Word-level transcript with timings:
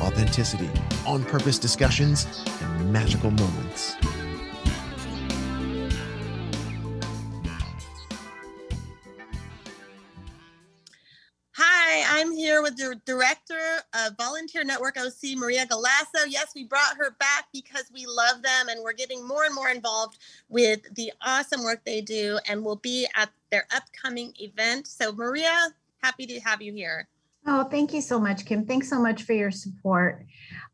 authenticity, 0.00 0.70
on 1.06 1.24
purpose 1.24 1.58
discussions, 1.58 2.26
and 2.60 2.92
magical 2.92 3.30
moments. 3.30 3.96
Hi, 11.56 12.20
I'm 12.20 12.32
here 12.32 12.62
with 12.62 12.76
the 12.76 13.00
director 13.04 13.78
of 13.94 14.16
Volunteer 14.16 14.64
Network 14.64 14.96
OC, 14.98 15.36
Maria 15.36 15.64
Galasso. 15.66 16.24
Yes, 16.26 16.52
we 16.52 16.64
brought 16.64 16.96
her 16.96 17.12
back 17.20 17.46
because 17.52 17.84
we 17.94 18.06
love 18.06 18.42
them 18.42 18.68
and 18.68 18.82
we're 18.82 18.92
getting 18.92 19.26
more 19.26 19.44
and 19.44 19.54
more 19.54 19.68
involved 19.68 20.18
with 20.48 20.80
the 20.96 21.12
awesome 21.24 21.62
work 21.62 21.84
they 21.84 22.00
do 22.00 22.38
and 22.48 22.64
we'll 22.64 22.74
be 22.74 23.06
at 23.14 23.30
their 23.52 23.66
upcoming 23.72 24.32
event. 24.40 24.88
So, 24.88 25.12
Maria, 25.12 25.68
happy 26.02 26.26
to 26.26 26.40
have 26.40 26.60
you 26.60 26.72
here. 26.72 27.06
Oh, 27.46 27.64
thank 27.64 27.92
you 27.92 28.00
so 28.00 28.18
much, 28.18 28.46
Kim. 28.46 28.64
Thanks 28.64 28.88
so 28.88 28.98
much 28.98 29.24
for 29.24 29.34
your 29.34 29.50
support. 29.50 30.24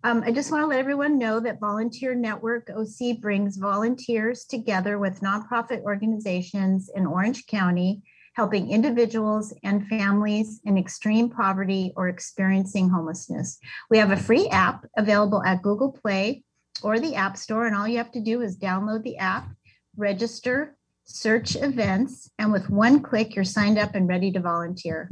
Um, 0.04 0.22
I 0.24 0.30
just 0.30 0.52
want 0.52 0.62
to 0.62 0.68
let 0.68 0.78
everyone 0.78 1.18
know 1.18 1.40
that 1.40 1.58
Volunteer 1.58 2.14
Network 2.14 2.70
OC 2.70 3.20
brings 3.20 3.56
volunteers 3.56 4.44
together 4.44 4.96
with 5.00 5.20
nonprofit 5.20 5.82
organizations 5.82 6.88
in 6.94 7.06
Orange 7.06 7.46
County, 7.46 8.02
helping 8.34 8.70
individuals 8.70 9.52
and 9.64 9.88
families 9.88 10.60
in 10.64 10.78
extreme 10.78 11.28
poverty 11.28 11.92
or 11.96 12.08
experiencing 12.08 12.88
homelessness. 12.88 13.58
We 13.90 13.98
have 13.98 14.12
a 14.12 14.16
free 14.16 14.46
app 14.48 14.86
available 14.96 15.42
at 15.42 15.62
Google 15.62 15.90
Play 15.90 16.44
or 16.84 17.00
the 17.00 17.16
App 17.16 17.36
Store, 17.36 17.66
and 17.66 17.74
all 17.74 17.88
you 17.88 17.98
have 17.98 18.12
to 18.12 18.20
do 18.20 18.42
is 18.42 18.56
download 18.56 19.02
the 19.02 19.16
app, 19.16 19.48
register, 19.96 20.76
search 21.02 21.56
events, 21.56 22.30
and 22.38 22.52
with 22.52 22.70
one 22.70 23.02
click, 23.02 23.34
you're 23.34 23.44
signed 23.44 23.76
up 23.76 23.96
and 23.96 24.06
ready 24.06 24.30
to 24.30 24.38
volunteer. 24.38 25.10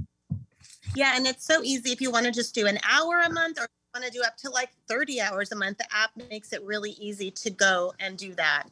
Yeah, 0.94 1.12
and 1.16 1.26
it's 1.26 1.44
so 1.44 1.62
easy 1.62 1.92
if 1.92 2.00
you 2.00 2.10
want 2.10 2.26
to 2.26 2.32
just 2.32 2.54
do 2.54 2.66
an 2.66 2.78
hour 2.88 3.20
a 3.24 3.30
month 3.30 3.58
or 3.58 3.68
want 3.94 4.04
to 4.04 4.10
do 4.10 4.22
up 4.22 4.36
to 4.38 4.50
like 4.50 4.70
30 4.88 5.20
hours 5.20 5.52
a 5.52 5.56
month. 5.56 5.78
The 5.78 5.86
app 5.92 6.10
makes 6.30 6.52
it 6.52 6.62
really 6.62 6.92
easy 6.92 7.30
to 7.32 7.50
go 7.50 7.94
and 8.00 8.16
do 8.16 8.34
that. 8.34 8.64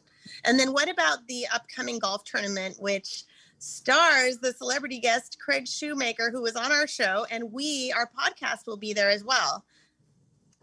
And 0.45 0.59
then 0.59 0.73
what 0.73 0.89
about 0.89 1.27
the 1.27 1.47
upcoming 1.53 1.99
golf 1.99 2.25
tournament, 2.25 2.77
which 2.81 3.25
stars 3.59 4.39
the 4.39 4.53
celebrity 4.53 4.99
guest 4.99 5.39
Craig 5.41 5.67
Shoemaker, 5.67 6.31
who 6.31 6.43
was 6.43 6.57
on 6.57 6.73
our 6.73 6.87
show, 6.87 7.27
and 7.31 7.53
we, 7.53 7.93
our 7.93 8.09
podcast, 8.19 8.67
will 8.67 8.77
be 8.77 8.93
there 8.93 9.11
as 9.11 9.25
well. 9.25 9.65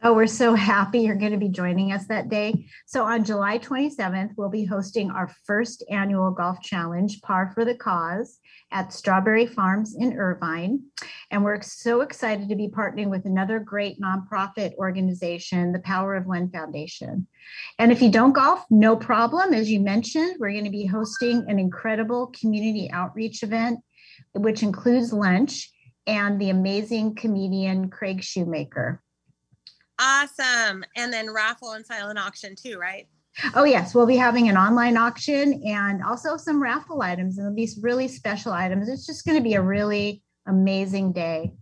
Oh, 0.05 0.13
we're 0.13 0.27
so 0.27 0.53
happy 0.53 0.99
you're 0.99 1.15
going 1.15 1.31
to 1.31 1.37
be 1.37 1.47
joining 1.47 1.93
us 1.93 2.07
that 2.07 2.27
day. 2.27 2.65
So, 2.85 3.05
on 3.05 3.23
July 3.23 3.57
27th, 3.57 4.31
we'll 4.35 4.49
be 4.49 4.65
hosting 4.65 5.09
our 5.09 5.33
first 5.45 5.81
annual 5.89 6.29
golf 6.29 6.59
challenge, 6.61 7.21
Par 7.21 7.53
for 7.53 7.63
the 7.63 7.75
Cause, 7.75 8.39
at 8.69 8.91
Strawberry 8.91 9.45
Farms 9.45 9.95
in 9.97 10.19
Irvine. 10.19 10.81
And 11.31 11.41
we're 11.41 11.61
so 11.61 12.01
excited 12.01 12.49
to 12.49 12.55
be 12.57 12.67
partnering 12.67 13.09
with 13.09 13.23
another 13.23 13.61
great 13.61 13.97
nonprofit 14.01 14.75
organization, 14.75 15.71
the 15.71 15.79
Power 15.79 16.15
of 16.15 16.25
One 16.25 16.49
Foundation. 16.49 17.25
And 17.79 17.89
if 17.89 18.01
you 18.01 18.11
don't 18.11 18.33
golf, 18.33 18.65
no 18.69 18.97
problem. 18.97 19.53
As 19.53 19.71
you 19.71 19.79
mentioned, 19.79 20.35
we're 20.37 20.51
going 20.51 20.65
to 20.65 20.69
be 20.69 20.85
hosting 20.85 21.45
an 21.47 21.59
incredible 21.59 22.33
community 22.37 22.91
outreach 22.91 23.41
event, 23.41 23.79
which 24.33 24.63
includes 24.63 25.13
lunch 25.13 25.71
and 26.05 26.41
the 26.41 26.49
amazing 26.49 27.15
comedian 27.15 27.89
Craig 27.89 28.21
Shoemaker. 28.21 29.01
Awesome. 30.05 30.83
And 30.97 31.13
then 31.13 31.31
raffle 31.31 31.71
and 31.71 31.85
silent 31.85 32.19
auction 32.19 32.57
too, 32.57 32.77
right? 32.77 33.07
Oh, 33.55 33.63
yes. 33.63 33.95
We'll 33.95 34.05
be 34.05 34.17
having 34.17 34.49
an 34.49 34.57
online 34.57 34.97
auction 34.97 35.63
and 35.65 36.03
also 36.03 36.35
some 36.35 36.61
raffle 36.61 37.01
items 37.01 37.37
and 37.37 37.57
these 37.57 37.79
really 37.81 38.09
special 38.09 38.51
items. 38.51 38.89
It's 38.89 39.05
just 39.05 39.25
going 39.25 39.37
to 39.37 39.43
be 39.43 39.53
a 39.53 39.61
really 39.61 40.21
amazing 40.45 41.13
day. 41.13 41.53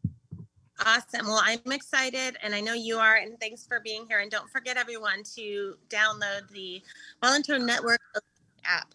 Awesome. 0.83 1.27
Well, 1.27 1.41
I'm 1.43 1.59
excited 1.71 2.35
and 2.41 2.55
I 2.55 2.61
know 2.61 2.73
you 2.73 2.97
are. 2.97 3.17
And 3.17 3.39
thanks 3.39 3.67
for 3.67 3.79
being 3.79 4.05
here. 4.09 4.19
And 4.19 4.31
don't 4.31 4.49
forget, 4.49 4.75
everyone, 4.75 5.21
to 5.35 5.75
download 5.89 6.49
the 6.49 6.81
Volunteer 7.21 7.59
Network 7.59 8.01
app. 8.65 8.87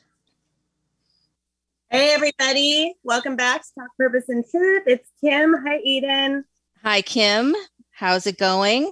Hey, 1.89 2.13
everybody. 2.13 2.95
Welcome 3.05 3.37
back 3.37 3.63
to 3.63 3.69
Talk 3.78 3.97
Purpose 3.97 4.28
and 4.28 4.45
Truth. 4.51 4.83
It's 4.89 5.09
Kim. 5.21 5.55
Hi, 5.65 5.78
Eden. 5.84 6.45
Hi, 6.83 7.01
Kim. 7.01 7.55
How's 7.93 8.27
it 8.27 8.39
going? 8.39 8.91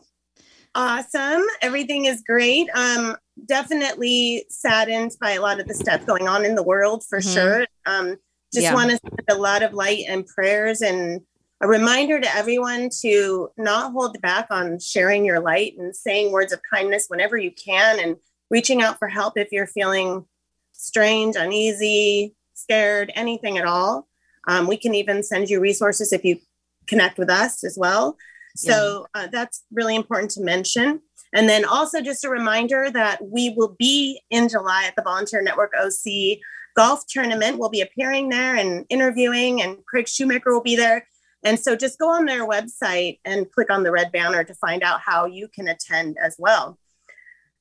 Awesome. 0.74 1.42
Everything 1.62 2.06
is 2.06 2.22
great. 2.26 2.68
Um, 2.74 3.16
definitely 3.46 4.46
saddened 4.48 5.12
by 5.20 5.32
a 5.32 5.40
lot 5.40 5.60
of 5.60 5.68
the 5.68 5.74
stuff 5.74 6.04
going 6.04 6.26
on 6.26 6.44
in 6.44 6.54
the 6.54 6.62
world 6.62 7.04
for 7.08 7.20
mm-hmm. 7.20 7.32
sure. 7.32 7.66
Um, 7.86 8.16
just 8.52 8.64
yeah. 8.64 8.74
want 8.74 8.90
to 8.90 8.98
send 8.98 9.20
a 9.28 9.34
lot 9.34 9.62
of 9.62 9.72
light 9.72 10.04
and 10.08 10.26
prayers 10.26 10.80
and 10.80 11.20
a 11.60 11.68
reminder 11.68 12.20
to 12.20 12.36
everyone 12.36 12.90
to 13.02 13.48
not 13.56 13.92
hold 13.92 14.20
back 14.20 14.48
on 14.50 14.78
sharing 14.78 15.24
your 15.24 15.40
light 15.40 15.76
and 15.78 15.94
saying 15.94 16.32
words 16.32 16.52
of 16.52 16.60
kindness 16.72 17.06
whenever 17.08 17.36
you 17.36 17.52
can 17.52 18.00
and 18.00 18.16
reaching 18.50 18.82
out 18.82 18.98
for 18.98 19.08
help 19.08 19.38
if 19.38 19.50
you're 19.50 19.66
feeling 19.66 20.24
strange, 20.72 21.36
uneasy, 21.36 22.34
scared, 22.54 23.12
anything 23.14 23.58
at 23.58 23.64
all. 23.64 24.08
Um, 24.46 24.66
we 24.66 24.76
can 24.76 24.94
even 24.94 25.22
send 25.22 25.48
you 25.48 25.60
resources 25.60 26.12
if 26.12 26.24
you 26.24 26.38
connect 26.86 27.18
with 27.18 27.30
us 27.30 27.64
as 27.64 27.78
well. 27.78 28.16
So 28.56 29.06
yeah. 29.14 29.22
uh, 29.22 29.28
that's 29.32 29.64
really 29.72 29.96
important 29.96 30.30
to 30.32 30.42
mention. 30.42 31.00
And 31.32 31.48
then 31.48 31.64
also 31.64 32.00
just 32.00 32.24
a 32.24 32.28
reminder 32.28 32.90
that 32.90 33.18
we 33.24 33.50
will 33.56 33.74
be 33.78 34.20
in 34.30 34.48
July 34.48 34.84
at 34.86 34.94
the 34.94 35.02
Volunteer 35.02 35.42
Network 35.42 35.72
OC 35.76 36.38
golf 36.76 37.06
tournament. 37.08 37.58
We'll 37.58 37.70
be 37.70 37.80
appearing 37.80 38.28
there 38.28 38.54
and 38.54 38.86
interviewing, 38.88 39.62
and 39.62 39.78
Craig 39.86 40.08
Shoemaker 40.08 40.52
will 40.52 40.62
be 40.62 40.76
there. 40.76 41.06
And 41.44 41.58
so 41.60 41.76
just 41.76 41.98
go 41.98 42.08
on 42.08 42.24
their 42.24 42.48
website 42.48 43.18
and 43.24 43.50
click 43.50 43.70
on 43.70 43.82
the 43.82 43.92
red 43.92 44.12
banner 44.12 44.44
to 44.44 44.54
find 44.54 44.82
out 44.82 45.00
how 45.00 45.26
you 45.26 45.48
can 45.48 45.68
attend 45.68 46.16
as 46.22 46.36
well. 46.38 46.78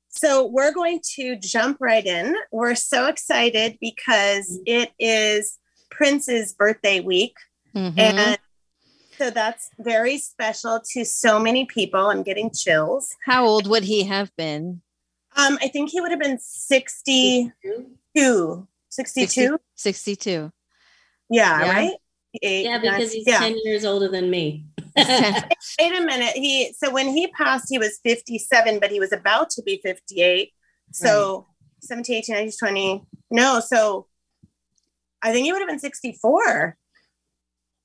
So 0.07 0.45
we're 0.45 0.73
going 0.73 1.01
to 1.15 1.35
jump 1.35 1.77
right 1.81 2.05
in. 2.05 2.35
We're 2.51 2.75
so 2.75 3.07
excited 3.07 3.77
because 3.81 4.59
it 4.65 4.91
is 4.99 5.57
Prince's 5.89 6.53
birthday 6.53 6.99
week. 6.99 7.35
Mm-hmm. 7.75 7.99
And 7.99 8.37
so 9.23 9.29
that's 9.29 9.69
very 9.79 10.17
special 10.17 10.81
to 10.91 11.05
so 11.05 11.39
many 11.39 11.63
people. 11.65 12.09
I'm 12.09 12.23
getting 12.23 12.51
chills. 12.51 13.15
How 13.25 13.45
old 13.45 13.67
would 13.67 13.83
he 13.83 14.03
have 14.03 14.35
been? 14.35 14.81
Um, 15.37 15.57
I 15.61 15.69
think 15.69 15.91
he 15.91 16.01
would 16.01 16.11
have 16.11 16.19
been 16.19 16.39
62. 16.39 17.53
62. 18.13 18.67
62? 18.89 19.57
62. 19.75 20.51
Yeah, 21.29 21.59
yeah. 21.59 21.71
right? 21.71 21.93
Eight, 22.41 22.65
yeah, 22.65 22.79
because 22.79 23.13
he's 23.13 23.25
yeah. 23.25 23.39
10 23.39 23.55
years 23.63 23.85
older 23.85 24.09
than 24.09 24.29
me. 24.29 24.65
Wait 24.97 25.07
a 25.07 26.01
minute. 26.01 26.33
He 26.35 26.73
so 26.77 26.91
when 26.91 27.07
he 27.07 27.27
passed, 27.27 27.67
he 27.69 27.77
was 27.77 27.99
57, 28.03 28.79
but 28.81 28.91
he 28.91 28.99
was 28.99 29.13
about 29.13 29.49
to 29.51 29.63
be 29.63 29.79
58. 29.81 30.51
So 30.91 31.47
right. 31.81 32.03
17, 32.03 32.17
18, 32.17 32.35
19, 32.35 32.51
20. 32.59 33.03
No, 33.31 33.61
so 33.61 34.07
I 35.21 35.31
think 35.31 35.45
he 35.45 35.53
would 35.53 35.61
have 35.61 35.69
been 35.69 35.79
64. 35.79 36.77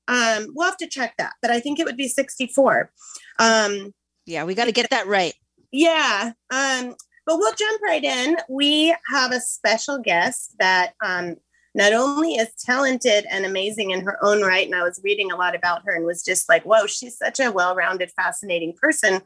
Um, 0.09 0.47
we'll 0.55 0.67
have 0.67 0.77
to 0.77 0.87
check 0.87 1.13
that, 1.19 1.33
but 1.41 1.51
I 1.51 1.59
think 1.59 1.79
it 1.79 1.85
would 1.85 1.95
be 1.95 2.07
64. 2.07 2.91
Um, 3.37 3.93
yeah, 4.25 4.43
we 4.43 4.55
got 4.55 4.65
to 4.65 4.71
get 4.71 4.89
that 4.89 5.07
right. 5.07 5.33
Yeah. 5.71 6.33
Um, 6.51 6.95
but 7.25 7.37
we'll 7.37 7.53
jump 7.53 7.81
right 7.83 8.03
in. 8.03 8.37
We 8.49 8.95
have 9.11 9.31
a 9.31 9.39
special 9.39 9.99
guest 9.99 10.55
that 10.59 10.93
um, 11.03 11.35
not 11.75 11.93
only 11.93 12.33
is 12.33 12.49
talented 12.65 13.27
and 13.29 13.45
amazing 13.45 13.91
in 13.91 14.01
her 14.01 14.17
own 14.23 14.41
right, 14.41 14.65
and 14.65 14.75
I 14.75 14.83
was 14.83 14.99
reading 15.03 15.31
a 15.31 15.35
lot 15.35 15.55
about 15.55 15.83
her 15.85 15.95
and 15.95 16.05
was 16.05 16.23
just 16.23 16.49
like, 16.49 16.63
whoa, 16.63 16.87
she's 16.87 17.17
such 17.17 17.39
a 17.39 17.51
well 17.51 17.75
rounded, 17.75 18.11
fascinating 18.15 18.73
person. 18.81 19.21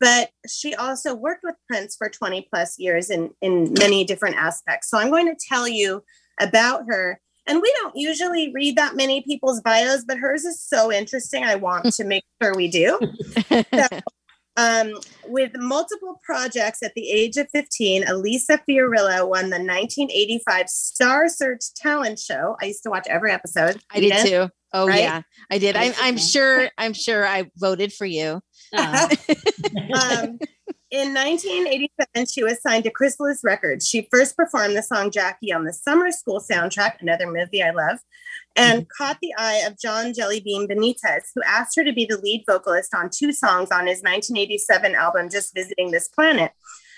But 0.00 0.30
she 0.48 0.74
also 0.74 1.14
worked 1.14 1.44
with 1.44 1.54
Prince 1.68 1.96
for 1.96 2.08
20 2.08 2.48
plus 2.50 2.78
years 2.78 3.10
in, 3.10 3.30
in 3.42 3.74
many 3.78 4.04
different 4.04 4.36
aspects. 4.36 4.88
So 4.90 4.98
I'm 4.98 5.10
going 5.10 5.28
to 5.28 5.46
tell 5.48 5.68
you 5.68 6.02
about 6.40 6.84
her 6.88 7.20
and 7.46 7.60
we 7.60 7.72
don't 7.80 7.96
usually 7.96 8.52
read 8.54 8.76
that 8.76 8.96
many 8.96 9.22
people's 9.22 9.60
bios, 9.60 10.04
but 10.04 10.18
hers 10.18 10.44
is 10.44 10.60
so 10.60 10.90
interesting. 10.92 11.44
I 11.44 11.56
want 11.56 11.92
to 11.94 12.04
make 12.04 12.24
sure 12.42 12.54
we 12.54 12.68
do. 12.68 12.98
So, 13.74 13.86
um, 14.56 14.92
with 15.26 15.50
multiple 15.56 16.20
projects 16.22 16.82
at 16.82 16.94
the 16.94 17.10
age 17.10 17.36
of 17.36 17.48
15, 17.50 18.04
Elisa 18.06 18.60
Fiorillo 18.68 19.28
won 19.28 19.50
the 19.50 19.58
1985 19.58 20.68
Star 20.68 21.28
Search 21.28 21.74
Talent 21.74 22.20
Show. 22.20 22.56
I 22.62 22.66
used 22.66 22.84
to 22.84 22.90
watch 22.90 23.06
every 23.08 23.32
episode. 23.32 23.80
I 23.92 24.00
did 24.00 24.26
too. 24.26 24.48
Oh 24.72 24.86
right? 24.86 25.00
yeah, 25.00 25.22
I 25.50 25.58
did. 25.58 25.76
I'm, 25.76 25.92
I'm 26.00 26.16
sure. 26.16 26.68
I'm 26.78 26.92
sure 26.92 27.26
I 27.26 27.50
voted 27.56 27.92
for 27.92 28.06
you. 28.06 28.40
Uh. 28.76 29.08
um, 30.00 30.38
In 30.94 31.12
1987, 31.12 32.26
she 32.26 32.44
was 32.44 32.62
signed 32.62 32.84
to 32.84 32.90
Chrysalis 32.90 33.40
Records. 33.42 33.84
She 33.84 34.06
first 34.12 34.36
performed 34.36 34.76
the 34.76 34.82
song 34.82 35.10
Jackie 35.10 35.52
on 35.52 35.64
the 35.64 35.72
Summer 35.72 36.12
School 36.12 36.40
soundtrack, 36.40 37.00
another 37.00 37.26
movie 37.26 37.64
I 37.64 37.72
love, 37.72 37.98
and 38.54 38.82
mm-hmm. 38.82 38.88
caught 38.96 39.18
the 39.20 39.34
eye 39.36 39.64
of 39.66 39.76
John 39.76 40.12
Jellybean 40.12 40.68
Benitez, 40.68 41.32
who 41.34 41.42
asked 41.44 41.74
her 41.74 41.82
to 41.82 41.92
be 41.92 42.06
the 42.06 42.18
lead 42.18 42.44
vocalist 42.46 42.94
on 42.94 43.10
two 43.10 43.32
songs 43.32 43.72
on 43.72 43.88
his 43.88 44.04
1987 44.04 44.94
album, 44.94 45.28
Just 45.28 45.52
Visiting 45.52 45.90
This 45.90 46.06
Planet. 46.06 46.52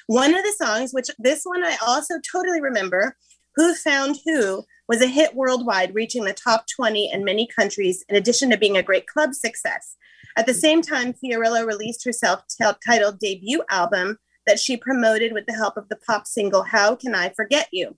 One 0.09 0.35
of 0.35 0.45
the 0.45 0.55
songs, 0.63 0.93
which 0.93 1.09
this 1.19 1.45
one 1.45 1.65
I 1.65 1.79
also 1.81 2.17
totally 2.31 2.61
remember, 2.61 3.17
Who 3.55 3.75
Found 3.77 4.19
Who, 4.27 4.65
was 4.89 5.01
a 5.01 5.07
hit 5.07 5.35
worldwide, 5.35 5.95
reaching 5.95 6.25
the 6.25 6.35
top 6.35 6.67
20 6.77 7.11
in 7.15 7.25
many 7.25 7.47
countries, 7.47 8.05
in 8.11 8.17
addition 8.17 8.51
to 8.51 8.59
being 8.59 8.77
a 8.77 8.83
great 8.83 9.07
club 9.07 9.33
success. 9.33 9.97
At 10.37 10.47
the 10.47 10.55
same 10.55 10.83
time, 10.83 11.15
Fiorillo 11.15 11.67
released 11.67 12.05
her 12.05 12.13
self-titled 12.13 13.19
debut 13.19 13.63
album 13.71 14.19
that 14.47 14.61
she 14.61 14.77
promoted 14.77 15.33
with 15.33 15.47
the 15.47 15.55
help 15.55 15.77
of 15.77 15.89
the 15.89 15.97
pop 15.97 16.27
single 16.27 16.63
How 16.63 16.95
Can 16.95 17.15
I 17.15 17.31
Forget 17.31 17.69
You? 17.73 17.97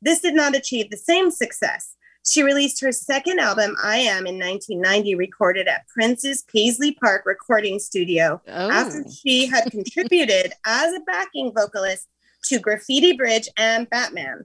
This 0.00 0.20
did 0.20 0.34
not 0.34 0.56
achieve 0.56 0.90
the 0.90 0.96
same 0.96 1.30
success. 1.30 1.94
She 2.24 2.42
released 2.42 2.80
her 2.82 2.92
second 2.92 3.40
album, 3.40 3.74
I 3.82 3.96
Am, 3.96 4.26
in 4.26 4.38
1990, 4.38 5.14
recorded 5.14 5.66
at 5.66 5.88
Prince's 5.88 6.42
Paisley 6.42 6.92
Park 6.92 7.22
recording 7.24 7.78
studio 7.78 8.40
oh. 8.46 8.70
after 8.70 9.04
she 9.10 9.46
had 9.46 9.70
contributed 9.70 10.52
as 10.66 10.92
a 10.92 11.00
backing 11.00 11.52
vocalist 11.54 12.06
to 12.44 12.58
Graffiti 12.58 13.14
Bridge 13.14 13.48
and 13.56 13.88
Batman. 13.88 14.44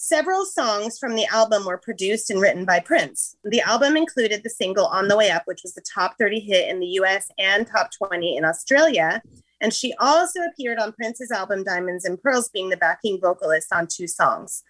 Several 0.00 0.44
songs 0.44 0.96
from 0.96 1.16
the 1.16 1.26
album 1.26 1.64
were 1.64 1.76
produced 1.76 2.30
and 2.30 2.40
written 2.40 2.64
by 2.64 2.78
Prince. 2.78 3.34
The 3.42 3.60
album 3.60 3.96
included 3.96 4.44
the 4.44 4.48
single 4.48 4.86
On 4.86 5.08
the 5.08 5.16
Way 5.16 5.28
Up, 5.32 5.42
which 5.46 5.62
was 5.64 5.74
the 5.74 5.82
top 5.92 6.14
30 6.20 6.38
hit 6.38 6.68
in 6.68 6.78
the 6.78 6.86
US 7.00 7.26
and 7.36 7.66
top 7.66 7.90
20 7.90 8.36
in 8.36 8.44
Australia. 8.44 9.20
And 9.60 9.74
she 9.74 9.92
also 9.98 10.38
appeared 10.42 10.78
on 10.78 10.92
Prince's 10.92 11.32
album 11.32 11.64
Diamonds 11.64 12.04
and 12.04 12.22
Pearls, 12.22 12.48
being 12.48 12.68
the 12.68 12.76
backing 12.76 13.18
vocalist 13.20 13.72
on 13.72 13.88
two 13.88 14.06
songs. 14.06 14.62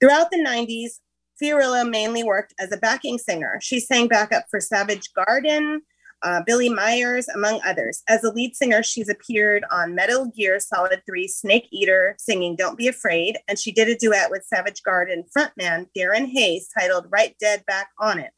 Throughout 0.00 0.32
the 0.32 0.44
90s, 0.44 0.98
Fiorillo 1.40 1.88
mainly 1.88 2.24
worked 2.24 2.52
as 2.58 2.72
a 2.72 2.76
backing 2.76 3.18
singer. 3.18 3.60
She 3.62 3.78
sang 3.78 4.08
backup 4.08 4.46
for 4.50 4.58
Savage 4.58 5.12
Garden, 5.14 5.82
uh, 6.22 6.42
Billie 6.46 6.68
Myers, 6.68 7.28
among 7.28 7.60
others. 7.64 8.02
As 8.08 8.24
a 8.24 8.32
lead 8.32 8.54
singer, 8.54 8.82
she's 8.82 9.08
appeared 9.08 9.64
on 9.70 9.94
Metal 9.94 10.26
Gear 10.36 10.60
Solid 10.60 11.02
3 11.06 11.28
Snake 11.28 11.68
Eater, 11.70 12.16
singing 12.18 12.56
Don't 12.56 12.78
Be 12.78 12.88
Afraid, 12.88 13.38
and 13.48 13.58
she 13.58 13.72
did 13.72 13.88
a 13.88 13.96
duet 13.96 14.30
with 14.30 14.44
Savage 14.44 14.82
Garden 14.82 15.24
frontman 15.36 15.86
Darren 15.96 16.26
Hayes 16.26 16.68
titled 16.78 17.06
Right 17.10 17.34
Dead 17.40 17.64
Back 17.66 17.88
on 17.98 18.18
It. 18.18 18.32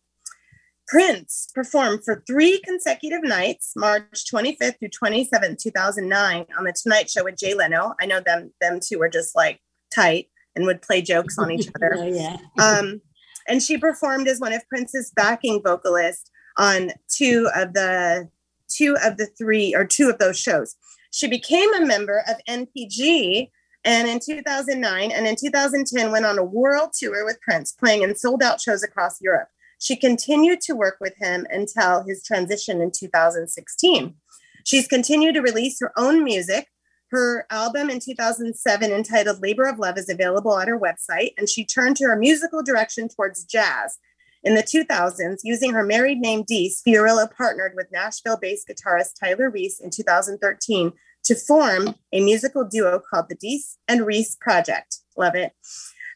Prince 0.88 1.49
performed 1.55 2.05
for 2.05 2.23
three 2.26 2.61
consecutive 2.64 3.23
nights, 3.23 3.73
March 3.76 4.25
25th 4.32 4.79
through 4.79 4.90
27th, 4.90 5.58
2009, 5.58 6.46
on 6.58 6.64
The 6.64 6.75
Tonight 6.81 7.08
Show 7.08 7.25
with 7.25 7.38
Jay 7.38 7.55
Leno. 7.55 7.94
I 8.00 8.06
know 8.06 8.20
them, 8.20 8.52
them 8.61 8.79
two 8.82 8.99
were 8.99 9.08
just 9.08 9.34
like 9.34 9.61
tight 9.94 10.26
and 10.55 10.67
would 10.67 10.82
play 10.82 11.00
jokes 11.00 11.38
on 11.38 11.50
each 11.50 11.69
other. 11.76 11.94
oh, 11.96 12.06
yeah. 12.06 12.37
um, 12.61 13.00
and 13.49 13.62
she 13.62 13.79
performed 13.79 14.29
as 14.29 14.38
one 14.38 14.52
of 14.52 14.69
Prince's 14.69 15.11
backing 15.17 15.62
vocalists 15.62 16.31
on 16.59 16.93
two 17.09 17.49
of 17.55 17.73
the 17.75 18.29
two 18.69 18.97
of 19.05 19.17
the 19.17 19.27
three 19.27 19.75
or 19.75 19.85
two 19.85 20.09
of 20.09 20.19
those 20.19 20.39
shows. 20.39 20.77
She 21.11 21.29
became 21.29 21.73
a 21.75 21.85
member 21.85 22.23
of 22.29 22.37
NPG 22.49 23.51
and 23.85 24.09
in 24.09 24.21
2009 24.21 25.11
and 25.11 25.27
in 25.27 25.37
2010 25.37 26.11
went 26.11 26.25
on 26.25 26.39
a 26.39 26.45
world 26.45 26.91
tour 26.95 27.25
with 27.25 27.41
Prince, 27.41 27.73
playing 27.73 28.03
in 28.03 28.17
sold 28.17 28.43
out 28.43 28.61
shows 28.61 28.83
across 28.83 29.21
Europe. 29.21 29.49
She 29.79 29.97
continued 29.97 30.61
to 30.63 30.77
work 30.77 30.99
with 31.01 31.15
him 31.17 31.47
until 31.51 32.05
his 32.05 32.23
transition 32.25 32.81
in 32.81 32.93
2016. 32.93 34.15
She's 34.65 34.87
continued 34.87 35.35
to 35.35 35.43
release 35.43 35.81
her 35.81 35.93
own 35.97 36.23
music. 36.23 36.69
Her 37.11 37.47
album 37.51 37.91
in 37.91 37.99
2007, 37.99 38.93
entitled 38.93 39.43
Labor 39.43 39.65
of 39.65 39.81
Love, 39.81 39.99
is 39.99 40.09
available 40.09 40.57
at 40.59 40.69
her 40.69 40.79
website, 40.79 41.33
and 41.37 41.49
she 41.49 41.67
turned 41.67 41.99
her 41.99 42.17
musical 42.17 42.63
direction 42.63 43.09
towards 43.09 43.45
jazz 43.45 43.99
in 44.44 44.55
the 44.55 44.62
2000s, 44.62 45.41
using 45.44 45.73
her 45.73 45.85
married 45.85 46.19
name 46.19 46.43
Deese, 46.43 46.83
Fiorillo 46.83 47.29
partnered 47.35 47.75
with 47.77 47.93
Nashville 47.93 48.39
based 48.39 48.69
guitarist 48.69 49.19
Tyler 49.19 49.50
Reese 49.50 49.81
in 49.81 49.91
2013 49.91 50.93
to 51.25 51.35
form 51.35 51.94
a 52.12 52.21
musical 52.21 52.65
duo 52.65 52.99
called 52.99 53.29
the 53.29 53.37
Deese 53.37 53.79
and 53.87 54.05
Reese 54.05 54.37
Project. 54.41 54.99
Love 55.17 55.35
it. 55.37 55.53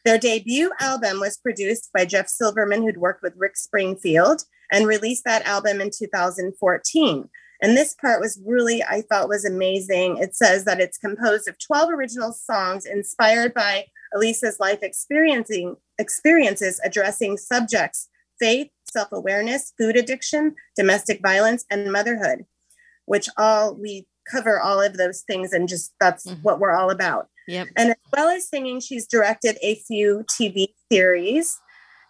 Their 0.03 0.17
debut 0.17 0.71
album 0.79 1.19
was 1.19 1.37
produced 1.37 1.89
by 1.93 2.05
Jeff 2.05 2.27
Silverman, 2.27 2.83
who'd 2.83 2.97
worked 2.97 3.23
with 3.23 3.33
Rick 3.37 3.57
Springfield, 3.57 4.43
and 4.71 4.87
released 4.87 5.23
that 5.23 5.45
album 5.45 5.79
in 5.79 5.89
2014. 5.89 7.29
And 7.61 7.75
this 7.75 7.95
part 7.95 8.21
was 8.21 8.39
really, 8.45 8.83
I 8.83 9.01
thought, 9.01 9.29
was 9.29 9.45
amazing. 9.45 10.17
It 10.17 10.35
says 10.35 10.65
that 10.65 10.79
it's 10.79 10.97
composed 10.97 11.47
of 11.47 11.57
12 11.59 11.89
original 11.89 12.31
songs 12.31 12.85
inspired 12.85 13.53
by 13.53 13.85
Elisa's 14.13 14.59
life 14.59 14.79
experiencing 14.83 15.75
experiences 15.97 16.79
addressing 16.83 17.37
subjects 17.37 18.09
faith, 18.39 18.69
self 18.89 19.11
awareness, 19.11 19.73
food 19.77 19.95
addiction, 19.95 20.55
domestic 20.75 21.21
violence, 21.21 21.65
and 21.69 21.91
motherhood, 21.91 22.45
which 23.05 23.29
all 23.37 23.75
we 23.75 24.07
cover 24.29 24.59
all 24.59 24.81
of 24.81 24.97
those 24.97 25.21
things 25.21 25.53
and 25.53 25.69
just 25.69 25.93
that's 25.99 26.25
mm-hmm. 26.25 26.41
what 26.41 26.59
we're 26.59 26.75
all 26.75 26.89
about. 26.89 27.29
Yep. 27.47 27.67
And 27.77 27.91
as 27.91 27.95
well 28.11 28.27
as 28.27 28.49
singing, 28.49 28.79
she's 28.81 29.07
directed 29.07 29.57
a 29.61 29.75
few 29.75 30.25
TV 30.29 30.67
series 30.91 31.59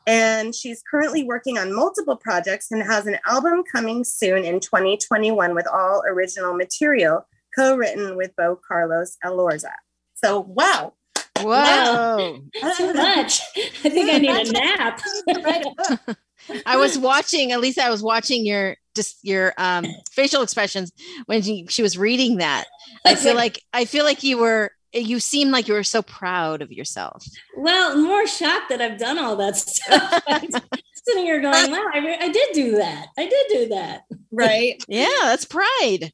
and 0.07 0.55
she's 0.55 0.81
currently 0.89 1.23
working 1.23 1.57
on 1.57 1.75
multiple 1.75 2.15
projects 2.15 2.71
and 2.71 2.81
has 2.81 3.05
an 3.05 3.17
album 3.27 3.63
coming 3.69 4.03
soon 4.05 4.45
in 4.45 4.59
2021 4.61 5.53
with 5.53 5.67
all 5.67 6.01
original 6.07 6.55
material 6.55 7.27
co-written 7.57 8.15
with 8.15 8.35
Bo 8.37 8.57
Carlos 8.67 9.17
Elorza. 9.23 9.73
So 10.15 10.39
wow, 10.39 10.93
Whoa. 11.43 12.39
Too 12.77 12.93
much. 12.93 13.41
I 13.83 13.89
think 13.89 14.11
I 14.11 14.17
need 14.17 14.47
a 14.47 14.51
nap. 14.51 15.01
I 16.65 16.77
was 16.77 16.97
watching, 16.97 17.51
at 17.51 17.59
least 17.59 17.79
I 17.79 17.89
was 17.89 18.01
watching 18.01 18.45
your 18.45 18.77
just 18.95 19.17
your 19.21 19.53
um 19.57 19.85
facial 20.11 20.41
expressions 20.41 20.91
when 21.25 21.41
she, 21.41 21.65
she 21.69 21.81
was 21.81 21.97
reading 21.97 22.37
that. 22.37 22.65
I 23.05 23.15
feel 23.15 23.35
like 23.35 23.61
I 23.73 23.85
feel 23.85 24.05
like 24.05 24.23
you 24.23 24.37
were 24.37 24.71
you 24.93 25.19
seem 25.19 25.51
like 25.51 25.67
you 25.67 25.73
were 25.73 25.83
so 25.83 26.01
proud 26.01 26.61
of 26.61 26.71
yourself. 26.71 27.25
Well, 27.57 27.97
more 27.97 28.25
shocked 28.27 28.69
that 28.69 28.81
I've 28.81 28.97
done 28.97 29.19
all 29.19 29.35
that 29.35 29.57
stuff. 29.57 30.23
Sitting 31.05 31.23
here 31.23 31.41
going, 31.41 31.71
wow, 31.71 31.85
I, 31.93 32.17
I 32.21 32.29
did 32.29 32.49
do 32.53 32.71
that. 32.77 33.07
I 33.17 33.27
did 33.27 33.47
do 33.49 33.67
that. 33.69 34.01
Right. 34.31 34.83
yeah, 34.87 35.07
that's 35.23 35.45
pride 35.45 36.11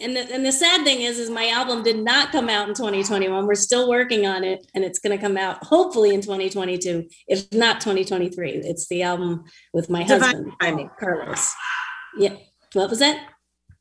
and 0.00 0.16
the, 0.16 0.32
and 0.32 0.46
the 0.46 0.52
sad 0.52 0.84
thing 0.84 1.00
is 1.00 1.18
is 1.18 1.30
my 1.30 1.48
album 1.48 1.82
did 1.82 1.98
not 1.98 2.30
come 2.30 2.48
out 2.48 2.68
in 2.68 2.74
2021 2.74 3.46
we're 3.46 3.54
still 3.54 3.88
working 3.88 4.26
on 4.26 4.44
it 4.44 4.66
and 4.74 4.84
it's 4.84 4.98
going 4.98 5.16
to 5.16 5.22
come 5.22 5.36
out 5.36 5.62
hopefully 5.64 6.14
in 6.14 6.20
2022 6.20 7.08
if 7.26 7.52
not 7.52 7.80
2023 7.80 8.50
it's 8.50 8.88
the 8.88 9.02
album 9.02 9.44
with 9.72 9.90
my 9.90 10.02
divine 10.04 10.20
husband 10.20 10.52
uh, 10.52 10.64
timing. 10.64 10.90
Carlos. 10.98 11.54
Yeah. 12.16 12.36
What 12.72 12.90
was 12.90 12.98
that? 12.98 13.28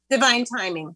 Divine 0.09 0.45
timing. 0.45 0.95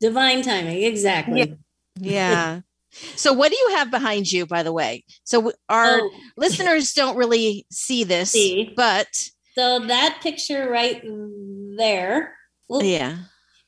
Divine 0.00 0.42
timing 0.42 0.82
exactly. 0.82 1.56
Yeah, 1.96 2.00
yeah. 2.00 2.60
so 2.90 3.32
what 3.32 3.50
do 3.50 3.58
you 3.58 3.76
have 3.76 3.90
behind 3.90 4.30
you 4.30 4.46
by 4.46 4.62
the 4.62 4.72
way? 4.72 5.04
So 5.24 5.52
our 5.68 6.00
oh. 6.00 6.10
listeners 6.36 6.92
don't 6.94 7.16
really 7.16 7.66
see 7.70 8.04
this 8.04 8.32
see. 8.32 8.72
but 8.76 9.30
so 9.54 9.80
that 9.86 10.20
picture 10.22 10.70
right 10.70 11.02
there. 11.76 12.34
Yeah 12.70 13.16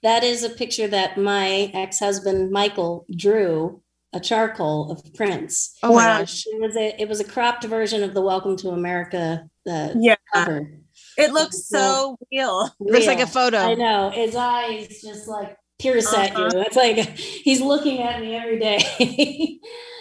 that 0.02 0.24
is 0.24 0.42
a 0.42 0.50
picture 0.50 0.88
that 0.88 1.18
my 1.18 1.70
ex-husband 1.74 2.50
Michael 2.50 3.06
drew 3.14 3.82
a 4.12 4.20
charcoal 4.20 4.90
of 4.90 5.14
Prince. 5.14 5.76
Oh 5.82 5.92
wow. 5.92 6.18
gosh. 6.18 6.44
It 6.46 6.60
was 6.60 6.76
a 6.76 7.00
it 7.00 7.08
was 7.08 7.20
a 7.20 7.24
cropped 7.24 7.64
version 7.64 8.02
of 8.02 8.14
the 8.14 8.20
Welcome 8.20 8.56
to 8.58 8.70
America 8.70 9.48
uh, 9.70 9.90
yeah. 9.94 10.16
cover. 10.34 10.70
It 11.16 11.32
looks 11.32 11.68
so 11.68 12.16
real. 12.32 12.70
real. 12.80 12.92
Looks 12.92 13.06
like 13.06 13.20
a 13.20 13.26
photo. 13.26 13.58
I 13.58 13.74
know. 13.74 14.10
His 14.10 14.34
eyes 14.34 15.00
just 15.02 15.28
like 15.28 15.56
pierce 15.78 16.12
uh-huh. 16.12 16.22
at 16.22 16.54
you. 16.54 16.60
It's 16.60 16.76
like 16.76 17.08
he's 17.18 17.60
looking 17.60 18.02
at 18.02 18.20
me 18.20 18.34
every 18.34 18.58
day. 18.58 18.78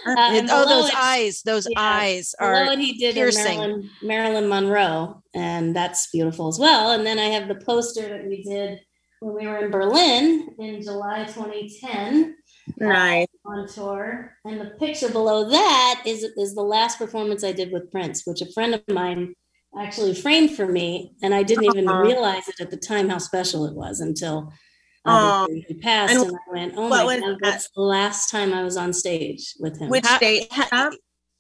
uh, 0.08 0.42
oh, 0.52 0.66
those 0.68 0.92
eyes, 0.96 1.42
those 1.44 1.68
yeah, 1.70 1.80
eyes 1.80 2.34
are 2.40 2.66
what 2.66 2.80
he 2.80 2.94
did 2.94 3.16
piercing. 3.16 3.60
Marilyn, 3.60 3.90
Marilyn 4.02 4.50
Monroe, 4.50 5.24
and 5.34 5.76
that's 5.76 6.10
beautiful 6.12 6.48
as 6.48 6.58
well. 6.58 6.92
And 6.92 7.06
then 7.06 7.20
I 7.20 7.26
have 7.26 7.48
the 7.48 7.56
poster 7.56 8.08
that 8.08 8.26
we 8.26 8.44
did 8.44 8.80
when 9.20 9.36
we 9.36 9.48
were 9.48 9.58
in 9.58 9.72
Berlin 9.72 10.56
in 10.60 10.82
July 10.82 11.26
2010. 11.26 12.36
Nice. 12.78 13.28
Uh, 13.46 13.50
on 13.50 13.68
tour. 13.68 14.36
And 14.46 14.60
the 14.62 14.72
picture 14.80 15.10
below 15.10 15.50
that 15.50 16.04
is, 16.06 16.24
is 16.24 16.56
the 16.56 16.62
last 16.62 16.98
performance 16.98 17.44
I 17.44 17.52
did 17.52 17.72
with 17.72 17.92
Prince, 17.92 18.26
which 18.26 18.42
a 18.42 18.52
friend 18.52 18.76
of 18.76 18.84
mine 18.88 19.34
actually 19.78 20.16
framed 20.16 20.56
for 20.56 20.68
me. 20.68 21.14
And 21.22 21.34
I 21.34 21.44
didn't 21.44 21.66
even 21.66 21.88
uh-huh. 21.88 22.02
realize 22.02 22.48
it 22.48 22.60
at 22.60 22.72
the 22.72 22.78
time 22.78 23.10
how 23.10 23.18
special 23.18 23.66
it 23.66 23.76
was 23.76 24.00
until 24.00 24.54
uh, 25.06 25.48
he 25.68 25.74
passed. 25.76 26.14
And, 26.14 26.24
and, 26.24 26.36
I 26.36 26.54
went, 26.54 26.74
oh 26.78 26.90
my 26.90 27.20
God, 27.20 27.38
that's 27.42 27.70
the 27.76 27.82
last 27.82 28.30
time 28.30 28.54
I 28.54 28.64
was 28.64 28.78
on 28.78 28.94
stage 28.94 29.56
with 29.60 29.80
him. 29.80 29.90
Which 29.90 30.06
date? 30.20 30.50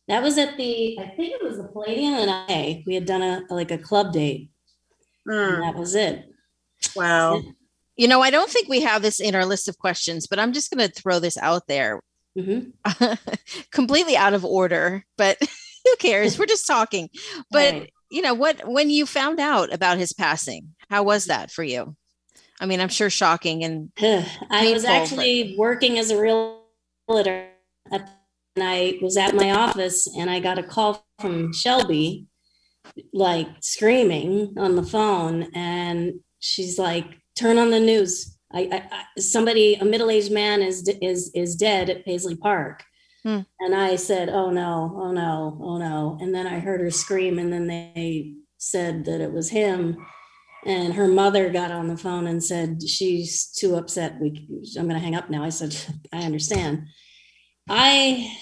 That 0.08 0.24
was 0.24 0.40
at 0.40 0.58
the, 0.58 0.98
I 1.00 1.10
think 1.10 1.34
it 1.34 1.44
was 1.44 1.58
the 1.58 1.66
Palladium 1.66 2.16
and 2.16 2.32
I. 2.32 2.84
We 2.88 2.96
had 2.96 3.06
done 3.06 3.22
a 3.22 3.44
like 3.52 3.70
a 3.70 3.78
club 3.78 4.12
date. 4.12 4.50
Mm. 5.28 5.54
And 5.54 5.64
that 5.64 5.76
was 5.76 5.94
it. 5.94 6.26
Wow. 6.96 7.44
You 8.00 8.08
know, 8.08 8.22
I 8.22 8.29
don't 8.29 8.50
think 8.50 8.70
we 8.70 8.79
have 8.79 9.01
this 9.01 9.20
in 9.20 9.36
our 9.36 9.46
list 9.46 9.68
of 9.68 9.77
questions, 9.77 10.25
but 10.25 10.39
I'm 10.39 10.53
just 10.53 10.72
going 10.72 10.88
to 10.88 10.94
throw 10.94 11.20
this 11.20 11.38
out 11.38 11.68
there. 11.68 12.00
Mm-hmm. 12.38 13.13
completely 13.74 14.15
out 14.15 14.34
of 14.34 14.46
order, 14.46 15.03
but 15.18 15.38
who 15.84 15.96
cares? 15.98 16.39
We're 16.39 16.46
just 16.46 16.65
talking. 16.65 17.10
But 17.51 17.74
right. 17.74 17.94
you 18.10 18.22
know 18.22 18.34
what? 18.34 18.62
When 18.65 18.89
you 18.89 19.06
found 19.06 19.41
out 19.41 19.74
about 19.74 19.98
his 19.98 20.13
passing, 20.13 20.75
how 20.89 21.03
was 21.03 21.25
that 21.25 21.51
for 21.51 21.62
you? 21.62 21.98
I 22.62 22.68
mean, 22.68 22.79
I'm 22.79 22.88
sure 22.88 23.10
shocking 23.10 23.65
and 23.65 23.91
I 24.50 24.72
was 24.72 24.86
actually 24.86 25.50
but... 25.50 25.58
working 25.58 26.00
as 26.00 26.10
a 26.10 26.22
realtor, 26.22 27.50
and 27.91 28.06
I 28.58 28.98
was 29.01 29.18
at 29.18 29.36
my 29.36 29.51
office, 29.51 30.08
and 30.18 30.29
I 30.29 30.39
got 30.39 30.58
a 30.58 30.63
call 30.63 31.06
from 31.20 31.51
Shelby, 31.51 32.27
like 33.12 33.50
screaming 33.60 34.53
on 34.56 34.77
the 34.77 34.84
phone, 34.84 35.50
and 35.53 36.22
she's 36.39 36.79
like, 36.79 37.20
turn 37.39 37.58
on 37.58 37.72
the 37.72 37.79
news. 37.79 38.38
I, 38.51 38.62
I, 38.72 38.84
I 38.91 39.22
somebody, 39.22 39.75
a 39.75 39.86
middle-aged 39.86 40.31
man 40.31 40.62
is 40.62 40.88
is 41.01 41.31
is 41.34 41.55
dead 41.55 41.89
at 41.89 42.05
Paisley 42.05 42.36
Park. 42.36 42.84
Hmm. 43.24 43.41
And 43.60 43.75
I 43.75 43.96
said, 43.96 44.29
"Oh 44.29 44.50
no, 44.50 44.96
oh 44.96 45.12
no, 45.12 45.60
oh 45.62 45.77
no!" 45.77 46.17
And 46.22 46.34
then 46.34 46.48
I 46.48 46.60
heard 46.60 46.81
her 46.81 46.91
scream, 46.91 47.39
and 47.39 47.51
then 47.51 47.67
they 47.67 48.36
said 48.58 49.05
that 49.05 49.22
it 49.22 49.31
was 49.31 49.50
him. 49.50 50.05
And 50.65 50.93
her 50.93 51.08
mother 51.08 51.50
got 51.50 51.72
on 51.72 51.88
the 51.88 51.96
phone 51.96 52.27
and 52.27 52.43
said 52.43 52.84
she's 52.86 53.48
too 53.48 53.75
upset. 53.75 54.19
We, 54.19 54.46
I'm 54.77 54.89
going 54.89 55.00
to 55.00 55.05
hang 55.05 55.15
up 55.15 55.29
now. 55.29 55.43
I 55.43 55.50
said, 55.50 55.75
"I 56.13 56.24
understand." 56.24 56.88
I, 57.69 58.36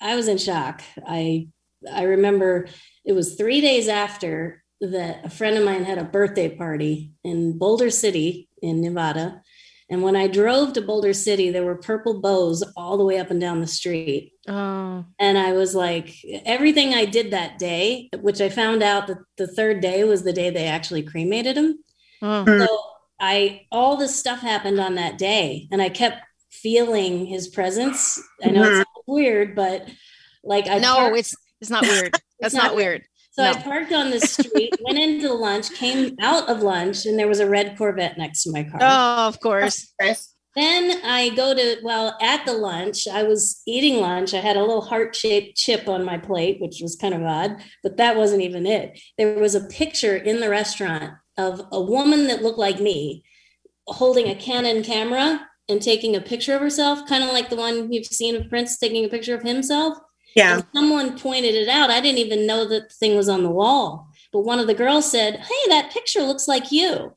I 0.00 0.16
was 0.16 0.26
in 0.26 0.38
shock. 0.38 0.82
I, 1.06 1.48
I 1.92 2.04
remember 2.04 2.66
it 3.04 3.12
was 3.12 3.34
three 3.34 3.60
days 3.60 3.88
after 3.88 4.64
that 4.80 5.24
a 5.24 5.30
friend 5.30 5.56
of 5.56 5.64
mine 5.64 5.84
had 5.84 5.98
a 5.98 6.04
birthday 6.04 6.48
party 6.48 7.12
in 7.22 7.58
Boulder 7.58 7.90
City 7.90 8.48
in 8.62 8.80
Nevada. 8.80 9.42
And 9.90 10.02
when 10.02 10.14
I 10.14 10.28
drove 10.28 10.72
to 10.74 10.82
Boulder 10.82 11.12
City, 11.12 11.50
there 11.50 11.64
were 11.64 11.74
purple 11.74 12.20
bows 12.20 12.62
all 12.76 12.96
the 12.96 13.04
way 13.04 13.18
up 13.18 13.30
and 13.30 13.40
down 13.40 13.60
the 13.60 13.66
street. 13.66 14.32
Oh. 14.48 15.04
And 15.18 15.36
I 15.36 15.52
was 15.52 15.74
like, 15.74 16.14
everything 16.46 16.94
I 16.94 17.04
did 17.06 17.32
that 17.32 17.58
day, 17.58 18.08
which 18.20 18.40
I 18.40 18.48
found 18.48 18.84
out 18.84 19.08
that 19.08 19.18
the 19.36 19.48
third 19.48 19.80
day 19.80 20.04
was 20.04 20.22
the 20.22 20.32
day 20.32 20.50
they 20.50 20.66
actually 20.66 21.02
cremated 21.02 21.56
him. 21.56 21.78
Oh. 22.22 22.44
So 22.46 22.78
I, 23.20 23.66
all 23.72 23.96
this 23.96 24.14
stuff 24.14 24.40
happened 24.40 24.78
on 24.78 24.94
that 24.94 25.18
day. 25.18 25.66
And 25.72 25.82
I 25.82 25.88
kept 25.88 26.22
feeling 26.50 27.26
his 27.26 27.48
presence. 27.48 28.22
I 28.44 28.50
know 28.50 28.62
mm-hmm. 28.62 28.80
it's 28.82 28.90
weird, 29.08 29.56
but 29.56 29.88
like 30.44 30.68
I, 30.68 30.78
no, 30.78 30.94
parked, 30.94 31.18
it's, 31.18 31.36
it's 31.60 31.70
not 31.70 31.82
weird. 31.82 32.16
That's 32.40 32.54
not, 32.54 32.66
not 32.66 32.76
weird. 32.76 33.04
So 33.32 33.44
no. 33.44 33.50
I 33.50 33.62
parked 33.62 33.92
on 33.92 34.10
the 34.10 34.20
street, 34.20 34.74
went 34.82 34.98
into 34.98 35.32
lunch, 35.32 35.72
came 35.74 36.16
out 36.20 36.48
of 36.48 36.62
lunch, 36.62 37.06
and 37.06 37.18
there 37.18 37.28
was 37.28 37.38
a 37.40 37.48
red 37.48 37.78
Corvette 37.78 38.18
next 38.18 38.42
to 38.42 38.52
my 38.52 38.64
car. 38.64 38.80
Oh, 38.82 39.28
of 39.28 39.38
course. 39.40 39.94
Then 40.56 41.00
I 41.04 41.28
go 41.36 41.54
to, 41.54 41.76
well, 41.84 42.18
at 42.20 42.44
the 42.44 42.54
lunch, 42.54 43.06
I 43.06 43.22
was 43.22 43.62
eating 43.68 44.00
lunch. 44.00 44.34
I 44.34 44.38
had 44.40 44.56
a 44.56 44.60
little 44.60 44.80
heart 44.80 45.14
shaped 45.14 45.56
chip 45.56 45.86
on 45.86 46.04
my 46.04 46.18
plate, 46.18 46.60
which 46.60 46.80
was 46.82 46.96
kind 46.96 47.14
of 47.14 47.22
odd, 47.22 47.62
but 47.84 47.98
that 47.98 48.16
wasn't 48.16 48.42
even 48.42 48.66
it. 48.66 49.00
There 49.16 49.38
was 49.38 49.54
a 49.54 49.68
picture 49.68 50.16
in 50.16 50.40
the 50.40 50.50
restaurant 50.50 51.12
of 51.38 51.62
a 51.70 51.80
woman 51.80 52.26
that 52.26 52.42
looked 52.42 52.58
like 52.58 52.80
me 52.80 53.22
holding 53.86 54.26
a 54.26 54.34
Canon 54.34 54.82
camera 54.82 55.46
and 55.68 55.80
taking 55.80 56.16
a 56.16 56.20
picture 56.20 56.54
of 56.54 56.60
herself, 56.60 57.06
kind 57.06 57.22
of 57.22 57.30
like 57.30 57.48
the 57.48 57.54
one 57.54 57.92
you've 57.92 58.06
seen 58.06 58.34
of 58.34 58.48
Prince 58.48 58.76
taking 58.76 59.04
a 59.04 59.08
picture 59.08 59.36
of 59.36 59.44
himself. 59.44 59.98
Yeah. 60.34 60.56
And 60.56 60.66
someone 60.74 61.18
pointed 61.18 61.54
it 61.54 61.68
out. 61.68 61.90
I 61.90 62.00
didn't 62.00 62.18
even 62.18 62.46
know 62.46 62.66
that 62.68 62.88
the 62.88 62.94
thing 62.94 63.16
was 63.16 63.28
on 63.28 63.42
the 63.42 63.50
wall. 63.50 64.08
But 64.32 64.40
one 64.40 64.58
of 64.58 64.66
the 64.66 64.74
girls 64.74 65.10
said, 65.10 65.36
Hey, 65.36 65.68
that 65.68 65.92
picture 65.92 66.22
looks 66.22 66.46
like 66.46 66.70
you. 66.70 67.16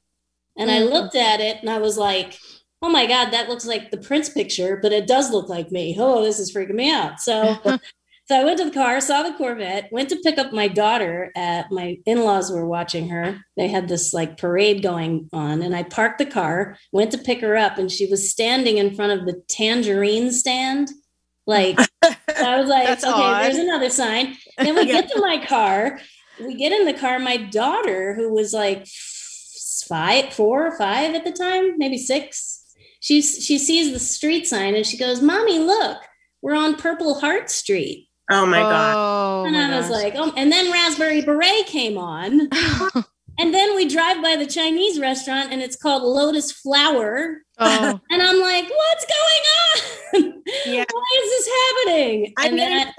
And 0.58 0.70
mm-hmm. 0.70 0.88
I 0.88 0.92
looked 0.92 1.16
at 1.16 1.40
it 1.40 1.58
and 1.62 1.70
I 1.70 1.78
was 1.78 1.98
like, 1.98 2.38
Oh 2.82 2.90
my 2.90 3.06
God, 3.06 3.32
that 3.32 3.48
looks 3.48 3.66
like 3.66 3.92
the 3.92 3.98
Prince 3.98 4.30
picture, 4.30 4.78
but 4.82 4.92
it 4.92 5.08
does 5.08 5.32
look 5.32 5.48
like 5.48 5.72
me. 5.72 5.96
Oh, 5.98 6.22
this 6.22 6.40
is 6.40 6.54
freaking 6.54 6.76
me 6.76 6.92
out. 6.92 7.22
So 7.22 7.58
so 8.26 8.40
I 8.40 8.44
went 8.44 8.58
to 8.60 8.66
the 8.66 8.72
car, 8.72 9.00
saw 9.00 9.24
the 9.24 9.34
Corvette, 9.34 9.90
went 9.92 10.10
to 10.10 10.20
pick 10.24 10.38
up 10.38 10.52
my 10.54 10.68
daughter 10.68 11.32
at 11.36 11.72
my 11.72 11.98
in-laws 12.06 12.52
were 12.52 12.68
watching 12.68 13.10
her. 13.10 13.40
They 13.58 13.68
had 13.68 13.88
this 13.88 14.14
like 14.14 14.38
parade 14.38 14.82
going 14.82 15.30
on, 15.34 15.62
and 15.62 15.76
I 15.76 15.84
parked 15.84 16.20
the 16.20 16.26
car, 16.26 16.78
went 16.92 17.12
to 17.12 17.18
pick 17.18 17.42
her 17.42 17.56
up, 17.56 17.78
and 17.78 17.92
she 17.92 18.06
was 18.06 18.30
standing 18.30 18.78
in 18.78 18.96
front 18.96 19.20
of 19.20 19.26
the 19.26 19.42
tangerine 19.50 20.32
stand 20.32 20.90
like 21.46 21.78
I 22.04 22.60
was 22.60 22.70
like, 22.70 22.90
okay, 22.90 23.08
odd. 23.08 23.44
there's 23.44 23.58
another 23.58 23.90
sign. 23.90 24.36
Then 24.58 24.76
we 24.76 24.82
yeah. 24.88 25.02
get 25.02 25.12
to 25.12 25.22
my 25.22 25.46
car. 25.46 26.00
We 26.40 26.56
get 26.56 26.72
in 26.72 26.86
the 26.86 26.94
car. 26.94 27.20
My 27.20 27.38
daughter, 27.38 28.14
who 28.14 28.34
was 28.34 28.54
like 28.54 28.88
five, 29.88 30.34
four 30.34 30.68
or 30.68 30.78
five 30.78 31.16
at 31.16 31.24
the 31.24 31.32
time, 31.32 31.78
maybe 31.78 31.98
six, 31.98 32.64
she's 33.00 33.44
she 33.44 33.58
sees 33.58 33.94
the 33.94 34.00
street 34.00 34.48
sign 34.48 34.76
and 34.76 34.86
she 34.86 34.98
goes, 34.98 35.22
"Mommy, 35.22 35.60
look, 35.60 36.00
we're 36.42 36.56
on 36.56 36.76
Purple 36.76 37.20
Heart 37.20 37.50
Street." 37.50 38.10
Oh 38.32 38.46
my 38.46 38.60
god! 38.60 38.96
Oh, 38.96 39.46
and 39.46 39.56
I 39.56 39.78
was 39.78 39.90
like, 39.90 40.14
"Oh!" 40.16 40.34
And 40.36 40.52
then 40.52 40.72
Raspberry 40.72 41.22
Beret 41.22 41.68
came 41.68 41.98
on. 41.98 42.50
And 43.40 43.54
then 43.54 43.76
we 43.76 43.88
drive 43.88 44.22
by 44.22 44.36
the 44.36 44.46
Chinese 44.46 45.00
restaurant 45.00 45.52
and 45.52 45.62
it's 45.62 45.76
called 45.76 46.04
Lotus 46.04 46.52
Flower. 46.52 47.38
Oh. 47.60 48.00
and 48.10 48.22
I'm 48.22 48.40
like, 48.40 48.70
what's 48.70 49.06
going 49.06 50.32
on? 50.34 50.44
Yeah. 50.66 50.86
Why 50.92 51.22
is 51.24 51.30
this 51.30 51.50
happening? 51.62 52.34
I 52.38 52.50
then 52.50 52.94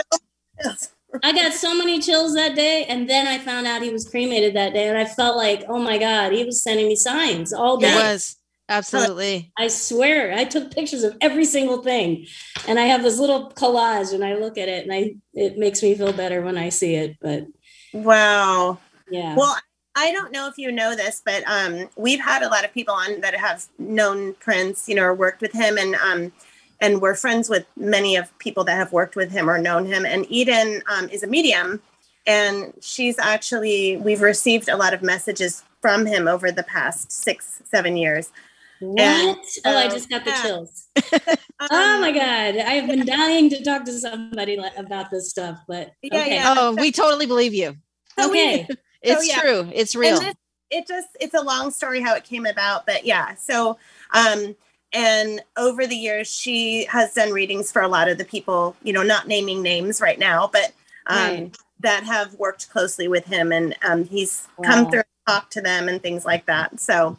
I, 0.65 0.77
I 1.23 1.33
got 1.33 1.53
so 1.53 1.77
many 1.77 2.01
chills 2.01 2.35
that 2.35 2.55
day. 2.55 2.85
And 2.89 3.09
then 3.09 3.27
I 3.27 3.39
found 3.39 3.67
out 3.67 3.83
he 3.83 3.91
was 3.91 4.09
cremated 4.09 4.55
that 4.55 4.73
day. 4.73 4.89
And 4.89 4.99
I 4.99 5.05
felt 5.05 5.37
like, 5.37 5.65
oh 5.69 5.79
my 5.79 5.99
God, 5.99 6.33
he 6.33 6.45
was 6.45 6.63
sending 6.63 6.89
me 6.89 6.97
signs 6.97 7.53
all 7.53 7.77
day. 7.77 7.91
He 7.91 7.97
was. 7.97 8.37
Absolutely. 8.69 9.53
I 9.59 9.69
swear, 9.69 10.33
I 10.33 10.45
took 10.45 10.75
pictures 10.75 11.03
of 11.03 11.17
every 11.21 11.45
single 11.45 11.83
thing. 11.83 12.27
And 12.67 12.79
I 12.79 12.85
have 12.85 13.03
this 13.03 13.19
little 13.19 13.51
collage 13.51 14.15
and 14.15 14.25
I 14.25 14.37
look 14.37 14.57
at 14.57 14.69
it 14.69 14.85
and 14.85 14.93
I 14.93 15.17
it 15.35 15.59
makes 15.59 15.83
me 15.83 15.95
feel 15.95 16.13
better 16.13 16.41
when 16.41 16.57
I 16.57 16.71
see 16.71 16.95
it. 16.95 17.17
But 17.21 17.45
wow. 17.93 18.79
Yeah. 19.11 19.37
Well, 19.37 19.55
I 19.97 20.13
don't 20.13 20.33
know 20.33 20.49
if 20.49 20.59
you 20.59 20.73
know 20.73 20.97
this, 20.97 21.23
but 21.25 21.45
um, 21.47 21.89
we've 21.97 22.21
had 22.21 22.43
a 22.43 22.49
lot 22.49 22.65
of 22.65 22.73
people 22.73 22.95
on 22.95 23.21
that 23.21 23.35
have 23.35 23.67
known 23.79 24.35
Prince, 24.35 24.89
you 24.89 24.95
know, 24.95 25.03
or 25.03 25.15
worked 25.15 25.41
with 25.41 25.53
him, 25.53 25.79
and 25.79 25.95
um, 25.97 26.33
and 26.81 27.01
we're 27.01 27.15
friends 27.15 27.49
with 27.49 27.65
many 27.77 28.17
of 28.17 28.37
people 28.39 28.65
that 28.65 28.77
have 28.77 28.93
worked 28.93 29.15
with 29.15 29.31
him 29.31 29.49
or 29.49 29.59
known 29.59 29.87
him. 29.87 30.05
And 30.05 30.27
Eden 30.29 30.83
um, 30.89 31.09
is 31.11 31.23
a 31.23 31.27
medium, 31.27 31.81
and 32.27 32.73
she's 32.81 33.19
actually 33.19 33.97
we've 33.99 34.21
received 34.21 34.69
a 34.69 34.77
lot 34.77 34.95
of 34.95 35.03
messages 35.03 35.63
from 35.81 36.07
him 36.07 36.27
over 36.27 36.51
the 36.51 36.65
past 36.65 37.13
six, 37.13 37.63
seven 37.65 37.97
years. 37.97 38.33
What? 38.81 39.01
And, 39.01 39.37
oh, 39.65 39.79
I 39.79 39.89
just 39.89 40.11
got 40.11 40.25
the 40.25 40.33
chills. 40.43 40.89
Um, 41.61 41.69
oh 41.71 42.01
my 42.01 42.11
god, 42.11 42.57
I 42.57 42.75
have 42.75 42.89
been 42.89 43.07
dying 43.07 43.49
to 43.51 43.63
talk 43.63 43.85
to 43.85 43.93
somebody 43.93 44.59
about 44.77 45.11
this 45.11 45.31
stuff, 45.31 45.61
but 45.69 45.93
yeah, 46.03 46.21
okay. 46.21 46.35
yeah. 46.35 46.55
Oh, 46.59 46.75
we 46.75 46.91
totally 46.91 47.27
believe 47.27 47.55
you. 47.55 47.77
Okay. 48.19 48.67
It's 49.05 49.29
yeah. 49.29 49.41
true. 49.41 49.71
It's 49.73 49.95
real. 49.95 50.19
This, 50.19 50.35
it 50.71 50.89
just 50.89 51.09
it's 51.21 51.35
a 51.35 51.43
long 51.43 51.71
story 51.71 52.01
how 52.01 52.15
it 52.15 52.25
came 52.25 52.47
about, 52.47 52.87
but 52.87 53.05
yeah. 53.05 53.35
So 53.35 53.79
um 54.13 54.57
and 54.93 55.43
over 55.57 55.87
the 55.87 55.97
years 55.97 56.35
she 56.35 56.87
has 56.87 57.13
done 57.13 57.31
readings 57.33 57.71
for 57.71 57.83
a 57.83 57.89
lot 57.89 58.09
of 58.09 58.19
the 58.19 58.25
people, 58.25 58.75
you 58.83 58.93
know, 58.93 59.03
not 59.03 59.29
naming 59.29 59.63
names 59.63 60.01
right 60.01 60.19
now, 60.19 60.49
but 60.51 60.73
um 61.07 61.17
right. 61.17 61.57
that 61.81 62.05
have 62.05 62.35
worked 62.35 62.71
closely 62.71 63.07
with 63.07 63.27
him 63.27 63.53
and 63.53 63.77
um 63.83 64.05
he's 64.05 64.49
wow. 64.57 64.65
come 64.65 64.91
through 64.91 65.03
talk 65.29 65.51
to 65.51 65.61
them 65.61 65.89
and 65.89 66.03
things 66.03 66.25
like 66.25 66.47
that. 66.47 66.81
So 66.81 67.19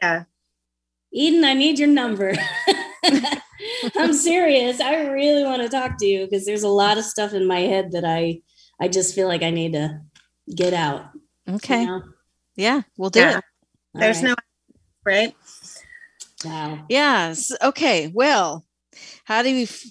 yeah. 0.00 0.24
Eden, 1.12 1.44
I 1.44 1.52
need 1.52 1.78
your 1.78 1.88
number. 1.88 2.34
I'm 3.96 4.14
serious. 4.14 4.80
I 4.80 5.06
really 5.08 5.44
want 5.44 5.60
to 5.60 5.68
talk 5.68 5.98
to 5.98 6.06
you 6.06 6.24
because 6.24 6.46
there's 6.46 6.62
a 6.62 6.68
lot 6.68 6.96
of 6.96 7.04
stuff 7.04 7.34
in 7.34 7.46
my 7.46 7.60
head 7.60 7.92
that 7.92 8.04
I 8.06 8.40
I 8.80 8.88
just 8.88 9.14
feel 9.14 9.28
like 9.28 9.42
I 9.42 9.50
need 9.50 9.74
to 9.74 10.00
get 10.54 10.72
out. 10.72 11.10
Okay. 11.48 11.82
You 11.82 11.86
know? 11.86 12.02
Yeah, 12.56 12.82
we'll 12.96 13.10
do 13.10 13.20
yeah. 13.20 13.38
it. 13.38 13.44
There's 13.94 14.22
right. 14.22 14.28
no 14.28 14.34
right. 15.04 15.34
Wow. 16.44 16.84
Yes. 16.88 17.52
Okay. 17.62 18.10
Well, 18.12 18.64
how 19.24 19.42
do 19.42 19.52
we 19.52 19.64
f- 19.64 19.84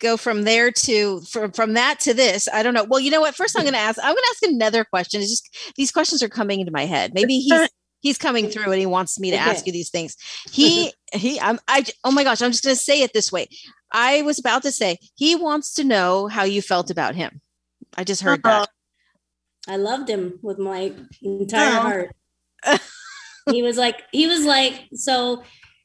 go 0.00 0.16
from 0.16 0.42
there 0.42 0.70
to 0.70 1.20
from 1.22 1.52
from 1.52 1.74
that 1.74 2.00
to 2.00 2.14
this? 2.14 2.48
I 2.52 2.62
don't 2.62 2.74
know. 2.74 2.84
Well, 2.84 3.00
you 3.00 3.10
know 3.10 3.20
what? 3.20 3.34
First, 3.34 3.56
I'm 3.56 3.64
going 3.64 3.74
to 3.74 3.78
ask. 3.78 3.98
I'm 3.98 4.14
going 4.14 4.16
to 4.16 4.34
ask 4.36 4.52
another 4.52 4.84
question. 4.84 5.20
It's 5.20 5.30
just 5.30 5.74
these 5.76 5.90
questions 5.90 6.22
are 6.22 6.28
coming 6.28 6.60
into 6.60 6.72
my 6.72 6.86
head. 6.86 7.12
Maybe 7.14 7.38
he's 7.38 7.68
he's 8.00 8.18
coming 8.18 8.48
through 8.48 8.70
and 8.70 8.80
he 8.80 8.86
wants 8.86 9.18
me 9.18 9.30
to 9.30 9.36
okay. 9.36 9.50
ask 9.50 9.66
you 9.66 9.72
these 9.72 9.90
things. 9.90 10.16
He 10.50 10.92
he. 11.12 11.40
I'm. 11.40 11.58
I. 11.68 11.84
Oh 12.04 12.10
my 12.10 12.24
gosh. 12.24 12.42
I'm 12.42 12.52
just 12.52 12.64
going 12.64 12.76
to 12.76 12.82
say 12.82 13.02
it 13.02 13.12
this 13.12 13.32
way. 13.32 13.48
I 13.92 14.22
was 14.22 14.38
about 14.38 14.62
to 14.62 14.72
say 14.72 14.98
he 15.14 15.34
wants 15.36 15.74
to 15.74 15.84
know 15.84 16.28
how 16.28 16.44
you 16.44 16.62
felt 16.62 16.90
about 16.90 17.14
him. 17.14 17.40
I 17.96 18.04
just 18.04 18.22
heard 18.22 18.40
uh-huh. 18.44 18.60
that. 18.60 18.68
I 19.68 19.76
loved 19.76 20.08
him 20.08 20.38
with 20.42 20.58
my 20.58 20.92
entire 21.22 21.78
oh. 21.78 21.80
heart. 21.80 22.80
he 23.50 23.62
was 23.62 23.76
like, 23.76 24.02
he 24.12 24.26
was 24.26 24.44
like, 24.44 24.88
so, 24.94 25.42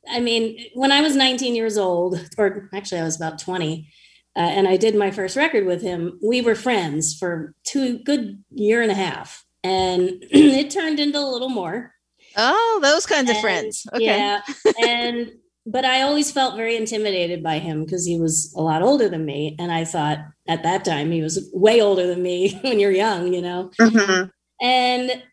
I 0.09 0.19
mean, 0.19 0.65
when 0.74 0.91
I 0.91 1.01
was 1.01 1.15
19 1.15 1.55
years 1.55 1.77
old, 1.77 2.19
or 2.38 2.69
actually 2.74 3.01
I 3.01 3.05
was 3.05 3.15
about 3.15 3.39
20, 3.39 3.88
uh, 4.36 4.39
and 4.39 4.67
I 4.67 4.77
did 4.77 4.95
my 4.95 5.12
first 5.12 5.36
record 5.36 5.65
with 5.65 5.81
him, 5.81 6.19
we 6.25 6.41
were 6.41 6.55
friends 6.55 7.17
for 7.17 7.53
two 7.63 8.00
good 8.00 8.43
year 8.51 8.81
and 8.81 8.91
a 8.91 8.95
half. 8.95 9.45
And 9.63 10.09
it 10.31 10.69
turned 10.69 11.00
into 11.00 11.19
a 11.19 11.31
little 11.31 11.50
more. 11.50 11.93
Oh, 12.38 12.79
those 12.81 13.05
kinds 13.05 13.29
and, 13.29 13.38
of 13.38 13.41
friends. 13.41 13.86
Okay. 13.93 14.05
Yeah. 14.05 14.41
And 14.81 15.31
but 15.71 15.85
I 15.85 16.01
always 16.01 16.31
felt 16.31 16.55
very 16.55 16.75
intimidated 16.75 17.43
by 17.43 17.59
him 17.59 17.83
because 17.83 18.05
he 18.05 18.19
was 18.19 18.51
a 18.57 18.61
lot 18.61 18.81
older 18.81 19.07
than 19.07 19.23
me. 19.23 19.55
And 19.59 19.71
I 19.71 19.85
thought 19.85 20.17
at 20.47 20.63
that 20.63 20.83
time 20.83 21.11
he 21.11 21.21
was 21.21 21.47
way 21.53 21.79
older 21.79 22.07
than 22.07 22.23
me 22.23 22.53
when 22.63 22.79
you're 22.79 22.91
young, 22.91 23.33
you 23.33 23.41
know. 23.41 23.71
Mm-hmm. 23.79 24.29
And 24.61 25.23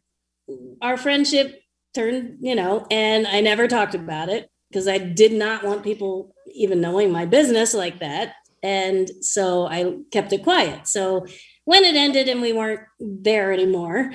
our 0.82 0.98
friendship 0.98 1.62
turned, 1.94 2.38
you 2.40 2.54
know, 2.54 2.86
and 2.90 3.26
I 3.26 3.40
never 3.40 3.66
talked 3.66 3.94
about 3.94 4.28
it 4.28 4.50
because 4.70 4.86
I 4.86 4.98
did 4.98 5.32
not 5.32 5.64
want 5.64 5.82
people 5.82 6.34
even 6.52 6.82
knowing 6.82 7.10
my 7.10 7.24
business 7.24 7.72
like 7.72 8.00
that. 8.00 8.34
And 8.62 9.10
so 9.22 9.66
I 9.66 9.96
kept 10.12 10.32
it 10.32 10.42
quiet. 10.42 10.86
So 10.86 11.24
when 11.64 11.82
it 11.82 11.96
ended 11.96 12.28
and 12.28 12.42
we 12.42 12.52
weren't 12.52 12.80
there 13.00 13.52
anymore, 13.52 14.12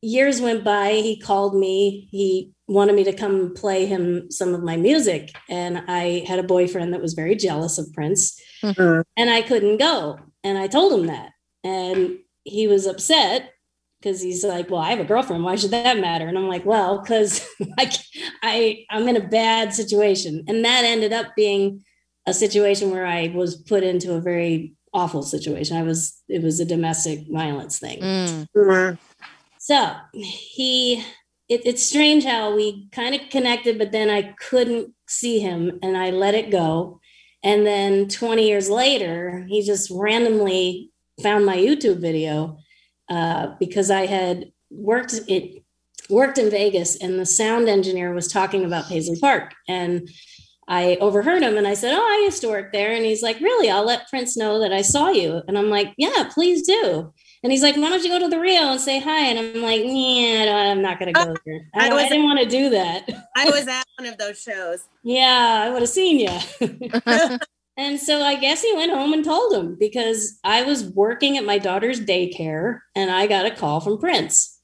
years 0.00 0.40
went 0.40 0.64
by. 0.64 0.92
He 0.92 1.20
called 1.20 1.54
me. 1.54 2.08
He 2.10 2.52
wanted 2.70 2.94
me 2.94 3.02
to 3.02 3.12
come 3.12 3.52
play 3.52 3.84
him 3.84 4.30
some 4.30 4.54
of 4.54 4.62
my 4.62 4.76
music. 4.76 5.32
And 5.48 5.82
I 5.88 6.24
had 6.28 6.38
a 6.38 6.44
boyfriend 6.44 6.94
that 6.94 7.02
was 7.02 7.14
very 7.14 7.34
jealous 7.34 7.78
of 7.78 7.92
Prince. 7.92 8.40
Mm-hmm. 8.62 9.00
And 9.16 9.28
I 9.28 9.42
couldn't 9.42 9.78
go. 9.78 10.20
And 10.44 10.56
I 10.56 10.68
told 10.68 10.92
him 10.92 11.08
that. 11.08 11.32
And 11.64 12.18
he 12.44 12.68
was 12.68 12.86
upset 12.86 13.50
because 14.00 14.22
he's 14.22 14.44
like, 14.44 14.70
well, 14.70 14.80
I 14.80 14.90
have 14.90 15.00
a 15.00 15.04
girlfriend. 15.04 15.42
Why 15.42 15.56
should 15.56 15.72
that 15.72 15.98
matter? 15.98 16.28
And 16.28 16.38
I'm 16.38 16.46
like, 16.46 16.64
well, 16.64 17.00
because 17.00 17.44
I, 17.78 17.92
I, 18.40 18.84
I'm 18.88 19.08
in 19.08 19.16
a 19.16 19.28
bad 19.28 19.74
situation. 19.74 20.44
And 20.46 20.64
that 20.64 20.84
ended 20.84 21.12
up 21.12 21.34
being 21.34 21.84
a 22.24 22.32
situation 22.32 22.92
where 22.92 23.04
I 23.04 23.32
was 23.34 23.56
put 23.56 23.82
into 23.82 24.14
a 24.14 24.20
very 24.20 24.74
awful 24.94 25.24
situation. 25.24 25.76
I 25.76 25.82
was, 25.82 26.22
it 26.28 26.42
was 26.42 26.60
a 26.60 26.64
domestic 26.64 27.26
violence 27.28 27.80
thing. 27.80 28.00
Mm. 28.00 28.98
So 29.58 29.92
he, 30.12 31.04
it, 31.50 31.62
it's 31.66 31.82
strange 31.82 32.24
how 32.24 32.54
we 32.54 32.88
kind 32.92 33.14
of 33.14 33.28
connected, 33.28 33.76
but 33.76 33.92
then 33.92 34.08
I 34.08 34.34
couldn't 34.48 34.94
see 35.08 35.40
him 35.40 35.78
and 35.82 35.98
I 35.98 36.10
let 36.10 36.34
it 36.34 36.50
go. 36.50 37.00
And 37.42 37.66
then 37.66 38.08
20 38.08 38.46
years 38.46 38.70
later, 38.70 39.44
he 39.48 39.62
just 39.62 39.90
randomly 39.90 40.92
found 41.22 41.44
my 41.44 41.56
YouTube 41.56 42.00
video 42.00 42.56
uh, 43.10 43.48
because 43.58 43.90
I 43.90 44.06
had 44.06 44.52
worked 44.70 45.14
it 45.26 45.64
worked 46.08 46.38
in 46.38 46.50
Vegas 46.50 46.96
and 46.96 47.18
the 47.18 47.26
sound 47.26 47.68
engineer 47.68 48.12
was 48.12 48.28
talking 48.28 48.64
about 48.64 48.88
Paisley 48.88 49.18
Park 49.20 49.54
and 49.68 50.08
I 50.68 50.96
overheard 51.00 51.42
him 51.42 51.56
and 51.56 51.66
I 51.66 51.74
said, 51.74 51.92
"Oh, 51.94 52.00
I 52.00 52.22
used 52.24 52.40
to 52.42 52.48
work 52.48 52.72
there." 52.72 52.92
And 52.92 53.04
he's 53.04 53.22
like, 53.22 53.40
"Really? 53.40 53.68
I'll 53.68 53.84
let 53.84 54.08
Prince 54.08 54.36
know 54.36 54.60
that 54.60 54.72
I 54.72 54.82
saw 54.82 55.10
you." 55.10 55.42
And 55.48 55.58
I'm 55.58 55.68
like, 55.68 55.92
"Yeah, 55.96 56.28
please 56.32 56.64
do." 56.64 57.12
And 57.42 57.50
he's 57.50 57.62
like, 57.62 57.76
"Why 57.76 57.88
don't 57.88 58.02
you 58.02 58.10
go 58.10 58.18
to 58.18 58.28
the 58.28 58.38
Rio 58.38 58.70
and 58.70 58.80
say 58.80 59.00
hi?" 59.00 59.26
And 59.26 59.38
I'm 59.38 59.62
like, 59.62 59.82
"Yeah, 59.84 60.70
I'm 60.70 60.82
not 60.82 60.98
going 60.98 61.14
to 61.14 61.24
go 61.24 61.34
there. 61.46 61.60
I, 61.74 61.88
I, 61.88 61.94
was, 61.94 62.04
I 62.04 62.08
didn't 62.08 62.24
want 62.24 62.40
to 62.40 62.46
do 62.46 62.70
that." 62.70 63.08
I 63.36 63.48
was 63.50 63.66
at 63.66 63.84
one 63.98 64.08
of 64.08 64.18
those 64.18 64.40
shows. 64.40 64.84
yeah, 65.02 65.62
I 65.64 65.70
would 65.70 65.82
have 65.82 65.88
seen 65.88 66.18
you. 66.20 67.38
And 67.80 67.98
so 67.98 68.20
I 68.22 68.34
guess 68.34 68.60
he 68.60 68.74
went 68.74 68.92
home 68.92 69.14
and 69.14 69.24
told 69.24 69.54
him 69.54 69.74
because 69.80 70.38
I 70.44 70.64
was 70.64 70.84
working 70.84 71.38
at 71.38 71.46
my 71.46 71.56
daughter's 71.56 71.98
daycare 71.98 72.80
and 72.94 73.10
I 73.10 73.26
got 73.26 73.46
a 73.46 73.50
call 73.50 73.80
from 73.80 73.96
Prince. 73.96 74.58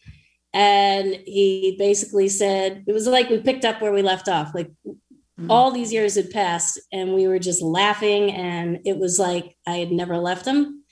And 0.53 1.19
he 1.25 1.77
basically 1.79 2.29
said, 2.29 2.85
it 2.87 2.93
was 2.93 3.07
like 3.07 3.31
we 3.31 3.39
picked 3.39 3.65
up 3.65 3.81
where 3.81 3.93
we 3.93 4.03
left 4.03 4.29
off. 4.29 4.55
Like 4.55 4.71
mm-hmm. 4.87 5.51
all 5.51 5.71
these 5.71 5.95
years 5.95 6.17
had 6.17 6.31
passed 6.31 6.79
and 6.93 7.15
we 7.15 7.27
were 7.27 7.39
just 7.39 7.63
laughing. 7.63 8.33
And 8.33 8.81
it 8.85 8.99
was 8.99 9.19
like 9.19 9.57
I 9.67 9.77
had 9.77 9.93
never 9.93 10.19
left 10.19 10.47
him. 10.47 10.85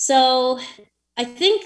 So 0.00 0.58
I 1.18 1.24
think 1.24 1.62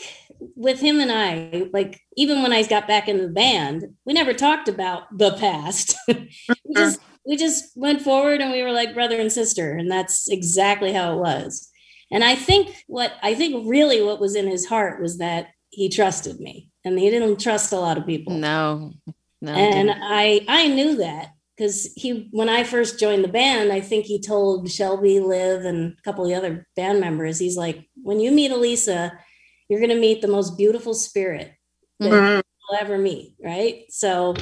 with 0.57 0.81
him 0.81 0.99
and 0.99 1.13
I, 1.13 1.69
like 1.73 2.01
even 2.17 2.43
when 2.43 2.53
I 2.53 2.65
got 2.65 2.89
back 2.89 3.07
in 3.07 3.19
the 3.19 3.29
band, 3.29 3.95
we 4.05 4.13
never 4.13 4.33
talked 4.33 4.67
about 4.67 5.05
the 5.17 5.35
past. 5.35 5.95
we 6.09 6.75
just 6.75 6.99
we 7.25 7.37
just 7.37 7.77
went 7.77 8.03
forward 8.03 8.41
and 8.41 8.51
we 8.51 8.65
were 8.65 8.73
like 8.73 8.93
brother 8.93 9.21
and 9.21 9.31
sister 9.31 9.77
and 9.77 9.89
that's 9.89 10.29
exactly 10.29 10.93
how 10.93 11.15
it 11.15 11.21
was. 11.21 11.71
And 12.11 12.25
i 12.25 12.35
think 12.35 12.85
what 12.89 13.13
i 13.23 13.35
think 13.35 13.69
really 13.69 14.03
what 14.03 14.21
was 14.21 14.35
in 14.35 14.49
his 14.49 14.67
heart 14.67 15.01
was 15.01 15.19
that 15.19 15.49
he 15.71 15.89
trusted 15.89 16.41
me 16.41 16.71
and 16.85 16.99
he 16.99 17.11
didn't 17.11 17.41
trust 17.41 17.73
a 17.73 17.79
lot 17.79 17.99
of 17.99 18.05
people. 18.05 18.35
No 18.35 18.93
no 19.41 19.53
and 19.53 19.91
i 19.93 20.45
i 20.49 20.67
knew 20.67 20.97
that 20.97 21.34
because 21.57 21.93
he 21.97 22.29
when 22.33 22.49
i 22.49 22.65
first 22.65 22.99
joined 22.99 23.25
the 23.25 23.29
band 23.29 23.73
i 23.73 23.81
think 23.81 24.05
he 24.05 24.21
told 24.21 24.71
shelby 24.71 25.21
liv 25.21 25.65
and 25.65 25.97
a 25.99 26.03
couple 26.03 26.25
of 26.25 26.31
the 26.31 26.37
other 26.37 26.67
band 26.77 27.01
members 27.01 27.39
he's 27.39 27.57
like 27.57 27.87
when 28.03 28.21
you 28.21 28.31
meet 28.31 28.51
elisa 28.51 29.13
you're 29.69 29.81
going 29.81 29.91
to 29.91 30.01
meet 30.01 30.21
the 30.21 30.29
most 30.29 30.57
beautiful 30.57 30.95
spirit 30.95 31.53
that 32.01 32.11
mm-hmm. 32.11 32.41
you'll 32.71 32.81
ever 32.81 32.99
meet 32.99 33.35
right 33.43 33.85
so 33.91 34.35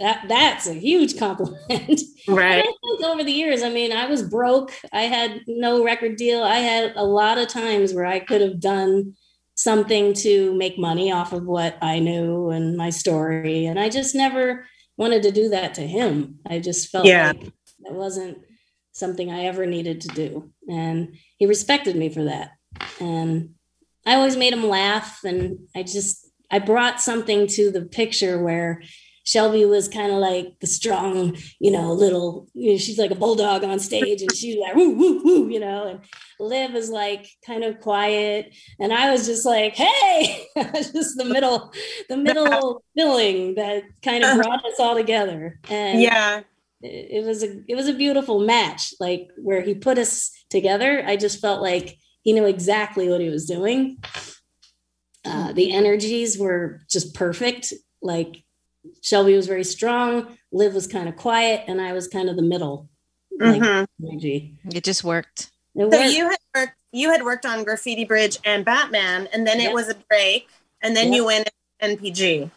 that 0.00 0.24
that's 0.28 0.66
a 0.66 0.74
huge 0.74 1.18
compliment. 1.18 2.00
Right. 2.28 2.64
over 3.04 3.24
the 3.24 3.32
years, 3.32 3.62
I 3.62 3.70
mean, 3.70 3.92
I 3.92 4.06
was 4.06 4.22
broke. 4.22 4.72
I 4.92 5.02
had 5.02 5.40
no 5.46 5.82
record 5.82 6.16
deal. 6.16 6.42
I 6.42 6.58
had 6.58 6.92
a 6.96 7.04
lot 7.04 7.38
of 7.38 7.48
times 7.48 7.92
where 7.92 8.06
I 8.06 8.20
could 8.20 8.40
have 8.40 8.60
done 8.60 9.14
something 9.54 10.14
to 10.14 10.54
make 10.54 10.78
money 10.78 11.12
off 11.12 11.32
of 11.32 11.44
what 11.44 11.76
I 11.82 11.98
knew 11.98 12.50
and 12.50 12.76
my 12.76 12.90
story. 12.90 13.66
And 13.66 13.78
I 13.78 13.88
just 13.88 14.14
never 14.14 14.66
wanted 15.00 15.22
to 15.22 15.32
do 15.32 15.48
that 15.48 15.74
to 15.74 15.80
him. 15.80 16.38
I 16.46 16.58
just 16.58 16.90
felt 16.90 17.06
yeah. 17.06 17.28
like 17.28 17.52
that 17.80 17.94
wasn't 17.94 18.38
something 18.92 19.32
I 19.32 19.46
ever 19.46 19.64
needed 19.64 20.02
to 20.02 20.08
do. 20.08 20.52
And 20.68 21.16
he 21.38 21.46
respected 21.46 21.96
me 21.96 22.10
for 22.10 22.24
that. 22.24 22.50
And 23.00 23.54
I 24.04 24.16
always 24.16 24.36
made 24.36 24.52
him 24.52 24.68
laugh. 24.68 25.24
And 25.24 25.60
I 25.74 25.84
just, 25.84 26.28
I 26.50 26.58
brought 26.58 27.00
something 27.00 27.46
to 27.46 27.70
the 27.70 27.86
picture 27.86 28.44
where 28.44 28.82
Shelby 29.24 29.64
was 29.64 29.88
kind 29.88 30.10
of 30.10 30.18
like 30.18 30.58
the 30.60 30.66
strong, 30.66 31.36
you 31.58 31.70
know, 31.70 31.92
little, 31.92 32.48
you 32.54 32.72
know, 32.72 32.78
she's 32.78 32.98
like 32.98 33.10
a 33.10 33.16
bulldog 33.16 33.64
on 33.64 33.78
stage 33.78 34.22
and 34.22 34.34
she's 34.34 34.58
like, 34.58 34.74
woo, 34.74 34.90
woo, 34.96 35.22
woo, 35.22 35.48
you 35.48 35.60
know, 35.60 35.86
and 35.86 36.00
Liv 36.38 36.74
is 36.74 36.90
like 36.90 37.28
kind 37.46 37.62
of 37.62 37.80
quiet. 37.80 38.54
And 38.78 38.92
I 38.92 39.10
was 39.10 39.26
just 39.26 39.44
like, 39.44 39.76
hey, 39.76 40.46
just 40.74 41.16
the 41.16 41.26
middle, 41.26 41.72
the 42.08 42.16
middle 42.16 42.82
feeling 42.96 43.54
that 43.56 43.84
kind 44.02 44.24
of 44.24 44.36
brought 44.36 44.64
us 44.64 44.80
all 44.80 44.94
together. 44.94 45.60
And 45.68 46.00
yeah, 46.00 46.40
it, 46.80 47.22
it 47.22 47.24
was 47.24 47.42
a, 47.42 47.62
it 47.68 47.74
was 47.74 47.88
a 47.88 47.94
beautiful 47.94 48.40
match, 48.40 48.94
like 49.00 49.28
where 49.36 49.60
he 49.60 49.74
put 49.74 49.98
us 49.98 50.30
together. 50.48 51.04
I 51.06 51.16
just 51.16 51.40
felt 51.40 51.62
like 51.62 51.98
he 52.22 52.32
knew 52.32 52.46
exactly 52.46 53.08
what 53.08 53.20
he 53.20 53.28
was 53.28 53.46
doing. 53.46 53.98
Uh, 55.24 55.52
the 55.52 55.72
energies 55.72 56.38
were 56.38 56.80
just 56.88 57.14
perfect. 57.14 57.74
Like 58.02 58.44
Shelby 59.02 59.34
was 59.34 59.46
very 59.46 59.64
strong, 59.64 60.36
Liv 60.52 60.74
was 60.74 60.86
kind 60.86 61.08
of 61.08 61.16
quiet, 61.16 61.64
and 61.66 61.80
I 61.80 61.92
was 61.92 62.08
kind 62.08 62.28
of 62.28 62.36
the 62.36 62.42
middle. 62.42 62.88
Mm-hmm. 63.40 64.06
energy. 64.06 64.58
It 64.74 64.84
just 64.84 65.02
worked. 65.02 65.50
It 65.74 65.90
so 65.90 66.02
you 66.02 66.28
had 66.28 66.38
worked 66.54 66.72
you 66.92 67.10
had 67.10 67.22
worked 67.24 67.46
on 67.46 67.64
Graffiti 67.64 68.04
Bridge 68.04 68.38
and 68.44 68.64
Batman, 68.64 69.28
and 69.32 69.46
then 69.46 69.60
yep. 69.60 69.70
it 69.70 69.74
was 69.74 69.88
a 69.88 69.94
break, 70.08 70.48
and 70.82 70.96
then 70.96 71.06
yep. 71.06 71.16
you 71.16 71.24
went 71.24 71.50
NPG. 71.82 72.50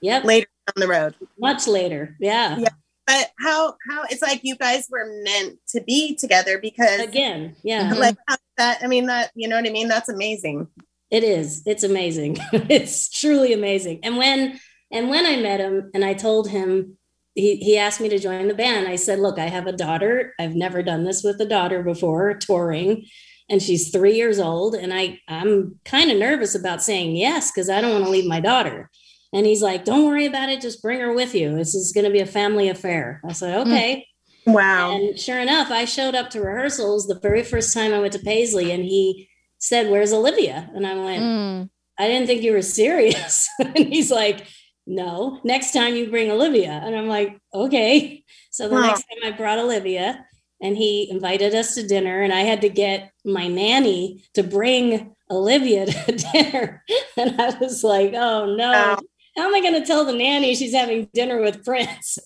Yep. 0.00 0.24
Later 0.24 0.46
down 0.66 0.80
the 0.80 0.88
road. 0.88 1.14
Much 1.38 1.66
later. 1.66 2.16
Yeah. 2.20 2.58
Yeah. 2.58 2.68
But 3.06 3.30
how 3.40 3.74
how 3.88 4.04
it's 4.10 4.22
like 4.22 4.40
you 4.42 4.54
guys 4.56 4.86
were 4.90 5.06
meant 5.24 5.58
to 5.70 5.80
be 5.80 6.14
together 6.14 6.58
because 6.58 7.00
again, 7.00 7.56
yeah. 7.62 7.94
Like 7.98 8.16
that 8.58 8.80
I 8.82 8.86
mean 8.86 9.06
that 9.06 9.30
you 9.34 9.48
know 9.48 9.56
what 9.56 9.66
I 9.66 9.72
mean? 9.72 9.88
That's 9.88 10.08
amazing. 10.08 10.68
It 11.10 11.24
is. 11.24 11.62
It's 11.64 11.84
amazing. 11.84 12.36
it's 12.52 13.08
truly 13.08 13.54
amazing. 13.54 14.00
And 14.02 14.18
when 14.18 14.60
and 14.90 15.08
when 15.08 15.26
I 15.26 15.36
met 15.36 15.60
him 15.60 15.90
and 15.94 16.04
I 16.04 16.14
told 16.14 16.48
him, 16.48 16.96
he, 17.34 17.56
he 17.56 17.78
asked 17.78 18.00
me 18.00 18.08
to 18.08 18.18
join 18.18 18.48
the 18.48 18.54
band. 18.54 18.88
I 18.88 18.96
said, 18.96 19.20
Look, 19.20 19.38
I 19.38 19.46
have 19.46 19.66
a 19.66 19.72
daughter. 19.72 20.34
I've 20.38 20.54
never 20.54 20.82
done 20.82 21.04
this 21.04 21.22
with 21.22 21.40
a 21.40 21.46
daughter 21.46 21.82
before, 21.82 22.34
touring, 22.34 23.04
and 23.48 23.62
she's 23.62 23.90
three 23.90 24.16
years 24.16 24.38
old. 24.38 24.74
And 24.74 24.92
I, 24.92 25.20
I'm 25.28 25.78
kind 25.84 26.10
of 26.10 26.18
nervous 26.18 26.54
about 26.54 26.82
saying 26.82 27.16
yes 27.16 27.50
because 27.50 27.70
I 27.70 27.80
don't 27.80 27.92
want 27.92 28.04
to 28.04 28.10
leave 28.10 28.26
my 28.26 28.40
daughter. 28.40 28.90
And 29.32 29.46
he's 29.46 29.62
like, 29.62 29.84
Don't 29.84 30.06
worry 30.06 30.26
about 30.26 30.48
it. 30.48 30.60
Just 30.60 30.82
bring 30.82 31.00
her 31.00 31.12
with 31.12 31.34
you. 31.34 31.54
This 31.54 31.74
is 31.74 31.92
going 31.92 32.06
to 32.06 32.12
be 32.12 32.20
a 32.20 32.26
family 32.26 32.68
affair. 32.68 33.20
I 33.24 33.32
said, 33.32 33.62
hmm. 33.62 33.72
Okay. 33.72 34.06
Wow. 34.46 34.96
And 34.96 35.18
sure 35.18 35.38
enough, 35.38 35.70
I 35.70 35.84
showed 35.84 36.14
up 36.14 36.30
to 36.30 36.40
rehearsals 36.40 37.06
the 37.06 37.20
very 37.20 37.44
first 37.44 37.74
time 37.74 37.92
I 37.92 38.00
went 38.00 38.14
to 38.14 38.18
Paisley 38.18 38.72
and 38.72 38.82
he 38.82 39.28
said, 39.58 39.90
Where's 39.90 40.12
Olivia? 40.12 40.70
And 40.74 40.86
I 40.86 40.94
went, 40.94 41.22
mm. 41.22 41.70
I 41.98 42.08
didn't 42.08 42.26
think 42.26 42.42
you 42.42 42.52
were 42.52 42.62
serious. 42.62 43.48
and 43.58 43.76
he's 43.76 44.10
like, 44.10 44.46
no, 44.88 45.38
next 45.44 45.72
time 45.72 45.94
you 45.94 46.10
bring 46.10 46.30
Olivia. 46.30 46.80
And 46.82 46.96
I'm 46.96 47.06
like, 47.06 47.38
okay. 47.54 48.24
So 48.50 48.68
the 48.68 48.80
next 48.80 49.02
time 49.02 49.18
I 49.32 49.36
brought 49.36 49.60
Olivia 49.60 50.26
and 50.60 50.76
he 50.76 51.08
invited 51.08 51.54
us 51.54 51.76
to 51.76 51.86
dinner 51.86 52.22
and 52.22 52.32
I 52.32 52.40
had 52.40 52.62
to 52.62 52.68
get 52.68 53.12
my 53.24 53.46
nanny 53.46 54.24
to 54.34 54.42
bring 54.42 55.14
Olivia 55.30 55.86
to 55.86 56.12
dinner. 56.12 56.82
And 57.16 57.40
I 57.40 57.56
was 57.58 57.84
like, 57.84 58.14
oh 58.14 58.56
no. 58.56 58.72
Wow. 58.72 58.98
How 59.36 59.46
am 59.46 59.54
I 59.54 59.60
going 59.60 59.80
to 59.80 59.86
tell 59.86 60.04
the 60.04 60.12
nanny 60.12 60.56
she's 60.56 60.74
having 60.74 61.08
dinner 61.14 61.40
with 61.40 61.64
Prince? 61.64 62.18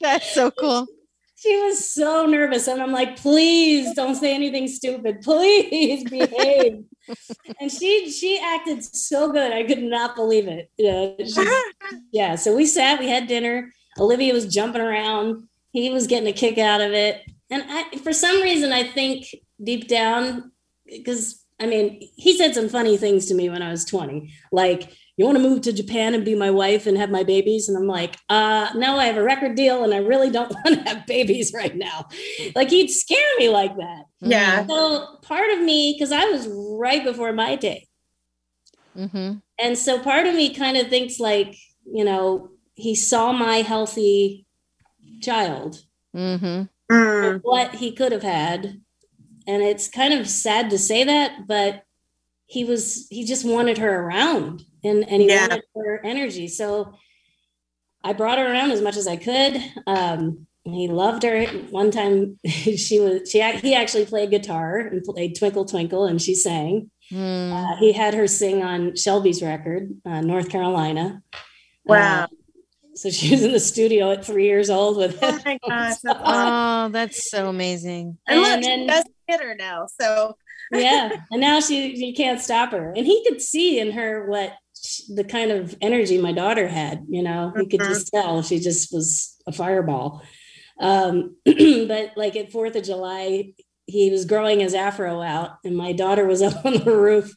That's 0.00 0.32
so 0.32 0.50
cool. 0.50 0.86
She 1.42 1.56
was 1.62 1.92
so 1.92 2.24
nervous. 2.26 2.68
And 2.68 2.80
I'm 2.80 2.92
like, 2.92 3.16
please 3.16 3.94
don't 3.94 4.14
say 4.14 4.34
anything 4.34 4.68
stupid. 4.68 5.22
Please 5.22 6.08
behave. 6.08 6.84
and 7.60 7.70
she 7.70 8.10
she 8.10 8.40
acted 8.40 8.84
so 8.84 9.32
good. 9.32 9.52
I 9.52 9.64
could 9.64 9.82
not 9.82 10.14
believe 10.14 10.46
it. 10.46 10.70
Yeah, 10.76 11.10
yeah. 12.12 12.36
So 12.36 12.54
we 12.54 12.66
sat, 12.66 13.00
we 13.00 13.08
had 13.08 13.26
dinner. 13.26 13.72
Olivia 13.98 14.32
was 14.32 14.46
jumping 14.46 14.80
around. 14.80 15.48
He 15.72 15.90
was 15.90 16.06
getting 16.06 16.28
a 16.28 16.32
kick 16.32 16.58
out 16.58 16.80
of 16.80 16.92
it. 16.92 17.22
And 17.50 17.64
I, 17.66 17.98
for 17.98 18.12
some 18.12 18.40
reason, 18.40 18.72
I 18.72 18.84
think 18.84 19.26
deep 19.62 19.88
down, 19.88 20.52
because 20.86 21.44
I 21.60 21.66
mean, 21.66 22.08
he 22.16 22.36
said 22.36 22.54
some 22.54 22.68
funny 22.68 22.96
things 22.96 23.26
to 23.26 23.34
me 23.34 23.50
when 23.50 23.62
I 23.62 23.70
was 23.70 23.84
20, 23.84 24.32
like, 24.50 24.90
you 25.16 25.26
want 25.26 25.36
to 25.36 25.42
move 25.42 25.60
to 25.62 25.72
Japan 25.72 26.14
and 26.14 26.24
be 26.24 26.34
my 26.34 26.50
wife 26.50 26.86
and 26.86 26.96
have 26.96 27.10
my 27.10 27.22
babies? 27.22 27.68
And 27.68 27.76
I'm 27.76 27.86
like, 27.86 28.16
uh, 28.28 28.70
no, 28.74 28.96
I 28.96 29.04
have 29.04 29.18
a 29.18 29.22
record 29.22 29.54
deal 29.54 29.84
and 29.84 29.92
I 29.92 29.98
really 29.98 30.30
don't 30.30 30.50
want 30.64 30.78
to 30.78 30.88
have 30.88 31.06
babies 31.06 31.52
right 31.54 31.76
now. 31.76 32.08
Like 32.54 32.70
he'd 32.70 32.88
scare 32.88 33.36
me 33.38 33.48
like 33.48 33.76
that. 33.76 34.04
Yeah. 34.20 34.66
So 34.66 35.18
part 35.22 35.50
of 35.50 35.60
me, 35.60 35.94
because 35.94 36.12
I 36.12 36.24
was 36.26 36.48
right 36.48 37.04
before 37.04 37.32
my 37.32 37.56
day. 37.56 37.88
Mm-hmm. 38.96 39.34
And 39.58 39.78
so 39.78 39.98
part 39.98 40.26
of 40.26 40.34
me 40.34 40.54
kind 40.54 40.76
of 40.76 40.88
thinks 40.88 41.20
like, 41.20 41.56
you 41.84 42.04
know, 42.04 42.50
he 42.74 42.94
saw 42.94 43.32
my 43.32 43.56
healthy 43.56 44.46
child, 45.20 45.82
mm-hmm. 46.16 46.94
mm. 46.94 47.40
what 47.42 47.74
he 47.74 47.92
could 47.92 48.12
have 48.12 48.22
had. 48.22 48.80
And 49.46 49.62
it's 49.62 49.88
kind 49.88 50.14
of 50.14 50.28
sad 50.28 50.70
to 50.70 50.78
say 50.78 51.04
that, 51.04 51.46
but 51.46 51.84
he 52.46 52.64
was, 52.64 53.06
he 53.10 53.24
just 53.24 53.44
wanted 53.44 53.78
her 53.78 54.04
around 54.04 54.64
and 54.84 55.08
and 55.08 55.22
he 55.22 55.28
yeah. 55.28 55.48
wanted 55.48 55.62
her 55.76 56.00
energy. 56.04 56.48
So 56.48 56.94
I 58.04 58.12
brought 58.12 58.38
her 58.38 58.50
around 58.50 58.72
as 58.72 58.82
much 58.82 58.96
as 58.96 59.06
I 59.06 59.16
could. 59.16 59.62
Um, 59.86 60.46
he 60.64 60.88
loved 60.88 61.22
her. 61.24 61.44
One 61.70 61.90
time, 61.90 62.38
she 62.46 63.00
was 63.00 63.30
she 63.30 63.42
he 63.58 63.74
actually 63.74 64.06
played 64.06 64.30
guitar 64.30 64.78
and 64.78 65.02
played 65.02 65.36
Twinkle 65.36 65.64
Twinkle, 65.64 66.06
and 66.06 66.20
she 66.20 66.34
sang. 66.34 66.90
Mm. 67.10 67.52
Uh, 67.52 67.76
he 67.76 67.92
had 67.92 68.14
her 68.14 68.26
sing 68.26 68.62
on 68.62 68.96
Shelby's 68.96 69.42
record, 69.42 69.90
uh, 70.06 70.20
North 70.20 70.48
Carolina. 70.48 71.22
Wow. 71.84 72.24
Uh, 72.24 72.26
so 72.94 73.10
she 73.10 73.30
was 73.30 73.42
in 73.42 73.52
the 73.52 73.60
studio 73.60 74.12
at 74.12 74.24
three 74.24 74.46
years 74.46 74.70
old 74.70 74.98
with 74.98 75.18
him. 75.18 75.34
Oh 75.34 75.40
my 75.44 75.58
gosh! 75.68 75.96
That's 76.02 76.20
oh, 76.22 76.88
that's 76.90 77.30
so 77.30 77.48
amazing. 77.48 78.18
And, 78.26 78.38
and 78.38 78.40
look, 78.40 78.62
then, 78.62 78.80
she 78.80 78.86
does 78.86 79.04
get 79.28 79.40
her 79.40 79.54
now. 79.54 79.86
So 80.00 80.36
yeah, 80.70 81.10
and 81.30 81.40
now 81.40 81.60
she 81.60 81.94
you 81.94 82.14
can't 82.14 82.40
stop 82.40 82.72
her. 82.72 82.92
And 82.96 83.06
he 83.06 83.24
could 83.26 83.40
see 83.40 83.80
in 83.80 83.92
her 83.92 84.26
what 84.26 84.54
the 85.14 85.24
kind 85.24 85.50
of 85.50 85.76
energy 85.80 86.18
my 86.18 86.32
daughter 86.32 86.66
had 86.66 87.04
you 87.08 87.22
know 87.22 87.52
you 87.56 87.66
could 87.66 87.80
just 87.80 88.12
mm-hmm. 88.12 88.26
tell 88.26 88.42
she 88.42 88.58
just 88.58 88.92
was 88.92 89.36
a 89.46 89.52
fireball. 89.52 90.22
Um, 90.80 91.36
but 91.44 92.12
like 92.16 92.34
at 92.34 92.50
fourth 92.50 92.74
of 92.74 92.82
july 92.82 93.52
he 93.86 94.10
was 94.10 94.24
growing 94.24 94.60
his 94.60 94.74
afro 94.74 95.20
out 95.20 95.58
and 95.64 95.76
my 95.76 95.92
daughter 95.92 96.26
was 96.26 96.42
up 96.48 96.64
on 96.64 96.74
the 96.74 96.96
roof 96.96 97.34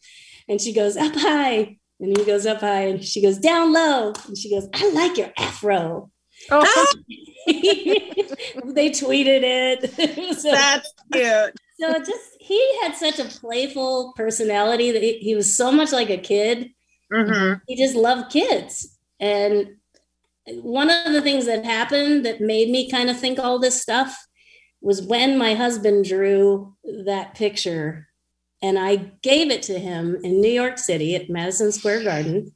and 0.47 0.61
she 0.61 0.73
goes 0.73 0.97
up 0.97 1.13
high. 1.15 1.77
And 1.99 2.17
he 2.17 2.25
goes 2.25 2.45
up 2.45 2.59
high. 2.59 2.87
And 2.87 3.03
she 3.03 3.21
goes 3.21 3.37
down 3.37 3.73
low. 3.73 4.13
And 4.27 4.37
she 4.37 4.49
goes 4.49 4.67
i 4.73 4.89
like 4.91 5.17
your 5.17 5.31
afro. 5.37 6.11
Oh. 6.51 6.85
they 7.47 8.89
tweeted 8.89 9.41
it. 9.43 10.35
So, 10.35 10.51
that's 10.51 10.93
cute. 11.11 11.53
So 11.79 11.99
just 11.99 12.37
he 12.39 12.79
had 12.81 12.95
such 12.95 13.19
a 13.19 13.25
playful 13.25 14.13
personality 14.15 14.91
that 14.91 15.01
he, 15.01 15.17
he 15.17 15.35
was 15.35 15.57
so 15.57 15.71
much 15.71 15.91
like 15.91 16.09
a 16.09 16.17
kid 16.17 16.69
Mm-hmm. 17.11 17.53
He 17.67 17.75
just 17.75 17.95
loved 17.95 18.31
kids. 18.31 18.97
And 19.19 19.75
one 20.47 20.89
of 20.89 21.13
the 21.13 21.21
things 21.21 21.45
that 21.45 21.65
happened 21.65 22.25
that 22.25 22.41
made 22.41 22.69
me 22.69 22.89
kind 22.89 23.09
of 23.09 23.19
think 23.19 23.39
all 23.39 23.59
this 23.59 23.81
stuff 23.81 24.27
was 24.81 25.01
when 25.01 25.37
my 25.37 25.55
husband 25.55 26.05
drew 26.05 26.75
that 27.05 27.33
picture 27.33 28.07
and 28.61 28.77
I 28.79 28.95
gave 29.21 29.51
it 29.51 29.63
to 29.63 29.79
him 29.79 30.17
in 30.23 30.41
New 30.41 30.51
York 30.51 30.77
City 30.77 31.15
at 31.15 31.29
Madison 31.29 31.71
Square 31.71 32.03
Garden. 32.03 32.53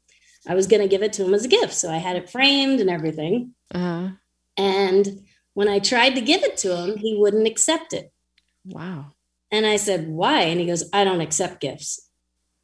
I 0.48 0.56
was 0.56 0.68
going 0.68 0.82
to 0.82 0.88
give 0.88 1.04
it 1.04 1.14
to 1.14 1.26
him 1.26 1.34
as 1.34 1.46
a 1.46 1.50
gift. 1.50 1.74
So 1.74 1.92
I 1.92 1.98
had 1.98 2.16
it 2.16 2.30
framed 2.30 2.80
and 2.80 2.90
everything. 2.90 3.54
Uh-huh. 3.74 4.10
And 4.58 5.22
when 5.54 5.68
I 5.68 5.80
tried 5.80 6.16
to 6.16 6.22
give 6.22 6.44
it 6.44 6.58
to 6.58 6.76
him, 6.76 6.98
he 6.98 7.18
wouldn't 7.18 7.48
accept 7.48 7.94
it. 7.94 8.12
Wow. 8.66 9.14
And 9.52 9.66
I 9.66 9.78
said, 9.78 10.08
Why? 10.08 10.42
And 10.42 10.60
he 10.60 10.66
goes, 10.66 10.90
I 10.94 11.04
don't 11.04 11.22
accept 11.22 11.62
gifts. 11.62 12.10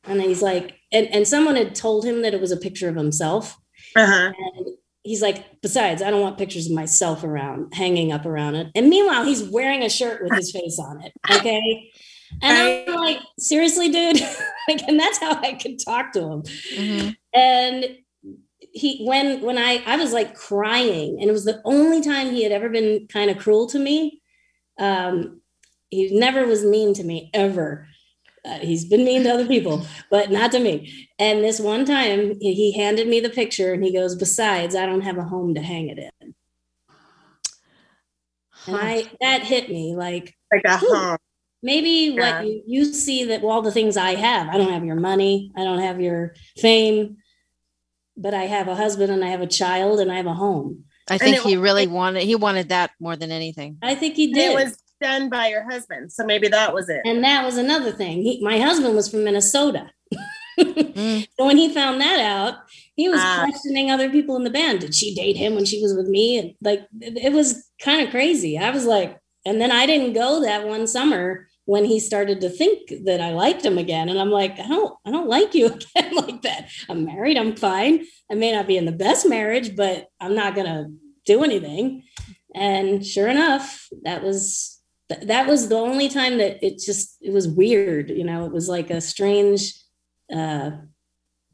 And 0.03 0.21
he's 0.21 0.41
like, 0.41 0.79
and, 0.95 1.13
and 1.13 1.27
someone 1.27 1.57
had 1.57 1.75
told 1.75 2.05
him 2.05 2.21
that 2.21 2.33
it 2.33 2.39
was 2.39 2.51
a 2.51 2.57
picture 2.57 2.87
of 2.87 2.95
himself. 2.95 3.57
Uh-huh. 3.95 4.31
And 4.37 4.67
he's 5.03 5.21
like, 5.21 5.61
besides, 5.61 6.01
I 6.01 6.09
don't 6.09 6.21
want 6.21 6.37
pictures 6.37 6.67
of 6.67 6.73
myself 6.73 7.23
around, 7.23 7.73
hanging 7.73 8.13
up 8.13 8.25
around 8.25 8.55
it. 8.55 8.67
And 8.75 8.89
meanwhile, 8.89 9.25
he's 9.25 9.43
wearing 9.43 9.83
a 9.83 9.89
shirt 9.89 10.23
with 10.23 10.33
his 10.33 10.51
face 10.51 10.79
on 10.79 11.03
it. 11.03 11.11
Okay. 11.29 11.91
And 12.41 12.89
I'm 12.89 12.95
like, 12.95 13.19
seriously, 13.37 13.89
dude? 13.89 14.21
like, 14.67 14.81
and 14.87 14.99
that's 14.99 15.19
how 15.19 15.33
I 15.41 15.53
could 15.53 15.79
talk 15.83 16.13
to 16.13 16.21
him. 16.21 16.41
Mm-hmm. 16.41 17.09
And 17.33 17.97
he 18.73 19.05
when 19.05 19.41
when 19.41 19.57
I 19.57 19.81
I 19.85 19.95
was 19.95 20.11
like 20.11 20.35
crying, 20.35 21.17
and 21.19 21.29
it 21.29 21.33
was 21.33 21.45
the 21.45 21.61
only 21.63 22.01
time 22.01 22.31
he 22.31 22.43
had 22.43 22.51
ever 22.51 22.67
been 22.67 23.07
kind 23.07 23.29
of 23.29 23.37
cruel 23.37 23.67
to 23.67 23.79
me. 23.79 24.21
Um, 24.79 25.41
he 25.89 26.17
never 26.17 26.45
was 26.45 26.65
mean 26.65 26.93
to 26.95 27.03
me 27.03 27.29
ever. 27.33 27.87
Uh, 28.45 28.59
he's 28.59 28.85
been 28.85 29.03
mean 29.03 29.23
to 29.23 29.33
other 29.33 29.47
people, 29.47 29.85
but 30.11 30.31
not 30.31 30.51
to 30.51 30.59
me. 30.59 31.07
And 31.17 31.43
this 31.43 31.59
one 31.59 31.85
time, 31.85 32.39
he 32.39 32.73
handed 32.73 33.07
me 33.07 33.19
the 33.19 33.29
picture 33.29 33.73
and 33.73 33.83
he 33.83 33.91
goes, 33.91 34.15
"Besides, 34.15 34.75
I 34.75 34.85
don't 34.85 35.01
have 35.01 35.17
a 35.17 35.23
home 35.23 35.55
to 35.55 35.61
hang 35.61 35.89
it 35.89 35.97
in." 35.97 36.35
And 38.67 38.75
I 38.75 39.09
that 39.21 39.43
hit 39.43 39.69
me 39.69 39.95
like 39.95 40.35
like 40.51 40.63
a 40.65 40.77
home. 40.77 41.17
Maybe 41.63 42.13
yeah. 42.15 42.41
what 42.41 42.47
you, 42.47 42.61
you 42.67 42.85
see 42.85 43.23
that 43.25 43.43
all 43.43 43.61
the 43.61 43.71
things 43.71 43.97
I 43.97 44.15
have. 44.15 44.49
I 44.49 44.57
don't 44.57 44.71
have 44.71 44.85
your 44.85 44.95
money. 44.95 45.51
I 45.57 45.63
don't 45.63 45.79
have 45.79 45.99
your 45.99 46.35
fame, 46.57 47.17
but 48.15 48.33
I 48.33 48.43
have 48.43 48.67
a 48.67 48.75
husband 48.75 49.11
and 49.11 49.23
I 49.23 49.29
have 49.29 49.41
a 49.41 49.47
child 49.47 49.99
and 49.99 50.11
I 50.11 50.17
have 50.17 50.27
a 50.27 50.33
home. 50.33 50.85
I 51.07 51.17
think 51.17 51.41
he 51.41 51.57
really 51.57 51.87
wanted 51.87 52.23
he 52.23 52.35
wanted 52.35 52.69
that 52.69 52.91
more 52.99 53.15
than 53.15 53.31
anything. 53.31 53.77
I 53.81 53.95
think 53.95 54.15
he 54.15 54.33
did. 54.33 54.51
It 54.51 54.55
was 54.55 54.77
done 55.01 55.29
by 55.29 55.47
your 55.47 55.63
husband. 55.69 56.11
So 56.11 56.25
maybe 56.25 56.47
that 56.49 56.73
was 56.73 56.89
it. 56.89 57.01
And 57.05 57.23
that 57.23 57.45
was 57.45 57.57
another 57.57 57.91
thing. 57.91 58.21
He, 58.21 58.43
my 58.43 58.59
husband 58.59 58.95
was 58.95 59.09
from 59.09 59.23
Minnesota. 59.23 59.89
mm. 60.59 61.27
So 61.37 61.45
when 61.45 61.57
he 61.57 61.73
found 61.73 61.99
that 61.99 62.19
out, 62.19 62.55
he 62.95 63.09
was 63.09 63.19
uh, 63.19 63.43
questioning 63.43 63.91
other 63.91 64.09
people 64.09 64.37
in 64.37 64.45
the 64.45 64.49
band. 64.49 64.79
Did 64.79 64.95
she 64.95 65.13
date 65.13 65.35
him 65.35 65.55
when 65.55 65.65
she 65.65 65.81
was 65.81 65.93
with 65.93 66.07
me? 66.07 66.37
And 66.37 66.53
like 66.61 66.87
it 67.01 67.33
was 67.33 67.69
kind 67.81 68.05
of 68.05 68.11
crazy. 68.11 68.57
I 68.57 68.69
was 68.69 68.85
like, 68.85 69.19
and 69.45 69.59
then 69.59 69.71
I 69.71 69.85
didn't 69.85 70.13
go 70.13 70.41
that 70.41 70.65
one 70.65 70.87
summer 70.87 71.47
when 71.65 71.83
he 71.83 71.99
started 71.99 72.41
to 72.41 72.49
think 72.49 72.93
that 73.05 73.19
I 73.19 73.31
liked 73.31 73.65
him 73.65 73.77
again. 73.77 74.07
And 74.07 74.19
I'm 74.19 74.29
like, 74.29 74.59
I 74.59 74.67
don't, 74.67 74.93
I 75.05 75.11
don't 75.11 75.27
like 75.27 75.53
you 75.53 75.65
again 75.95 76.15
like 76.15 76.41
that. 76.43 76.69
I'm 76.89 77.05
married, 77.05 77.37
I'm 77.37 77.55
fine. 77.55 78.05
I 78.31 78.35
may 78.35 78.51
not 78.51 78.67
be 78.67 78.77
in 78.77 78.85
the 78.85 78.91
best 78.91 79.27
marriage, 79.27 79.75
but 79.75 80.07
I'm 80.21 80.35
not 80.35 80.55
gonna 80.55 80.87
do 81.25 81.43
anything. 81.43 82.03
And 82.53 83.05
sure 83.05 83.27
enough, 83.27 83.89
that 84.03 84.23
was 84.23 84.74
th- 85.09 85.27
that 85.27 85.47
was 85.47 85.69
the 85.69 85.75
only 85.75 86.09
time 86.09 86.37
that 86.37 86.63
it 86.65 86.79
just 86.79 87.17
it 87.21 87.31
was 87.31 87.47
weird 87.47 88.09
you 88.09 88.23
know 88.23 88.45
it 88.45 88.51
was 88.51 88.67
like 88.69 88.89
a 88.89 89.01
strange 89.01 89.73
uh 90.33 90.71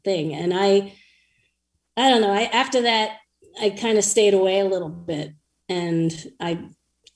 thing. 0.04 0.34
And 0.34 0.52
i 0.54 0.94
i 1.96 2.10
don't 2.10 2.22
know 2.22 2.32
i 2.32 2.44
after 2.44 2.82
that 2.82 3.18
i 3.60 3.70
kind 3.70 3.98
of 3.98 4.04
stayed 4.04 4.34
away 4.34 4.60
a 4.60 4.64
little 4.64 4.88
bit. 4.88 5.32
And 5.68 6.12
i 6.40 6.64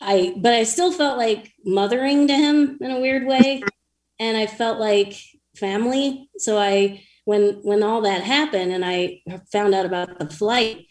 i 0.01 0.35
but 0.37 0.53
i 0.53 0.65
still 0.65 0.93
felt 0.93 1.19
like 1.19 1.53
mothering 1.65 2.29
to 2.29 2.35
him 2.35 2.79
in 2.81 2.91
a 2.91 3.01
weird 3.01 3.27
way. 3.27 3.63
And 4.19 4.35
i 4.35 4.47
felt 4.47 4.81
like 4.81 5.15
family. 5.57 6.31
So 6.39 6.59
i 6.59 7.03
when 7.27 7.61
when 7.63 7.83
all 7.83 8.01
that 8.03 8.23
happened 8.23 8.73
and 8.73 8.83
i 8.83 9.21
found 9.53 9.75
out 9.75 9.85
about 9.85 10.19
the 10.19 10.31
flight 10.31 10.87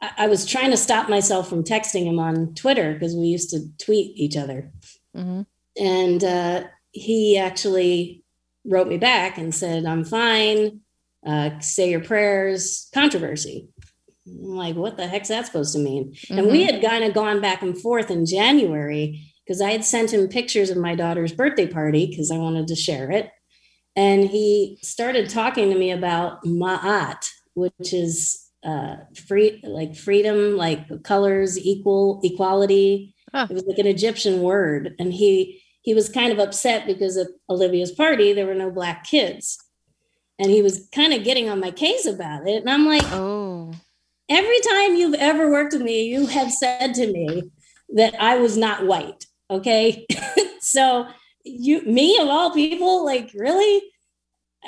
I, 0.00 0.28
was 0.28 0.46
trying 0.46 0.70
to 0.70 0.76
stop 0.76 1.08
myself 1.08 1.48
from 1.48 1.62
texting 1.62 2.04
him 2.04 2.18
on 2.18 2.54
Twitter 2.54 2.94
because 2.94 3.14
we 3.14 3.26
used 3.26 3.50
to 3.50 3.66
tweet 3.84 4.16
each 4.16 4.36
other. 4.36 4.72
Mm-hmm. 5.14 5.42
And 5.82 6.24
uh, 6.24 6.64
he 6.92 7.36
actually 7.38 8.24
wrote 8.64 8.88
me 8.88 8.96
back 8.96 9.38
and 9.38 9.54
said, 9.54 9.84
I'm 9.84 10.04
fine. 10.04 10.80
Uh, 11.26 11.58
say 11.60 11.90
your 11.90 12.00
prayers, 12.00 12.88
controversy. 12.94 13.68
I'm 14.26 14.56
like, 14.56 14.76
what 14.76 14.96
the 14.96 15.06
heck's 15.06 15.28
that 15.28 15.46
supposed 15.46 15.74
to 15.74 15.80
mean? 15.80 16.12
Mm-hmm. 16.12 16.38
And 16.38 16.50
we 16.50 16.64
mm-hmm. 16.64 16.76
had 16.76 16.90
kind 16.90 17.04
of 17.04 17.14
gone 17.14 17.40
back 17.40 17.62
and 17.62 17.78
forth 17.78 18.10
in 18.10 18.24
January 18.24 19.30
because 19.44 19.60
I 19.60 19.72
had 19.72 19.84
sent 19.84 20.12
him 20.12 20.28
pictures 20.28 20.70
of 20.70 20.76
my 20.76 20.94
daughter's 20.94 21.32
birthday 21.32 21.66
party 21.66 22.06
because 22.06 22.30
I 22.30 22.38
wanted 22.38 22.68
to 22.68 22.76
share 22.76 23.10
it. 23.10 23.30
And 23.96 24.28
he 24.28 24.78
started 24.82 25.28
talking 25.28 25.70
to 25.70 25.78
me 25.78 25.90
about 25.90 26.44
Ma'at, 26.44 27.28
which 27.54 27.92
is 27.92 28.49
uh, 28.64 28.96
free, 29.26 29.60
like 29.64 29.96
freedom, 29.96 30.56
like 30.56 31.02
colors, 31.02 31.58
equal, 31.58 32.20
equality. 32.22 33.14
Huh. 33.32 33.46
It 33.48 33.54
was 33.54 33.64
like 33.66 33.78
an 33.78 33.86
Egyptian 33.86 34.42
word. 34.42 34.94
And 34.98 35.12
he 35.12 35.62
he 35.82 35.94
was 35.94 36.08
kind 36.08 36.32
of 36.32 36.38
upset 36.38 36.86
because 36.86 37.16
at 37.16 37.28
Olivia's 37.48 37.92
party 37.92 38.32
there 38.32 38.46
were 38.46 38.54
no 38.54 38.70
black 38.70 39.04
kids. 39.04 39.58
And 40.38 40.50
he 40.50 40.62
was 40.62 40.88
kind 40.94 41.12
of 41.12 41.24
getting 41.24 41.48
on 41.48 41.60
my 41.60 41.70
case 41.70 42.06
about 42.06 42.48
it. 42.48 42.62
And 42.62 42.70
I'm 42.70 42.86
like, 42.86 43.04
oh, 43.12 43.72
every 44.28 44.60
time 44.60 44.94
you've 44.94 45.14
ever 45.14 45.50
worked 45.50 45.74
with 45.74 45.82
me, 45.82 46.04
you 46.04 46.26
have 46.26 46.52
said 46.52 46.94
to 46.94 47.06
me 47.06 47.42
that 47.90 48.14
I 48.20 48.38
was 48.38 48.56
not 48.56 48.86
white. 48.86 49.26
Okay. 49.50 50.06
so 50.60 51.06
you, 51.44 51.82
me 51.82 52.18
of 52.18 52.28
all 52.28 52.52
people, 52.52 53.04
like 53.04 53.30
really, 53.34 53.82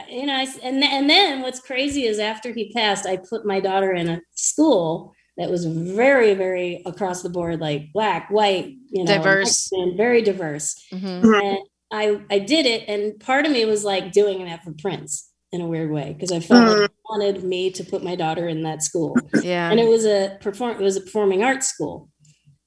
you 0.09 0.27
know, 0.27 0.35
I, 0.35 0.47
and, 0.63 0.83
and 0.83 1.09
then 1.09 1.43
what's 1.43 1.61
crazy 1.61 2.05
is 2.05 2.19
after 2.19 2.53
he 2.53 2.73
passed, 2.73 3.07
I 3.07 3.19
put 3.19 3.45
my 3.45 3.61
daughter 3.61 3.93
in 3.93 4.09
a 4.09 4.21
school 4.35 5.15
that 5.37 5.51
was 5.51 5.65
very, 5.65 6.35
very 6.35 6.83
across 6.87 7.23
the 7.23 7.31
board, 7.31 7.61
like 7.61 7.93
black, 7.93 8.29
white, 8.31 8.75
you 8.91 9.05
know, 9.05 9.15
diverse, 9.15 9.71
and 9.73 9.97
very 9.97 10.23
diverse. 10.23 10.75
Mm-hmm. 10.93 11.35
And 11.35 11.59
I, 11.91 12.21
I 12.31 12.39
did 12.39 12.67
it. 12.67 12.89
And 12.89 13.19
part 13.21 13.47
of 13.47 13.53
me 13.53 13.65
was 13.65 13.85
like 13.85 14.13
doing 14.13 14.45
that 14.45 14.65
for 14.65 14.73
Prince 14.73 15.31
in 15.53 15.61
a 15.61 15.67
weird 15.67 15.91
way 15.91 16.15
because 16.15 16.33
I 16.33 16.41
felt 16.41 16.69
mm-hmm. 16.69 16.81
like 16.83 16.91
he 16.91 16.97
wanted 17.09 17.45
me 17.45 17.71
to 17.73 17.85
put 17.85 18.03
my 18.03 18.17
daughter 18.17 18.49
in 18.49 18.63
that 18.63 18.83
school. 18.83 19.17
Yeah. 19.43 19.71
And 19.71 19.79
it 19.79 19.89
was 19.89 20.07
a 20.07 20.39
perform 20.41 20.81
it 20.81 20.83
was 20.83 20.97
a 20.97 21.03
performing 21.03 21.45
arts 21.45 21.67
school. 21.67 22.09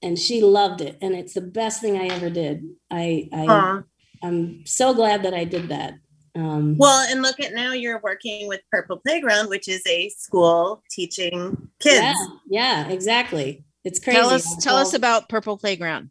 And 0.01 0.19
she 0.19 0.41
loved 0.41 0.81
it. 0.81 0.97
And 1.01 1.15
it's 1.15 1.33
the 1.33 1.41
best 1.41 1.81
thing 1.81 1.97
I 1.97 2.07
ever 2.07 2.29
did. 2.29 2.63
I 2.91 3.27
I 3.33 3.81
I'm 4.23 4.65
so 4.65 4.93
glad 4.93 5.23
that 5.23 5.33
I 5.33 5.43
did 5.43 5.69
that. 5.69 5.95
Um, 6.35 6.77
well, 6.77 7.07
and 7.09 7.21
look 7.21 7.39
at 7.39 7.53
now 7.53 7.71
you're 7.71 8.01
working 8.03 8.47
with 8.47 8.61
Purple 8.71 8.97
Playground, 8.97 9.49
which 9.49 9.67
is 9.67 9.81
a 9.87 10.09
school 10.09 10.83
teaching 10.91 11.69
kids. 11.79 12.01
Yeah, 12.01 12.13
yeah 12.49 12.87
exactly. 12.89 13.63
It's 13.85 13.99
crazy. 13.99 14.19
Tell 14.19 14.29
us, 14.29 14.63
tell 14.63 14.75
us 14.75 14.93
about 14.93 15.29
Purple 15.29 15.57
Playground. 15.57 16.09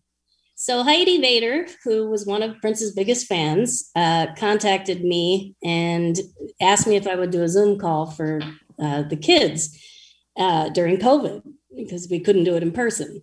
So 0.55 0.83
Heidi 0.85 1.21
Vader, 1.21 1.67
who 1.83 2.09
was 2.09 2.27
one 2.27 2.43
of 2.43 2.61
Prince's 2.61 2.95
biggest 2.95 3.27
fans, 3.27 3.91
uh, 3.97 4.29
contacted 4.37 5.05
me 5.05 5.57
and 5.65 6.19
asked 6.61 6.87
me 6.87 6.97
if 6.97 7.07
I 7.07 7.17
would 7.17 7.31
do 7.31 7.43
a 7.43 7.49
Zoom 7.49 7.79
call 7.79 8.07
for 8.07 8.41
uh, 8.81 9.03
the 9.03 9.17
kids 9.17 9.77
uh, 10.39 10.69
during 10.71 10.97
COVID 10.99 11.43
because 11.77 12.09
we 12.09 12.21
couldn't 12.21 12.45
do 12.45 12.55
it 12.55 12.63
in 12.63 12.71
person. 12.71 13.23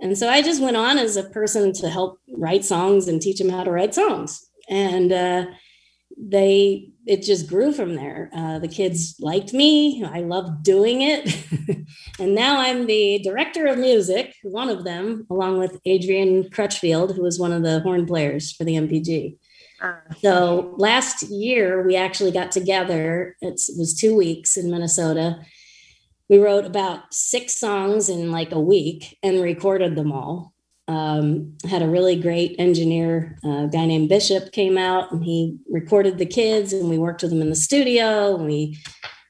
And 0.00 0.16
so 0.18 0.28
I 0.28 0.42
just 0.42 0.62
went 0.62 0.76
on 0.76 0.98
as 0.98 1.16
a 1.16 1.24
person 1.24 1.72
to 1.74 1.88
help 1.88 2.18
write 2.28 2.64
songs 2.64 3.08
and 3.08 3.20
teach 3.20 3.38
them 3.38 3.50
how 3.50 3.62
to 3.62 3.70
write 3.70 3.94
songs. 3.94 4.44
And 4.68 5.12
uh, 5.12 5.46
they 6.16 6.90
it 7.06 7.22
just 7.22 7.48
grew 7.48 7.72
from 7.72 7.96
there. 7.96 8.30
Uh, 8.34 8.58
the 8.58 8.68
kids 8.68 9.16
liked 9.20 9.52
me. 9.52 10.02
I 10.04 10.20
loved 10.20 10.62
doing 10.62 11.02
it. 11.02 11.36
and 12.18 12.34
now 12.34 12.60
I'm 12.60 12.86
the 12.86 13.20
director 13.22 13.66
of 13.66 13.78
music, 13.78 14.34
one 14.42 14.70
of 14.70 14.84
them, 14.84 15.26
along 15.28 15.58
with 15.58 15.78
Adrian 15.84 16.48
Crutchfield, 16.48 17.14
who 17.14 17.22
was 17.22 17.38
one 17.38 17.52
of 17.52 17.62
the 17.62 17.80
horn 17.80 18.06
players 18.06 18.52
for 18.52 18.64
the 18.64 18.74
NPG. 18.74 19.36
Uh, 19.82 19.96
so 20.18 20.74
last 20.78 21.24
year, 21.24 21.86
we 21.86 21.94
actually 21.94 22.30
got 22.30 22.52
together. 22.52 23.36
It's, 23.42 23.68
it 23.68 23.78
was 23.78 23.94
two 23.94 24.16
weeks 24.16 24.56
in 24.56 24.70
Minnesota. 24.70 25.40
We 26.30 26.38
wrote 26.38 26.64
about 26.64 27.12
six 27.12 27.58
songs 27.58 28.08
in 28.08 28.30
like 28.30 28.52
a 28.52 28.60
week 28.60 29.18
and 29.22 29.42
recorded 29.42 29.94
them 29.94 30.10
all 30.10 30.53
um, 30.86 31.56
had 31.68 31.82
a 31.82 31.88
really 31.88 32.16
great 32.16 32.56
engineer, 32.58 33.38
a 33.44 33.48
uh, 33.48 33.66
guy 33.66 33.86
named 33.86 34.08
Bishop, 34.08 34.52
came 34.52 34.76
out 34.76 35.10
and 35.12 35.24
he 35.24 35.56
recorded 35.70 36.18
the 36.18 36.26
kids, 36.26 36.72
and 36.72 36.90
we 36.90 36.98
worked 36.98 37.22
with 37.22 37.30
them 37.30 37.40
in 37.40 37.50
the 37.50 37.56
studio. 37.56 38.36
And 38.36 38.46
we 38.46 38.78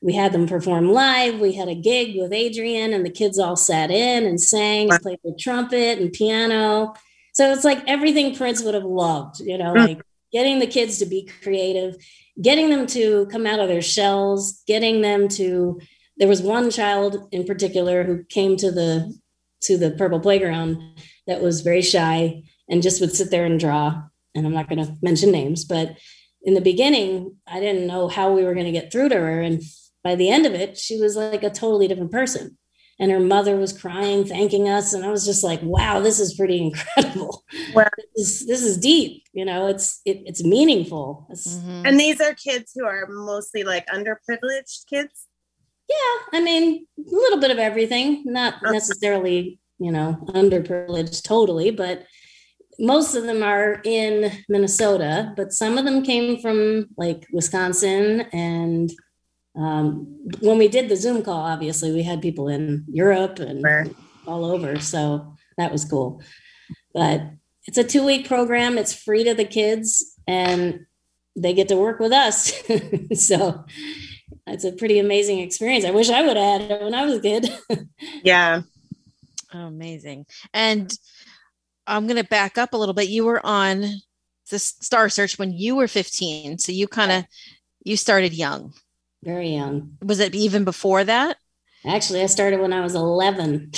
we 0.02 0.12
had 0.14 0.32
them 0.32 0.46
perform 0.46 0.90
live. 0.90 1.40
We 1.40 1.52
had 1.52 1.68
a 1.68 1.74
gig 1.74 2.16
with 2.20 2.32
Adrian, 2.32 2.92
and 2.92 3.06
the 3.06 3.10
kids 3.10 3.38
all 3.38 3.56
sat 3.56 3.90
in 3.90 4.26
and 4.26 4.40
sang 4.40 4.90
and 4.90 5.00
played 5.00 5.20
the 5.24 5.36
trumpet 5.38 5.98
and 5.98 6.12
piano. 6.12 6.94
So 7.34 7.52
it's 7.52 7.64
like 7.64 7.82
everything 7.86 8.34
Prince 8.34 8.62
would 8.62 8.74
have 8.74 8.84
loved, 8.84 9.40
you 9.40 9.56
know, 9.56 9.72
like 9.72 10.02
getting 10.32 10.58
the 10.58 10.66
kids 10.66 10.98
to 10.98 11.06
be 11.06 11.28
creative, 11.42 11.96
getting 12.42 12.70
them 12.70 12.86
to 12.88 13.26
come 13.26 13.46
out 13.46 13.60
of 13.60 13.68
their 13.68 13.82
shells, 13.82 14.62
getting 14.66 15.02
them 15.02 15.28
to. 15.28 15.80
There 16.16 16.28
was 16.28 16.42
one 16.42 16.70
child 16.70 17.28
in 17.32 17.44
particular 17.44 18.04
who 18.04 18.24
came 18.24 18.56
to 18.58 18.70
the 18.70 19.16
to 19.62 19.78
the 19.78 19.92
Purple 19.92 20.20
Playground 20.20 20.80
that 21.26 21.40
was 21.40 21.62
very 21.62 21.82
shy 21.82 22.42
and 22.68 22.82
just 22.82 23.00
would 23.00 23.14
sit 23.14 23.30
there 23.30 23.44
and 23.44 23.58
draw. 23.58 24.02
And 24.34 24.46
I'm 24.46 24.52
not 24.52 24.68
going 24.68 24.84
to 24.84 24.96
mention 25.02 25.30
names, 25.30 25.64
but 25.64 25.96
in 26.42 26.54
the 26.54 26.60
beginning, 26.60 27.36
I 27.46 27.60
didn't 27.60 27.86
know 27.86 28.08
how 28.08 28.32
we 28.32 28.44
were 28.44 28.54
going 28.54 28.66
to 28.66 28.72
get 28.72 28.92
through 28.92 29.08
to 29.10 29.16
her. 29.16 29.40
And 29.40 29.62
by 30.02 30.14
the 30.14 30.30
end 30.30 30.46
of 30.46 30.54
it, 30.54 30.76
she 30.76 31.00
was 31.00 31.16
like 31.16 31.42
a 31.42 31.50
totally 31.50 31.88
different 31.88 32.12
person. 32.12 32.58
And 33.00 33.10
her 33.10 33.20
mother 33.20 33.56
was 33.56 33.72
crying, 33.72 34.24
thanking 34.24 34.68
us. 34.68 34.92
And 34.92 35.04
I 35.04 35.10
was 35.10 35.24
just 35.24 35.42
like, 35.42 35.60
wow, 35.62 36.00
this 36.00 36.20
is 36.20 36.34
pretty 36.34 36.58
incredible. 36.66 37.42
Wow. 37.74 37.88
This, 38.14 38.42
is, 38.42 38.46
this 38.46 38.62
is 38.62 38.78
deep. 38.78 39.24
You 39.32 39.44
know, 39.44 39.66
it's 39.66 40.00
it, 40.04 40.22
it's 40.26 40.44
meaningful. 40.44 41.26
It's, 41.30 41.56
mm-hmm. 41.56 41.86
And 41.86 41.98
these 41.98 42.20
are 42.20 42.34
kids 42.34 42.72
who 42.74 42.84
are 42.84 43.06
mostly 43.08 43.64
like 43.64 43.86
underprivileged 43.86 44.86
kids? 44.88 45.26
Yeah. 45.88 46.38
I 46.38 46.42
mean, 46.42 46.86
a 46.98 47.02
little 47.10 47.40
bit 47.40 47.50
of 47.50 47.58
everything, 47.58 48.22
not 48.26 48.62
necessarily 48.62 49.58
you 49.78 49.90
know, 49.90 50.18
underprivileged 50.28 51.22
totally, 51.22 51.70
but 51.70 52.06
most 52.78 53.14
of 53.14 53.24
them 53.24 53.42
are 53.42 53.80
in 53.84 54.32
Minnesota, 54.48 55.32
but 55.36 55.52
some 55.52 55.78
of 55.78 55.84
them 55.84 56.02
came 56.02 56.40
from 56.40 56.86
like 56.96 57.26
Wisconsin. 57.32 58.22
And 58.32 58.92
um, 59.56 60.28
when 60.40 60.58
we 60.58 60.68
did 60.68 60.88
the 60.88 60.96
Zoom 60.96 61.22
call, 61.22 61.40
obviously 61.40 61.92
we 61.92 62.02
had 62.02 62.22
people 62.22 62.48
in 62.48 62.84
Europe 62.88 63.38
and 63.38 63.60
sure. 63.60 63.86
all 64.26 64.44
over. 64.44 64.80
So 64.80 65.36
that 65.56 65.72
was 65.72 65.84
cool. 65.84 66.22
But 66.92 67.22
it's 67.66 67.78
a 67.78 67.84
two 67.84 68.04
week 68.04 68.26
program, 68.26 68.78
it's 68.78 68.94
free 68.94 69.24
to 69.24 69.34
the 69.34 69.44
kids, 69.44 70.18
and 70.26 70.86
they 71.36 71.54
get 71.54 71.68
to 71.68 71.76
work 71.76 71.98
with 71.98 72.12
us. 72.12 72.52
so 73.14 73.64
it's 74.46 74.64
a 74.64 74.72
pretty 74.72 74.98
amazing 74.98 75.40
experience. 75.40 75.84
I 75.84 75.90
wish 75.90 76.10
I 76.10 76.22
would 76.22 76.36
have 76.36 76.60
had 76.60 76.70
it 76.70 76.82
when 76.82 76.94
I 76.94 77.04
was 77.04 77.16
a 77.16 77.20
kid. 77.20 77.48
yeah. 78.24 78.62
Oh, 79.54 79.66
amazing. 79.66 80.26
And 80.52 80.92
I'm 81.86 82.06
going 82.06 82.20
to 82.20 82.28
back 82.28 82.58
up 82.58 82.72
a 82.72 82.76
little 82.76 82.94
bit. 82.94 83.08
You 83.08 83.24
were 83.24 83.44
on 83.44 83.84
the 84.50 84.58
Star 84.58 85.08
Search 85.08 85.38
when 85.38 85.52
you 85.52 85.76
were 85.76 85.86
15. 85.86 86.58
So 86.58 86.72
you 86.72 86.88
kind 86.88 87.12
of 87.12 87.24
you 87.84 87.96
started 87.96 88.34
young. 88.34 88.72
Very 89.22 89.50
young. 89.50 89.96
Was 90.02 90.18
it 90.18 90.34
even 90.34 90.64
before 90.64 91.04
that? 91.04 91.36
Actually, 91.86 92.22
I 92.22 92.26
started 92.26 92.60
when 92.60 92.72
I 92.72 92.80
was 92.80 92.94
11. 92.94 93.70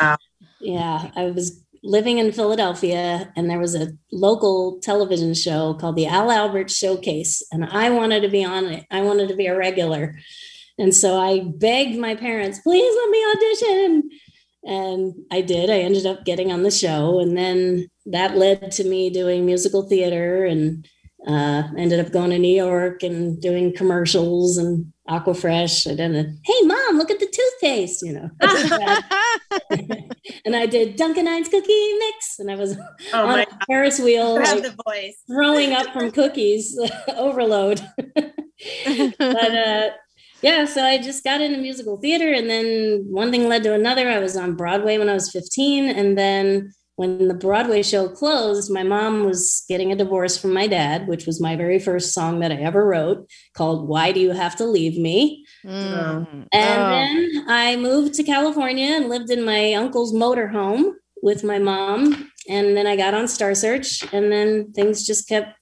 wow. 0.00 0.16
yeah, 0.60 1.10
I 1.16 1.26
was 1.26 1.64
living 1.82 2.18
in 2.18 2.32
Philadelphia 2.32 3.32
and 3.36 3.48
there 3.48 3.58
was 3.58 3.74
a 3.74 3.92
local 4.12 4.80
television 4.80 5.32
show 5.32 5.74
called 5.74 5.96
the 5.96 6.06
Al 6.06 6.30
Albert 6.30 6.70
Showcase 6.70 7.42
and 7.50 7.64
I 7.64 7.88
wanted 7.88 8.20
to 8.20 8.28
be 8.28 8.44
on 8.44 8.66
it. 8.66 8.84
I 8.90 9.00
wanted 9.00 9.28
to 9.28 9.36
be 9.36 9.46
a 9.46 9.56
regular. 9.56 10.18
And 10.76 10.94
so 10.94 11.18
I 11.18 11.40
begged 11.40 11.98
my 11.98 12.14
parents, 12.14 12.58
please 12.60 12.94
let 12.96 13.10
me 13.10 13.24
audition. 13.30 14.10
And 14.64 15.14
I 15.30 15.40
did. 15.40 15.70
I 15.70 15.78
ended 15.78 16.06
up 16.06 16.24
getting 16.24 16.52
on 16.52 16.62
the 16.62 16.70
show. 16.70 17.20
And 17.20 17.36
then 17.36 17.88
that 18.06 18.36
led 18.36 18.72
to 18.72 18.84
me 18.84 19.10
doing 19.10 19.46
musical 19.46 19.88
theater 19.88 20.44
and 20.44 20.86
uh, 21.26 21.64
ended 21.76 22.00
up 22.04 22.12
going 22.12 22.30
to 22.30 22.38
New 22.38 22.54
York 22.54 23.02
and 23.02 23.40
doing 23.40 23.74
commercials 23.74 24.56
and 24.56 24.92
Aquafresh. 25.08 25.90
I 25.90 25.94
did 25.94 26.14
a, 26.14 26.22
hey, 26.44 26.62
mom, 26.62 26.96
look 26.96 27.10
at 27.10 27.18
the 27.18 27.26
toothpaste, 27.26 28.02
you 28.02 28.12
know. 28.12 28.30
and 30.44 30.56
I 30.56 30.66
did 30.66 30.96
Duncan 30.96 31.26
Hines 31.26 31.48
cookie 31.48 31.98
mix. 31.98 32.38
And 32.38 32.50
I 32.50 32.54
was 32.54 32.76
oh 33.12 33.26
on 33.26 33.40
a 33.40 33.46
Ferris 33.66 34.00
wheel, 34.00 34.34
like, 34.34 34.62
the 34.62 34.76
voice. 34.86 35.22
throwing 35.26 35.72
up 35.72 35.92
from 35.92 36.10
cookies, 36.10 36.78
overload. 37.08 37.82
but 38.06 39.54
uh, 39.54 39.90
yeah, 40.42 40.64
so 40.64 40.84
I 40.84 40.98
just 40.98 41.24
got 41.24 41.40
into 41.40 41.58
musical 41.58 41.98
theater 41.98 42.32
and 42.32 42.48
then 42.48 43.04
one 43.08 43.30
thing 43.30 43.48
led 43.48 43.62
to 43.64 43.74
another. 43.74 44.08
I 44.08 44.18
was 44.18 44.36
on 44.36 44.56
Broadway 44.56 44.98
when 44.98 45.08
I 45.08 45.14
was 45.14 45.30
15 45.30 45.88
and 45.88 46.16
then 46.16 46.72
when 47.00 47.28
the 47.28 47.34
Broadway 47.34 47.82
show 47.82 48.08
closed, 48.08 48.70
my 48.70 48.82
mom 48.82 49.24
was 49.24 49.64
getting 49.70 49.90
a 49.90 49.96
divorce 49.96 50.36
from 50.36 50.52
my 50.52 50.66
dad, 50.66 51.08
which 51.08 51.24
was 51.24 51.40
my 51.40 51.56
very 51.56 51.78
first 51.78 52.12
song 52.12 52.40
that 52.40 52.52
I 52.52 52.56
ever 52.56 52.86
wrote 52.86 53.26
called 53.54 53.88
Why 53.88 54.12
Do 54.12 54.20
You 54.20 54.32
Have 54.32 54.54
to 54.56 54.66
Leave 54.66 54.98
Me? 54.98 55.46
Mm. 55.64 56.46
And 56.52 56.82
oh. 56.82 56.90
then 56.90 57.44
I 57.48 57.76
moved 57.76 58.12
to 58.16 58.22
California 58.22 58.94
and 58.94 59.08
lived 59.08 59.30
in 59.30 59.46
my 59.46 59.72
uncle's 59.72 60.12
motorhome 60.12 60.92
with 61.22 61.42
my 61.42 61.58
mom. 61.58 62.30
And 62.50 62.76
then 62.76 62.86
I 62.86 62.96
got 62.96 63.14
on 63.14 63.28
Star 63.28 63.54
Search 63.54 64.02
and 64.12 64.30
then 64.30 64.72
things 64.72 65.06
just 65.06 65.26
kept 65.26 65.56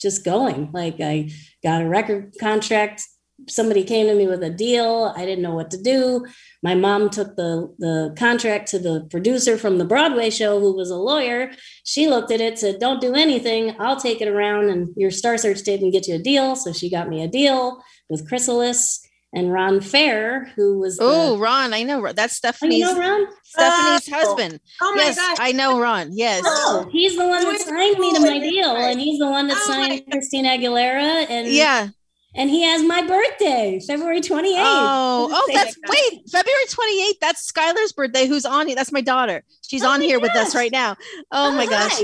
just 0.00 0.24
going. 0.24 0.70
Like 0.72 0.96
I 1.00 1.30
got 1.62 1.82
a 1.82 1.88
record 1.88 2.34
contract 2.40 3.04
somebody 3.48 3.84
came 3.84 4.06
to 4.06 4.14
me 4.14 4.26
with 4.26 4.42
a 4.42 4.50
deal. 4.50 5.12
I 5.16 5.24
didn't 5.24 5.42
know 5.42 5.54
what 5.54 5.70
to 5.70 5.80
do. 5.80 6.26
My 6.62 6.74
mom 6.74 7.10
took 7.10 7.36
the, 7.36 7.74
the 7.78 8.14
contract 8.18 8.68
to 8.70 8.78
the 8.78 9.06
producer 9.10 9.56
from 9.56 9.78
the 9.78 9.84
Broadway 9.84 10.30
show, 10.30 10.58
who 10.60 10.76
was 10.76 10.90
a 10.90 10.96
lawyer. 10.96 11.50
She 11.84 12.08
looked 12.08 12.30
at 12.30 12.40
it, 12.40 12.58
said, 12.58 12.78
Don't 12.78 13.00
do 13.00 13.14
anything. 13.14 13.76
I'll 13.78 14.00
take 14.00 14.20
it 14.20 14.28
around, 14.28 14.70
and 14.70 14.88
your 14.96 15.10
Star 15.10 15.38
Search 15.38 15.62
didn't 15.62 15.90
get 15.90 16.08
you 16.08 16.16
a 16.16 16.18
deal. 16.18 16.56
So 16.56 16.72
she 16.72 16.90
got 16.90 17.08
me 17.08 17.22
a 17.22 17.28
deal 17.28 17.82
with 18.08 18.28
Chrysalis 18.28 19.06
and 19.36 19.52
Ron 19.52 19.80
Fair, 19.80 20.46
who 20.56 20.78
was 20.78 20.98
oh 21.00 21.38
Ron, 21.38 21.74
I 21.74 21.82
know 21.82 22.10
that's 22.12 22.36
Stephanie's 22.36 22.86
oh, 22.86 22.88
you 22.88 22.94
know 22.94 23.00
Ron? 23.00 23.26
Stephanie's 23.42 24.08
oh. 24.08 24.16
husband. 24.16 24.60
Oh 24.80 24.94
my 24.96 25.02
yes, 25.02 25.16
gosh. 25.16 25.36
I 25.38 25.52
know 25.52 25.78
Ron. 25.78 26.08
Yes. 26.12 26.42
Oh, 26.46 26.84
oh 26.86 26.90
he's 26.90 27.16
the 27.16 27.26
one 27.26 27.44
that 27.44 27.60
signed 27.60 27.98
me 27.98 28.14
to 28.14 28.20
my 28.20 28.38
deal, 28.38 28.76
and 28.76 28.98
he's 28.98 29.18
the 29.18 29.28
one 29.28 29.46
that 29.48 29.58
oh 29.60 29.66
signed 29.66 30.02
Christina 30.10 30.50
Aguilera 30.50 31.28
and 31.28 31.48
yeah, 31.48 31.88
and 32.36 32.50
he 32.50 32.62
has 32.62 32.82
my 32.82 33.06
birthday, 33.06 33.80
February 33.86 34.20
28th. 34.20 34.56
Oh, 34.58 35.28
oh, 35.32 35.50
that's 35.52 35.76
wait, 35.88 36.22
February 36.30 36.64
28th. 36.66 37.18
That's 37.20 37.50
Skylar's 37.50 37.92
birthday. 37.92 38.26
Who's 38.26 38.44
on 38.44 38.66
here? 38.66 38.76
That's 38.76 38.92
my 38.92 39.00
daughter. 39.00 39.42
She's 39.66 39.82
oh 39.82 39.88
on 39.88 40.00
here 40.00 40.20
gosh. 40.20 40.28
with 40.28 40.36
us 40.36 40.54
right 40.54 40.70
now. 40.70 40.96
Oh, 41.32 41.48
oh 41.48 41.52
my 41.56 41.66
gosh. 41.66 42.02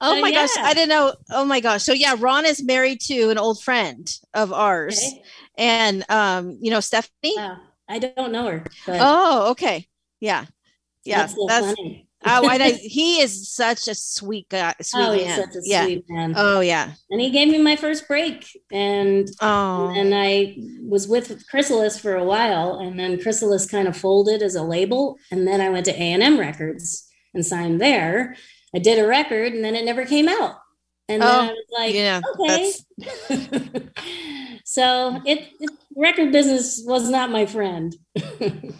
oh 0.00 0.20
my 0.20 0.28
yeah. 0.28 0.46
gosh. 0.46 0.56
I 0.58 0.74
didn't 0.74 0.90
know. 0.90 1.14
Oh 1.30 1.44
my 1.44 1.60
gosh. 1.60 1.84
So 1.84 1.92
yeah, 1.92 2.16
Ron 2.18 2.44
is 2.44 2.62
married 2.62 3.00
to 3.02 3.30
an 3.30 3.38
old 3.38 3.62
friend 3.62 4.12
of 4.34 4.52
ours. 4.52 4.98
Okay. 4.98 5.22
And 5.56 6.04
um, 6.10 6.58
you 6.60 6.70
know, 6.70 6.80
Stephanie. 6.80 7.38
Uh, 7.38 7.56
I 7.88 7.98
don't 7.98 8.32
know 8.32 8.46
her. 8.46 8.64
oh, 8.88 9.50
okay. 9.52 9.86
Yeah. 10.20 10.46
Yeah. 11.04 11.18
That's, 11.18 11.34
so 11.34 11.46
that's 11.48 11.74
funny 11.74 12.09
oh, 12.24 12.48
I 12.48 12.70
he 12.82 13.20
is 13.20 13.48
such 13.48 13.88
a 13.88 13.94
sweet 13.94 14.48
guy, 14.48 14.74
sweet 14.80 15.02
oh, 15.02 15.16
man. 15.16 15.38
such 15.38 15.56
a 15.56 15.60
yeah. 15.64 15.84
sweet 15.84 16.04
man. 16.08 16.34
Oh 16.36 16.60
yeah. 16.60 16.92
And 17.10 17.20
he 17.20 17.30
gave 17.30 17.48
me 17.48 17.58
my 17.58 17.76
first 17.76 18.06
break, 18.06 18.46
and 18.70 19.28
oh, 19.40 19.92
and 19.96 20.14
I 20.14 20.56
was 20.82 21.08
with 21.08 21.46
Chrysalis 21.48 21.98
for 21.98 22.16
a 22.16 22.24
while, 22.24 22.78
and 22.80 22.98
then 22.98 23.20
Chrysalis 23.20 23.66
kind 23.66 23.88
of 23.88 23.96
folded 23.96 24.42
as 24.42 24.54
a 24.54 24.62
label, 24.62 25.18
and 25.30 25.46
then 25.46 25.60
I 25.60 25.68
went 25.68 25.86
to 25.86 25.92
A 25.92 26.12
and 26.12 26.22
M 26.22 26.38
Records 26.38 27.08
and 27.34 27.44
signed 27.44 27.80
there. 27.80 28.36
I 28.74 28.78
did 28.78 28.98
a 28.98 29.06
record, 29.06 29.52
and 29.52 29.64
then 29.64 29.74
it 29.74 29.84
never 29.84 30.04
came 30.04 30.28
out. 30.28 30.56
And 31.10 31.22
then 31.22 31.28
oh, 31.28 31.40
I 31.40 31.46
was 31.48 31.66
like, 31.76 31.92
yeah, 31.92 32.20
okay. 32.38 32.72
so 34.64 35.20
it, 35.26 35.48
it 35.58 35.70
record 35.96 36.30
business 36.30 36.84
was 36.86 37.10
not 37.10 37.30
my 37.30 37.46
friend. 37.46 37.96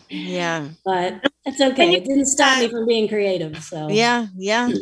yeah. 0.09 0.69
But 0.85 1.29
it's 1.45 1.61
okay. 1.61 1.93
It 1.93 2.05
didn't 2.05 2.27
stop 2.27 2.61
me 2.61 2.69
from 2.69 2.87
being 2.87 3.09
creative. 3.09 3.61
So 3.65 3.89
yeah, 3.89 4.29
yeah. 4.37 4.71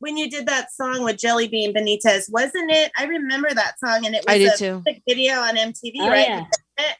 When 0.00 0.16
you 0.16 0.30
did 0.30 0.46
that 0.46 0.72
song 0.72 1.02
with 1.02 1.18
Jelly 1.18 1.48
Bean 1.48 1.74
Benitez, 1.74 2.30
wasn't 2.30 2.70
it? 2.70 2.92
I 2.96 3.04
remember 3.04 3.48
that 3.52 3.80
song 3.80 4.06
and 4.06 4.14
it 4.14 4.24
was 4.26 4.32
I 4.32 4.38
did 4.38 4.52
too. 4.56 4.82
video 5.08 5.34
on 5.40 5.56
MTV, 5.56 5.94
oh, 6.00 6.08
right? 6.08 6.28
Yeah. 6.78 6.92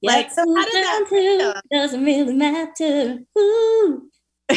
Like, 0.00 0.30
so 0.30 0.42
how 0.42 0.64
did 0.64 0.84
that 0.84 1.62
doesn't 1.72 2.04
really 2.04 2.34
matter. 2.34 3.18
Ooh. 3.36 4.08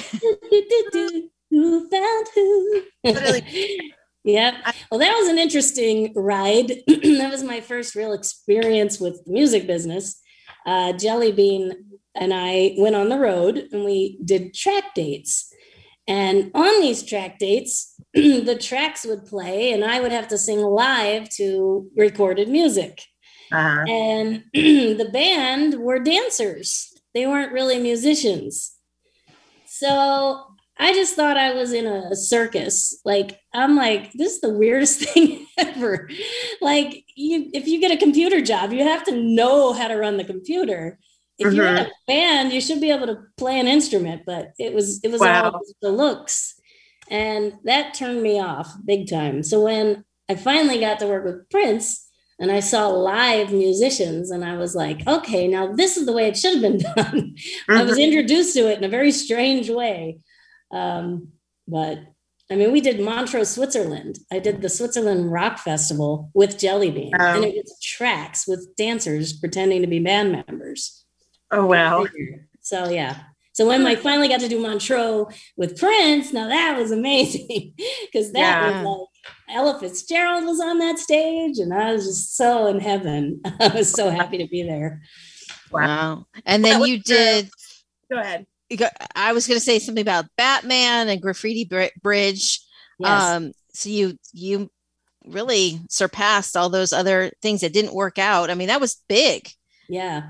who 1.49 1.89
found 1.89 2.27
who? 2.35 2.83
Yep. 4.23 4.53
Well, 4.91 4.99
that 4.99 5.17
was 5.17 5.29
an 5.29 5.37
interesting 5.37 6.13
ride. 6.15 6.69
that 6.87 7.29
was 7.31 7.43
my 7.43 7.61
first 7.61 7.95
real 7.95 8.13
experience 8.13 8.99
with 8.99 9.23
the 9.25 9.31
music 9.31 9.65
business. 9.65 10.21
Uh, 10.65 10.93
Jelly 10.93 11.31
Bean 11.31 11.73
and 12.15 12.33
I 12.33 12.75
went 12.77 12.95
on 12.95 13.09
the 13.09 13.17
road 13.17 13.69
and 13.71 13.85
we 13.85 14.19
did 14.23 14.53
track 14.53 14.93
dates. 14.93 15.51
And 16.07 16.51
on 16.53 16.81
these 16.81 17.03
track 17.03 17.37
dates, 17.39 17.95
the 18.13 18.57
tracks 18.59 19.05
would 19.05 19.25
play 19.25 19.71
and 19.71 19.85
I 19.85 19.99
would 20.01 20.11
have 20.11 20.27
to 20.29 20.37
sing 20.37 20.59
live 20.59 21.29
to 21.37 21.87
recorded 21.95 22.49
music. 22.49 23.03
Uh-huh. 23.51 23.85
And 23.87 24.43
the 24.53 25.09
band 25.13 25.75
were 25.79 25.99
dancers, 25.99 26.93
they 27.13 27.25
weren't 27.25 27.53
really 27.53 27.79
musicians. 27.79 28.75
So 29.65 30.45
I 30.79 30.93
just 30.93 31.15
thought 31.15 31.37
I 31.37 31.53
was 31.53 31.73
in 31.73 31.85
a 31.85 32.15
circus. 32.15 32.99
Like, 33.03 33.37
I'm 33.53 33.75
like, 33.75 34.13
this 34.13 34.35
is 34.35 34.41
the 34.41 34.53
weirdest 34.53 35.01
thing 35.09 35.45
ever. 35.57 36.09
Like, 36.61 37.03
you, 37.15 37.49
if 37.53 37.67
you 37.67 37.81
get 37.81 37.91
a 37.91 37.97
computer 37.97 38.41
job, 38.41 38.71
you 38.71 38.83
have 38.83 39.03
to 39.05 39.15
know 39.15 39.73
how 39.73 39.89
to 39.89 39.97
run 39.97 40.15
the 40.17 40.23
computer. 40.23 40.97
If 41.37 41.47
mm-hmm. 41.47 41.55
you're 41.55 41.67
in 41.67 41.77
a 41.77 41.81
mm-hmm. 41.81 41.89
band, 42.07 42.53
you 42.53 42.61
should 42.61 42.79
be 42.79 42.91
able 42.91 43.07
to 43.07 43.19
play 43.37 43.59
an 43.59 43.67
instrument, 43.67 44.23
but 44.25 44.51
it 44.57 44.73
was 44.73 45.01
it 45.03 45.11
was 45.11 45.21
wow. 45.21 45.51
all 45.51 45.61
the 45.81 45.91
looks. 45.91 46.55
And 47.09 47.53
that 47.63 47.93
turned 47.93 48.21
me 48.21 48.39
off 48.39 48.71
big 48.85 49.09
time. 49.09 49.43
So 49.43 49.63
when 49.63 50.05
I 50.29 50.35
finally 50.35 50.79
got 50.79 50.99
to 50.99 51.07
work 51.07 51.25
with 51.25 51.49
Prince 51.49 52.07
and 52.39 52.51
I 52.51 52.59
saw 52.59 52.87
live 52.87 53.51
musicians 53.51 54.31
and 54.31 54.45
I 54.45 54.57
was 54.57 54.75
like, 54.75 55.05
okay, 55.07 55.47
now 55.47 55.73
this 55.73 55.97
is 55.97 56.05
the 56.05 56.13
way 56.13 56.27
it 56.27 56.37
should 56.37 56.53
have 56.53 56.61
been 56.61 56.77
done. 56.95 57.35
Mm-hmm. 57.35 57.71
I 57.71 57.83
was 57.83 57.93
mm-hmm. 57.93 58.01
introduced 58.01 58.53
to 58.55 58.69
it 58.69 58.77
in 58.77 58.83
a 58.83 58.89
very 58.89 59.11
strange 59.11 59.69
way. 59.69 60.19
Um, 60.71 61.29
but 61.67 61.99
I 62.51 62.55
mean, 62.55 62.71
we 62.71 62.81
did 62.81 62.99
Montreux, 62.99 63.45
Switzerland. 63.45 64.19
I 64.31 64.39
did 64.39 64.61
the 64.61 64.69
Switzerland 64.69 65.31
Rock 65.31 65.59
Festival 65.59 66.31
with 66.33 66.57
Jelly 66.57 66.89
Bean, 66.89 67.11
oh. 67.19 67.23
and 67.23 67.45
it 67.45 67.55
was 67.55 67.79
tracks 67.81 68.47
with 68.47 68.75
dancers 68.75 69.33
pretending 69.33 69.81
to 69.81 69.87
be 69.87 69.99
band 69.99 70.31
members. 70.31 71.05
Oh 71.51 71.67
wow! 71.67 72.07
So 72.61 72.89
yeah. 72.89 73.19
So 73.53 73.67
when 73.67 73.85
I 73.85 73.95
finally 73.95 74.29
got 74.29 74.39
to 74.39 74.47
do 74.47 74.61
Montreux 74.61 75.27
with 75.57 75.77
Prince, 75.77 76.31
now 76.31 76.47
that 76.47 76.77
was 76.79 76.91
amazing 76.91 77.73
because 78.05 78.31
that 78.31 78.39
yeah. 78.39 78.83
was 78.83 78.99
like 78.99 79.55
Ella 79.55 79.77
Fitzgerald 79.79 80.45
was 80.45 80.59
on 80.59 80.79
that 80.79 80.97
stage, 80.97 81.59
and 81.59 81.73
I 81.73 81.93
was 81.93 82.05
just 82.05 82.35
so 82.35 82.65
in 82.67 82.79
heaven. 82.79 83.41
I 83.59 83.67
was 83.67 83.91
so 83.91 84.09
happy 84.09 84.39
to 84.39 84.47
be 84.47 84.63
there. 84.63 85.01
Wow! 85.71 86.25
And 86.45 86.65
then 86.65 86.81
you 86.83 86.99
did. 86.99 87.51
Go 88.11 88.19
ahead. 88.19 88.47
I 89.15 89.33
was 89.33 89.47
going 89.47 89.59
to 89.59 89.65
say 89.65 89.79
something 89.79 90.01
about 90.01 90.25
Batman 90.37 91.09
and 91.09 91.21
Graffiti 91.21 91.65
Bridge. 91.65 92.59
Yes. 92.99 93.23
Um, 93.23 93.51
so 93.73 93.89
you 93.89 94.17
you 94.33 94.69
really 95.25 95.79
surpassed 95.89 96.57
all 96.57 96.69
those 96.69 96.93
other 96.93 97.31
things 97.41 97.61
that 97.61 97.73
didn't 97.73 97.93
work 97.93 98.17
out. 98.17 98.49
I 98.49 98.55
mean, 98.55 98.67
that 98.67 98.81
was 98.81 99.01
big. 99.07 99.49
Yeah. 99.87 100.29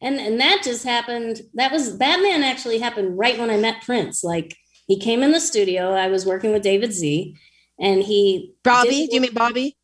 And 0.00 0.20
and 0.20 0.40
that 0.40 0.62
just 0.62 0.84
happened. 0.84 1.40
That 1.54 1.72
was 1.72 1.96
Batman 1.96 2.42
actually 2.42 2.78
happened 2.78 3.18
right 3.18 3.38
when 3.38 3.50
I 3.50 3.56
met 3.56 3.82
Prince. 3.82 4.22
Like 4.22 4.56
he 4.86 4.98
came 4.98 5.22
in 5.22 5.32
the 5.32 5.40
studio. 5.40 5.92
I 5.92 6.08
was 6.08 6.26
working 6.26 6.52
with 6.52 6.62
David 6.62 6.92
Z 6.92 7.34
and 7.78 8.02
he 8.02 8.54
Bobby, 8.62 9.06
do 9.08 9.14
you 9.14 9.20
mean 9.20 9.34
Bobby? 9.34 9.76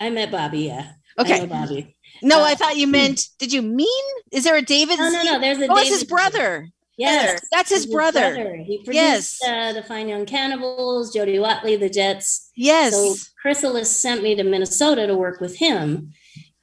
I 0.00 0.10
met 0.10 0.30
Bobby, 0.30 0.60
yeah. 0.60 0.92
Okay. 1.18 1.46
Bobby. 1.46 1.96
No, 2.22 2.40
uh, 2.40 2.44
I 2.44 2.54
thought 2.54 2.76
you 2.76 2.86
meant 2.86 3.26
did 3.38 3.52
you 3.52 3.62
mean 3.62 4.04
is 4.32 4.44
there 4.44 4.56
a 4.56 4.62
David? 4.62 4.98
No, 4.98 5.10
no, 5.10 5.22
no. 5.22 5.40
There's 5.40 5.58
a 5.58 5.68
Oh, 5.68 5.76
it's 5.76 5.90
his 5.90 6.04
brother. 6.04 6.68
Yes, 6.98 7.40
that's 7.52 7.70
his, 7.70 7.84
his 7.84 7.92
brother. 7.92 8.34
brother. 8.34 8.56
He 8.56 8.78
produced 8.78 9.40
yes. 9.42 9.42
uh, 9.46 9.72
the 9.72 9.86
Fine 9.86 10.08
Young 10.08 10.26
Cannibals, 10.26 11.12
Jody 11.14 11.38
Watley, 11.38 11.76
the 11.76 11.88
Jets. 11.88 12.50
Yes. 12.56 12.92
So 12.92 13.14
Chrysalis 13.40 13.88
sent 13.88 14.22
me 14.22 14.34
to 14.34 14.42
Minnesota 14.42 15.06
to 15.06 15.16
work 15.16 15.40
with 15.40 15.56
him. 15.56 16.12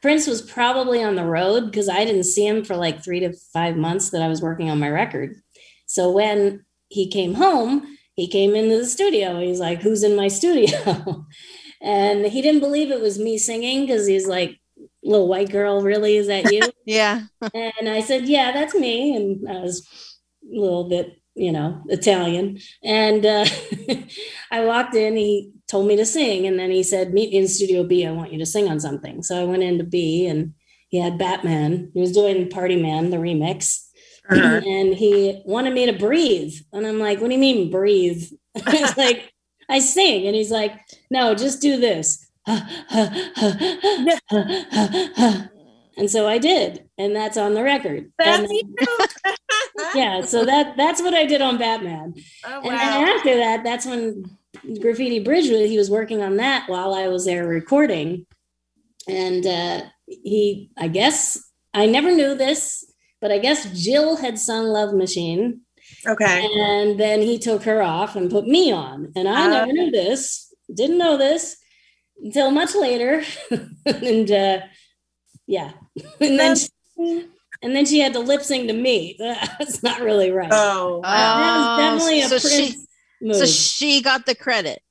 Prince 0.01 0.27
was 0.27 0.41
probably 0.41 1.01
on 1.01 1.15
the 1.15 1.25
road 1.25 1.65
because 1.65 1.87
I 1.87 2.03
didn't 2.03 2.25
see 2.25 2.45
him 2.45 2.65
for 2.65 2.75
like 2.75 3.03
three 3.03 3.21
to 3.21 3.33
five 3.53 3.77
months 3.77 4.09
that 4.09 4.21
I 4.21 4.27
was 4.27 4.41
working 4.41 4.69
on 4.69 4.77
my 4.77 4.89
record. 4.89 5.37
So 5.87 6.11
when 6.11 6.65
he 6.89 7.09
came 7.09 7.35
home, 7.35 7.97
he 8.15 8.27
came 8.27 8.55
into 8.55 8.77
the 8.77 8.85
studio. 8.85 9.39
He's 9.39 9.59
like, 9.59 9.81
"Who's 9.81 10.03
in 10.03 10.15
my 10.15 10.27
studio?" 10.27 11.25
and 11.81 12.25
he 12.25 12.41
didn't 12.41 12.61
believe 12.61 12.91
it 12.91 13.01
was 13.01 13.17
me 13.17 13.37
singing 13.37 13.81
because 13.81 14.05
he's 14.05 14.27
like, 14.27 14.59
"Little 15.01 15.27
white 15.27 15.49
girl, 15.49 15.81
really? 15.81 16.17
Is 16.17 16.27
that 16.27 16.51
you?" 16.51 16.61
yeah. 16.85 17.23
and 17.53 17.87
I 17.89 18.01
said, 18.01 18.27
"Yeah, 18.27 18.51
that's 18.51 18.75
me." 18.75 19.15
And 19.15 19.49
I 19.49 19.61
was 19.61 19.87
little 20.51 20.89
bit, 20.89 21.21
you 21.35 21.51
know, 21.51 21.81
Italian. 21.87 22.59
And 22.83 23.25
uh, 23.25 23.45
I 24.51 24.65
walked 24.65 24.95
in, 24.95 25.15
he 25.15 25.51
told 25.67 25.87
me 25.87 25.95
to 25.95 26.05
sing. 26.05 26.45
And 26.45 26.59
then 26.59 26.71
he 26.71 26.83
said, 26.83 27.13
Meet 27.13 27.31
me 27.31 27.37
in 27.37 27.47
Studio 27.47 27.83
B. 27.83 28.05
I 28.05 28.11
want 28.11 28.31
you 28.31 28.39
to 28.39 28.45
sing 28.45 28.67
on 28.67 28.79
something. 28.79 29.23
So 29.23 29.41
I 29.41 29.45
went 29.45 29.63
into 29.63 29.83
B 29.83 30.27
and 30.27 30.53
he 30.89 30.99
had 30.99 31.17
Batman. 31.17 31.91
He 31.93 32.01
was 32.01 32.11
doing 32.11 32.49
Party 32.49 32.81
Man, 32.81 33.09
the 33.09 33.17
remix. 33.17 33.81
Uh-huh. 34.29 34.61
And 34.65 34.93
he 34.93 35.41
wanted 35.45 35.73
me 35.73 35.85
to 35.85 35.93
breathe. 35.93 36.53
And 36.73 36.85
I'm 36.85 36.99
like, 36.99 37.19
What 37.19 37.27
do 37.27 37.33
you 37.33 37.39
mean 37.39 37.71
breathe? 37.71 38.23
it's 38.55 38.97
like, 38.97 39.31
I 39.69 39.79
sing. 39.79 40.27
And 40.27 40.35
he's 40.35 40.51
like, 40.51 40.73
No, 41.09 41.35
just 41.35 41.61
do 41.61 41.77
this. 41.77 42.25
and 42.47 42.61
so 46.07 46.27
I 46.27 46.37
did, 46.37 46.87
and 46.95 47.15
that's 47.15 47.37
on 47.37 47.55
the 47.55 47.63
record. 47.63 48.11
That's 48.19 48.51
yeah, 49.93 50.21
so 50.25 50.45
that 50.45 50.75
that's 50.77 51.01
what 51.01 51.13
I 51.13 51.25
did 51.25 51.41
on 51.41 51.57
Batman. 51.57 52.13
Oh, 52.45 52.61
wow. 52.61 52.69
And 52.69 52.79
then 52.79 53.07
after 53.17 53.37
that, 53.37 53.63
that's 53.63 53.85
when 53.85 54.23
Graffiti 54.81 55.19
Bridge 55.19 55.45
he 55.45 55.77
was 55.77 55.89
working 55.89 56.21
on 56.21 56.37
that 56.37 56.69
while 56.69 56.93
I 56.93 57.07
was 57.07 57.25
there 57.25 57.47
recording. 57.47 58.25
And 59.07 59.45
uh, 59.45 59.81
he, 60.07 60.71
I 60.77 60.87
guess, 60.87 61.43
I 61.73 61.85
never 61.85 62.11
knew 62.11 62.35
this, 62.35 62.83
but 63.21 63.31
I 63.31 63.37
guess 63.37 63.71
Jill 63.79 64.15
had 64.17 64.39
sung 64.39 64.65
Love 64.65 64.93
Machine. 64.93 65.61
Okay. 66.07 66.47
And 66.57 66.99
then 66.99 67.21
he 67.21 67.37
took 67.37 67.63
her 67.63 67.81
off 67.81 68.15
and 68.15 68.31
put 68.31 68.47
me 68.47 68.71
on. 68.71 69.11
And 69.15 69.27
I 69.27 69.45
uh, 69.45 69.49
never 69.49 69.71
knew 69.71 69.91
this, 69.91 70.53
didn't 70.73 70.97
know 70.97 71.17
this 71.17 71.57
until 72.23 72.51
much 72.51 72.75
later. 72.75 73.23
and 73.85 74.31
uh, 74.31 74.59
yeah. 75.47 75.71
and 76.19 76.39
then 76.39 76.55
and 77.65 77.75
then 77.75 77.83
she 77.83 77.99
had 77.99 78.13
to 78.13 78.19
lip 78.19 78.43
sync 78.43 78.67
to 78.67 78.73
me. 78.73 79.15
That's 79.19 79.81
not 79.81 79.99
really 79.99 80.29
right. 80.29 80.51
Oh, 80.51 81.01
that 81.01 81.77
was 81.97 81.99
definitely 81.99 82.21
a 82.21 82.27
so 82.27 82.47
Prince 82.47 82.73
she, 82.73 82.85
move. 83.25 83.35
So 83.37 83.45
she 83.47 84.01
got 84.03 84.27
the 84.27 84.35
credit. 84.35 84.83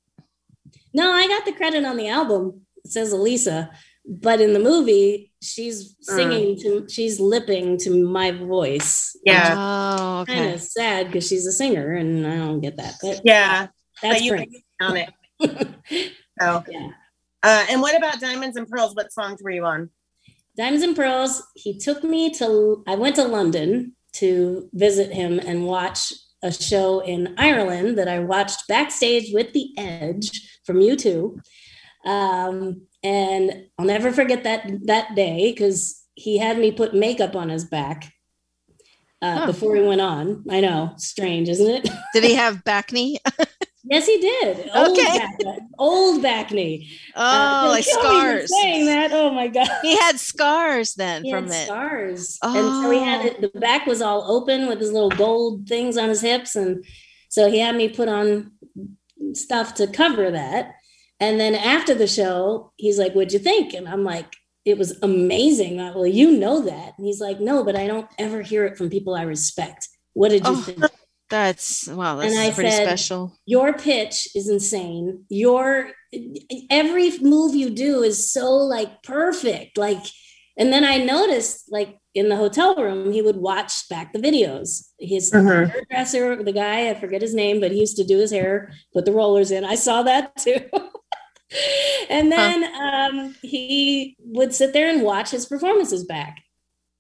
No, 0.93 1.13
I 1.13 1.29
got 1.29 1.45
the 1.45 1.53
credit 1.53 1.85
on 1.85 1.97
the 1.97 2.09
album. 2.09 2.63
It 2.85 2.91
says 2.91 3.13
Elisa, 3.13 3.71
but 4.05 4.41
in 4.41 4.55
the 4.55 4.59
movie, 4.59 5.33
she's 5.41 5.95
uh. 6.09 6.17
singing 6.17 6.57
uh. 6.59 6.63
to, 6.63 6.89
she's 6.89 7.21
lipping 7.21 7.79
to 7.79 8.05
my 8.05 8.33
voice. 8.33 9.17
Yeah. 9.25 9.55
Oh, 9.57 10.21
okay. 10.23 10.35
Kind 10.35 10.55
of 10.55 10.61
sad 10.61 11.07
because 11.07 11.29
she's 11.29 11.47
a 11.47 11.53
singer, 11.53 11.95
and 11.95 12.27
I 12.27 12.37
don't 12.37 12.61
get 12.61 12.77
that. 12.79 12.95
But 13.01 13.21
yeah, 13.25 13.69
that's 14.03 14.21
but 14.21 14.23
you 14.23 14.47
on 14.81 14.97
it. 14.97 15.11
oh, 16.41 16.65
yeah. 16.69 16.89
Uh, 17.45 17.67
and 17.71 17.81
what 17.81 17.97
about 17.97 18.21
Diamonds 18.21 18.57
and 18.57 18.69
Pearls? 18.69 18.97
What 18.97 19.13
songs 19.13 19.41
were 19.45 19.51
you 19.51 19.65
on? 19.65 19.91
Diamonds 20.57 20.85
and 20.85 20.97
Pearls. 20.97 21.43
He 21.55 21.79
took 21.79 22.05
me 22.05 22.31
to. 22.35 22.83
I 22.87 22.95
went 22.95 23.17
to 23.17 23.25
London 23.25 23.95
to 24.15 24.69
visit 24.73 25.13
him 25.13 25.39
and 25.41 25.67
watch 25.67 26.13
a 26.43 26.53
show 26.53 27.01
in 27.01 27.35
Ireland 27.39 27.99
that 27.99 28.07
I 28.07 28.21
watched 28.21 28.69
backstage 28.69 29.33
with 29.33 29.53
The 29.53 29.71
Edge 29.77 30.61
from 30.65 30.77
U2. 30.77 31.39
Um, 32.05 32.87
and 33.03 33.67
I'll 33.79 33.87
never 33.87 34.13
forget 34.13 34.45
that 34.45 34.67
that 34.85 35.15
day 35.15 35.53
because 35.53 36.03
he 36.15 36.39
had 36.39 36.59
me 36.59 36.71
put 36.71 36.95
makeup 36.95 37.35
on 37.35 37.49
his 37.49 37.65
back 37.65 38.13
uh, 39.23 39.39
huh. 39.39 39.47
before 39.47 39.75
he 39.75 39.83
went 39.83 40.01
on. 40.01 40.45
I 40.51 40.61
know, 40.61 40.93
strange, 40.97 41.49
isn't 41.49 41.67
it? 41.67 41.89
Did 42.13 42.25
he 42.25 42.35
have 42.45 42.63
bacne? 42.65 43.17
yes, 43.85 44.07
he 44.07 44.19
did. 44.19 44.71
Old 44.75 44.99
okay, 44.99 45.19
back, 45.19 45.61
old 45.79 46.23
bacne. 46.23 46.89
Oh, 47.15 47.67
uh, 47.67 47.69
like 47.69 47.85
scars. 47.85 48.51
Saying 48.61 48.87
that, 48.87 49.13
oh 49.13 49.31
my 49.33 49.49
god, 49.49 49.69
he 49.83 49.97
had 49.97 50.19
scars 50.19 50.95
then 50.95 51.25
he 51.25 51.31
from 51.31 51.47
it. 51.47 51.67
Scars, 51.67 52.39
oh. 52.43 52.57
and 52.57 52.85
so 52.85 52.91
he 52.91 53.01
had 53.01 53.25
it. 53.25 53.41
The 53.41 53.59
back 53.61 53.87
was 53.87 54.03
all 54.03 54.31
open 54.31 54.69
with 54.69 54.81
his 54.81 54.93
little 54.93 55.11
gold 55.11 55.67
things 55.69 55.97
on 55.97 56.09
his 56.09 56.21
hips, 56.21 56.57
and 56.57 56.85
so 57.29 57.51
he 57.51 57.59
had 57.59 57.77
me 57.77 57.89
put 57.89 58.09
on 58.09 58.53
stuff 59.33 59.75
to 59.75 59.87
cover 59.87 60.31
that. 60.31 60.75
And 61.21 61.39
then 61.39 61.55
after 61.55 61.95
the 61.95 62.07
show, 62.07 62.73
he's 62.77 62.99
like, 62.99 63.13
"What'd 63.13 63.33
you 63.33 63.39
think?" 63.39 63.73
And 63.73 63.89
I'm 63.89 64.05
like, 64.05 64.35
it 64.65 64.79
was 64.79 64.99
amazing. 65.03 65.81
I, 65.81 65.91
well, 65.91 66.07
you 66.07 66.39
know 66.39 66.63
that. 66.63 66.95
And 66.97 67.07
he's 67.07 67.21
like, 67.21 67.41
no, 67.41 67.65
but 67.65 67.77
I 67.77 67.87
don't 67.87 68.09
ever 68.19 68.41
hear 68.43 68.65
it 68.65 68.77
from 68.77 68.91
people 68.91 69.15
I 69.15 69.23
respect. 69.23 69.89
What 70.15 70.31
did 70.31 70.47
you 70.47 70.53
oh, 70.53 70.57
think? 70.57 70.85
That's 71.31 71.89
wow, 71.89 72.17
that's 72.17 72.33
and 72.33 72.41
I 72.41 72.53
pretty 72.53 72.71
said, 72.71 72.87
special. 72.87 73.37
Your 73.47 73.73
pitch 73.73 74.29
is 74.35 74.49
insane. 74.49 75.25
Your 75.29 75.91
every 76.71 77.19
move 77.19 77.55
you 77.55 77.71
do 77.71 78.03
is 78.03 78.31
so 78.31 78.53
like 78.53 79.03
perfect. 79.03 79.79
Like, 79.79 80.05
and 80.57 80.73
then 80.73 80.85
I 80.85 80.99
noticed 80.99 81.73
like 81.73 81.99
in 82.15 82.29
the 82.29 82.37
hotel 82.37 82.77
room, 82.77 83.11
he 83.11 83.23
would 83.23 83.37
watch 83.37 83.89
back 83.89 84.13
the 84.13 84.19
videos. 84.19 84.89
His 84.99 85.33
uh-huh. 85.33 85.67
hairdresser, 85.67 86.43
the 86.43 86.53
guy, 86.53 86.91
I 86.91 86.95
forget 86.95 87.23
his 87.23 87.35
name, 87.35 87.61
but 87.61 87.73
he 87.73 87.81
used 87.81 87.97
to 87.97 88.05
do 88.05 88.19
his 88.19 88.31
hair, 88.31 88.73
put 88.93 89.05
the 89.05 89.13
rollers 89.13 89.51
in. 89.51 89.65
I 89.65 89.75
saw 89.75 90.03
that 90.03 90.37
too. 90.39 90.61
and 92.11 92.31
then 92.31 92.63
huh. 92.63 93.09
um, 93.11 93.35
he 93.43 94.17
would 94.21 94.55
sit 94.55 94.73
there 94.73 94.91
and 94.91 95.03
watch 95.03 95.31
his 95.31 95.47
performances 95.47 96.05
back. 96.05 96.43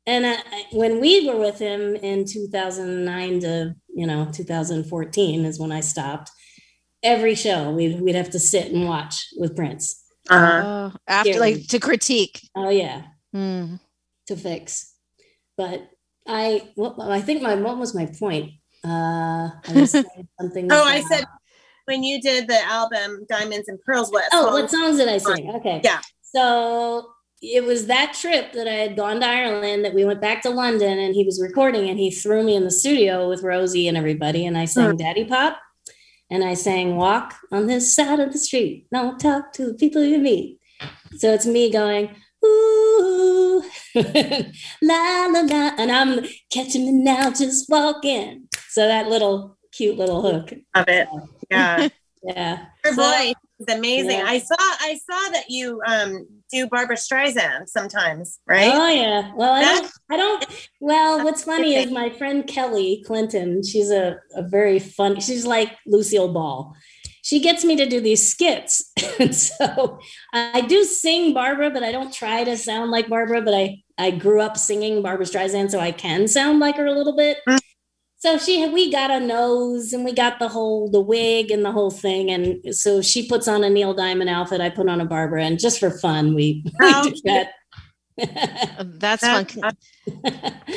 And 0.06 0.24
uh, 0.24 0.36
when 0.72 1.00
we 1.00 1.26
were 1.26 1.38
with 1.38 1.58
him 1.58 1.94
in 1.96 2.26
2009 2.26 3.40
to 3.40 3.74
you 3.94 4.06
know 4.06 4.28
2014 4.32 5.44
is 5.44 5.58
when 5.58 5.72
I 5.72 5.80
stopped. 5.80 6.30
Every 7.02 7.34
show 7.34 7.70
we'd 7.70 8.00
we'd 8.00 8.14
have 8.14 8.30
to 8.30 8.38
sit 8.38 8.72
and 8.72 8.86
watch 8.86 9.26
with 9.36 9.56
Prince. 9.56 10.02
Uh-huh. 10.30 10.90
Uh, 10.90 10.90
after 11.06 11.38
like 11.38 11.66
to 11.68 11.78
critique. 11.78 12.40
Oh 12.56 12.70
yeah, 12.70 13.02
mm. 13.34 13.78
to 14.26 14.36
fix. 14.36 14.94
But 15.56 15.88
I 16.26 16.70
well, 16.76 16.96
I 17.00 17.20
think 17.20 17.42
my 17.42 17.54
what 17.54 17.78
was 17.78 17.94
my 17.94 18.06
point? 18.06 18.52
Uh, 18.84 19.50
I 19.66 19.84
something. 20.40 20.68
oh, 20.70 20.84
I 20.84 21.02
said 21.02 21.24
when 21.84 22.02
you 22.02 22.20
did 22.20 22.48
the 22.48 22.62
album 22.64 23.26
Diamonds 23.28 23.68
and 23.68 23.78
Pearls, 23.84 24.10
what? 24.10 24.24
Oh, 24.32 24.52
what 24.52 24.70
songs 24.70 24.96
did 24.96 25.08
I 25.08 25.18
sing? 25.18 25.50
Okay. 25.56 25.80
Yeah. 25.84 26.00
So 26.22 27.13
it 27.52 27.64
was 27.64 27.86
that 27.86 28.14
trip 28.14 28.52
that 28.52 28.66
I 28.66 28.74
had 28.74 28.96
gone 28.96 29.20
to 29.20 29.26
Ireland 29.26 29.84
that 29.84 29.94
we 29.94 30.04
went 30.04 30.20
back 30.20 30.42
to 30.42 30.50
London 30.50 30.98
and 30.98 31.14
he 31.14 31.24
was 31.24 31.40
recording 31.40 31.88
and 31.88 31.98
he 31.98 32.10
threw 32.10 32.42
me 32.42 32.56
in 32.56 32.64
the 32.64 32.70
studio 32.70 33.28
with 33.28 33.42
Rosie 33.42 33.88
and 33.88 33.96
everybody 33.96 34.46
and 34.46 34.56
I 34.56 34.64
sang 34.64 34.92
mm. 34.92 34.98
Daddy 34.98 35.24
Pop 35.24 35.58
and 36.30 36.42
I 36.42 36.54
sang 36.54 36.96
Walk 36.96 37.34
on 37.52 37.66
this 37.66 37.94
side 37.94 38.20
of 38.20 38.32
the 38.32 38.38
street. 38.38 38.86
Don't 38.92 39.18
talk 39.18 39.52
to 39.54 39.66
the 39.66 39.74
people 39.74 40.02
you 40.02 40.18
meet. 40.18 40.58
So 41.18 41.32
it's 41.32 41.46
me 41.46 41.70
going, 41.70 42.14
ooh, 42.44 43.62
la 43.94 45.26
la 45.26 45.40
la, 45.40 45.72
and 45.78 45.92
I'm 45.92 46.24
catching 46.50 46.86
me 46.86 46.92
now, 46.92 47.30
just 47.30 47.68
walking. 47.68 48.48
So 48.68 48.86
that 48.86 49.08
little 49.08 49.58
cute 49.72 49.98
little 49.98 50.22
hook. 50.22 50.54
Love 50.74 50.88
it. 50.88 51.08
Yeah. 51.50 51.88
yeah. 52.22 52.66
Her 52.84 52.94
voice 52.94 53.34
is 53.58 53.74
amazing. 53.74 54.18
Yeah. 54.18 54.24
I 54.26 54.38
saw 54.38 54.56
I 54.58 54.98
saw 55.10 55.30
that 55.32 55.44
you 55.48 55.80
um 55.86 56.26
do 56.50 56.66
Barbra 56.66 56.96
Streisand 56.96 57.68
sometimes, 57.68 58.40
right? 58.46 58.72
Oh 58.72 58.88
yeah. 58.88 59.32
Well, 59.34 59.52
I 59.52 59.62
don't 59.62 59.90
I 60.10 60.16
don't 60.16 60.68
well, 60.80 61.24
what's 61.24 61.44
funny 61.44 61.76
is 61.76 61.90
my 61.90 62.10
friend 62.10 62.46
Kelly 62.46 63.02
Clinton, 63.06 63.62
she's 63.62 63.90
a, 63.90 64.18
a 64.34 64.42
very 64.42 64.78
fun, 64.78 65.20
she's 65.20 65.46
like 65.46 65.72
Lucille 65.86 66.32
Ball. 66.32 66.74
She 67.22 67.40
gets 67.40 67.64
me 67.64 67.74
to 67.76 67.86
do 67.86 68.02
these 68.02 68.28
skits. 68.28 68.92
and 69.18 69.34
so 69.34 69.98
I 70.34 70.60
do 70.60 70.84
sing 70.84 71.32
Barbra, 71.32 71.70
but 71.70 71.82
I 71.82 71.90
don't 71.90 72.12
try 72.12 72.44
to 72.44 72.54
sound 72.56 72.90
like 72.90 73.08
Barbara, 73.08 73.40
but 73.40 73.54
I 73.54 73.82
I 73.96 74.10
grew 74.10 74.40
up 74.40 74.56
singing 74.56 75.02
Barbra 75.02 75.24
Streisand, 75.24 75.70
so 75.70 75.78
I 75.78 75.92
can 75.92 76.28
sound 76.28 76.58
like 76.58 76.76
her 76.76 76.86
a 76.86 76.92
little 76.92 77.16
bit. 77.16 77.38
Mm 77.48 77.63
so 78.24 78.38
she 78.38 78.66
we 78.68 78.90
got 78.90 79.10
a 79.10 79.20
nose 79.20 79.92
and 79.92 80.02
we 80.02 80.10
got 80.10 80.38
the 80.38 80.48
whole 80.48 80.88
the 80.88 80.98
wig 80.98 81.50
and 81.50 81.62
the 81.62 81.70
whole 81.70 81.90
thing. 81.90 82.30
And 82.30 82.74
so 82.74 83.02
she 83.02 83.28
puts 83.28 83.46
on 83.46 83.62
a 83.62 83.68
neil 83.68 83.92
diamond 83.92 84.30
outfit. 84.30 84.62
I 84.62 84.70
put 84.70 84.88
on 84.88 85.02
a 85.02 85.04
barbara 85.04 85.44
and 85.44 85.58
just 85.58 85.78
for 85.78 85.90
fun 85.90 86.34
we, 86.34 86.64
we 86.80 87.02
do 87.02 87.14
that. 87.24 87.50
That's 88.98 89.22
fun. 89.22 89.76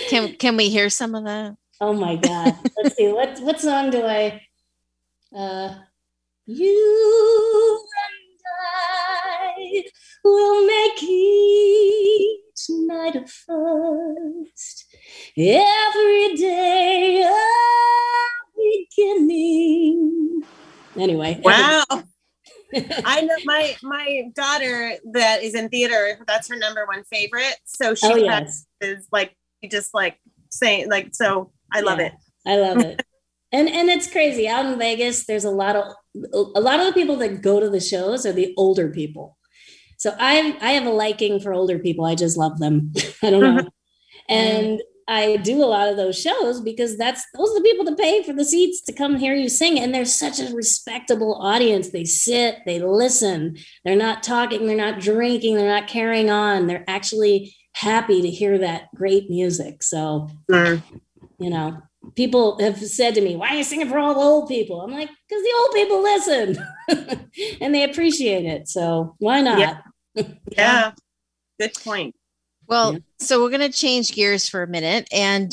Can 0.09 0.35
can 0.35 0.57
we 0.57 0.67
hear 0.67 0.89
some 0.89 1.15
of 1.15 1.23
that? 1.23 1.55
Oh 1.79 1.93
my 1.93 2.17
god. 2.17 2.53
Let's 2.75 2.97
see. 2.97 3.13
What 3.13 3.39
what 3.39 3.61
song 3.61 3.91
do 3.91 4.05
i 4.05 4.41
uh 5.33 5.75
you 6.47 7.85
and 8.07 8.41
i 9.53 9.83
will 10.23 10.65
make 10.65 11.01
each 11.01 12.69
night 12.69 13.15
a 13.15 13.25
first 13.25 14.86
every 15.37 16.35
day 16.35 17.23
a 17.23 17.57
beginning. 18.57 20.43
Anyway. 20.97 21.39
Wow. 21.43 21.83
I 23.05 23.21
know 23.21 23.35
my 23.45 23.75
my 23.81 24.23
daughter 24.35 24.93
that 25.13 25.43
is 25.43 25.55
in 25.55 25.69
theater. 25.69 26.19
That's 26.27 26.49
her 26.49 26.57
number 26.57 26.85
one 26.85 27.03
favorite. 27.05 27.55
So 27.65 27.95
she 27.95 28.07
oh, 28.07 28.15
yes. 28.15 28.65
is 28.81 29.07
like 29.11 29.35
just 29.69 29.93
like 29.93 30.19
saying 30.49 30.89
like 30.89 31.09
so. 31.13 31.51
I 31.71 31.81
love 31.81 31.99
yeah, 31.99 32.07
it. 32.07 32.13
I 32.45 32.57
love 32.57 32.79
it. 32.79 33.05
and 33.51 33.69
and 33.69 33.89
it's 33.89 34.11
crazy 34.11 34.47
out 34.47 34.65
in 34.65 34.77
Vegas. 34.77 35.25
There's 35.25 35.45
a 35.45 35.51
lot 35.51 35.75
of 35.75 35.85
a 36.33 36.59
lot 36.59 36.79
of 36.79 36.87
the 36.87 36.93
people 36.93 37.15
that 37.17 37.41
go 37.41 37.59
to 37.59 37.69
the 37.69 37.79
shows 37.79 38.25
are 38.25 38.33
the 38.33 38.53
older 38.57 38.89
people. 38.89 39.37
So 39.97 40.13
I 40.19 40.57
I 40.59 40.71
have 40.71 40.85
a 40.85 40.91
liking 40.91 41.39
for 41.39 41.53
older 41.53 41.79
people. 41.79 42.05
I 42.05 42.15
just 42.15 42.37
love 42.37 42.59
them. 42.59 42.91
I 43.23 43.29
don't 43.29 43.41
know. 43.41 43.57
Mm-hmm. 43.61 44.33
and 44.33 44.81
I 45.07 45.37
do 45.37 45.63
a 45.63 45.65
lot 45.65 45.87
of 45.87 45.95
those 45.95 46.19
shows 46.19 46.59
because 46.59 46.97
that's 46.97 47.23
those 47.33 47.51
are 47.51 47.55
the 47.55 47.63
people 47.63 47.85
that 47.85 47.97
pay 47.97 48.23
for 48.23 48.33
the 48.33 48.43
seats 48.43 48.81
to 48.81 48.93
come 48.93 49.15
hear 49.15 49.33
you 49.33 49.47
sing. 49.47 49.79
And 49.79 49.93
they're 49.93 50.05
such 50.05 50.39
a 50.39 50.53
respectable 50.53 51.35
audience. 51.35 51.89
They 51.89 52.03
sit, 52.03 52.57
they 52.65 52.79
listen, 52.79 53.57
they're 53.85 53.95
not 53.95 54.21
talking, 54.21 54.67
they're 54.67 54.75
not 54.75 54.99
drinking, 54.99 55.55
they're 55.55 55.67
not 55.67 55.87
carrying 55.87 56.29
on. 56.29 56.67
They're 56.67 56.83
actually 56.87 57.55
happy 57.73 58.21
to 58.21 58.29
hear 58.29 58.57
that 58.57 58.93
great 58.95 59.29
music. 59.29 59.81
So, 59.81 60.29
mm. 60.51 60.81
you 61.39 61.49
know, 61.49 61.81
people 62.15 62.59
have 62.59 62.77
said 62.77 63.15
to 63.15 63.21
me, 63.21 63.37
Why 63.37 63.49
are 63.49 63.55
you 63.55 63.63
singing 63.63 63.87
for 63.87 63.99
all 63.99 64.13
the 64.13 64.19
old 64.19 64.49
people? 64.49 64.81
I'm 64.81 64.91
like, 64.91 65.09
because 65.29 65.43
the 65.43 65.55
old 65.59 65.71
people 65.73 66.03
listen 66.03 67.27
and 67.61 67.73
they 67.73 67.83
appreciate 67.83 68.45
it. 68.45 68.67
So 68.67 69.15
why 69.19 69.39
not? 69.41 69.59
Yeah. 69.59 70.23
yeah. 70.51 70.91
Good 71.59 71.73
point. 71.75 72.15
Well, 72.67 72.93
yeah. 72.93 72.99
so 73.19 73.41
we're 73.41 73.49
going 73.49 73.69
to 73.71 73.77
change 73.77 74.13
gears 74.13 74.47
for 74.47 74.63
a 74.63 74.67
minute. 74.67 75.07
And 75.11 75.51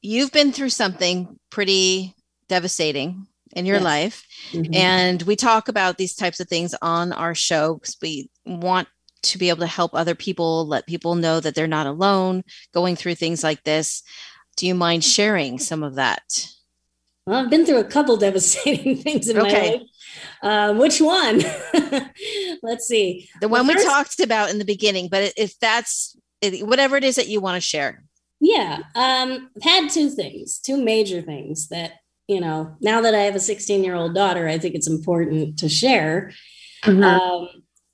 you've 0.00 0.32
been 0.32 0.52
through 0.52 0.70
something 0.70 1.38
pretty 1.50 2.14
devastating 2.48 3.26
in 3.52 3.66
your 3.66 3.76
yes. 3.76 3.84
life. 3.84 4.26
Mm-hmm. 4.52 4.74
And 4.74 5.22
we 5.22 5.36
talk 5.36 5.68
about 5.68 5.98
these 5.98 6.14
types 6.14 6.40
of 6.40 6.48
things 6.48 6.74
on 6.82 7.12
our 7.12 7.34
show 7.34 7.74
because 7.74 7.96
we 8.02 8.28
want 8.44 8.88
to 9.22 9.38
be 9.38 9.48
able 9.48 9.60
to 9.60 9.66
help 9.66 9.94
other 9.94 10.14
people, 10.14 10.66
let 10.66 10.86
people 10.86 11.14
know 11.14 11.38
that 11.38 11.54
they're 11.54 11.66
not 11.66 11.86
alone 11.86 12.42
going 12.74 12.96
through 12.96 13.14
things 13.14 13.44
like 13.44 13.62
this. 13.62 14.02
Do 14.56 14.66
you 14.66 14.74
mind 14.74 15.04
sharing 15.04 15.58
some 15.58 15.82
of 15.82 15.94
that? 15.94 16.46
Well, 17.26 17.44
I've 17.44 17.50
been 17.50 17.64
through 17.64 17.78
a 17.78 17.84
couple 17.84 18.16
devastating 18.18 18.96
things 18.98 19.28
in 19.28 19.38
okay. 19.38 19.52
my 19.52 19.68
life. 19.68 19.82
Uh, 20.42 20.74
which 20.74 21.00
one? 21.00 21.42
Let's 22.62 22.86
see. 22.86 23.28
The 23.40 23.48
one 23.48 23.66
well, 23.66 23.76
first, 23.76 23.86
we 23.86 23.90
talked 23.90 24.20
about 24.20 24.50
in 24.50 24.58
the 24.58 24.64
beginning, 24.64 25.08
but 25.08 25.32
if 25.36 25.58
that's 25.60 26.16
whatever 26.62 26.96
it 26.96 27.04
is 27.04 27.16
that 27.16 27.28
you 27.28 27.40
want 27.40 27.56
to 27.56 27.60
share. 27.60 28.02
Yeah. 28.40 28.80
Um, 28.94 29.50
I've 29.56 29.62
had 29.62 29.90
two 29.90 30.10
things, 30.10 30.58
two 30.58 30.82
major 30.82 31.22
things 31.22 31.68
that, 31.68 31.92
you 32.26 32.40
know, 32.40 32.76
now 32.80 33.00
that 33.00 33.14
I 33.14 33.20
have 33.20 33.36
a 33.36 33.40
16 33.40 33.84
year 33.84 33.94
old 33.94 34.14
daughter, 34.14 34.48
I 34.48 34.58
think 34.58 34.74
it's 34.74 34.88
important 34.88 35.58
to 35.60 35.68
share. 35.68 36.32
Mm-hmm. 36.82 37.04
Um, 37.04 37.48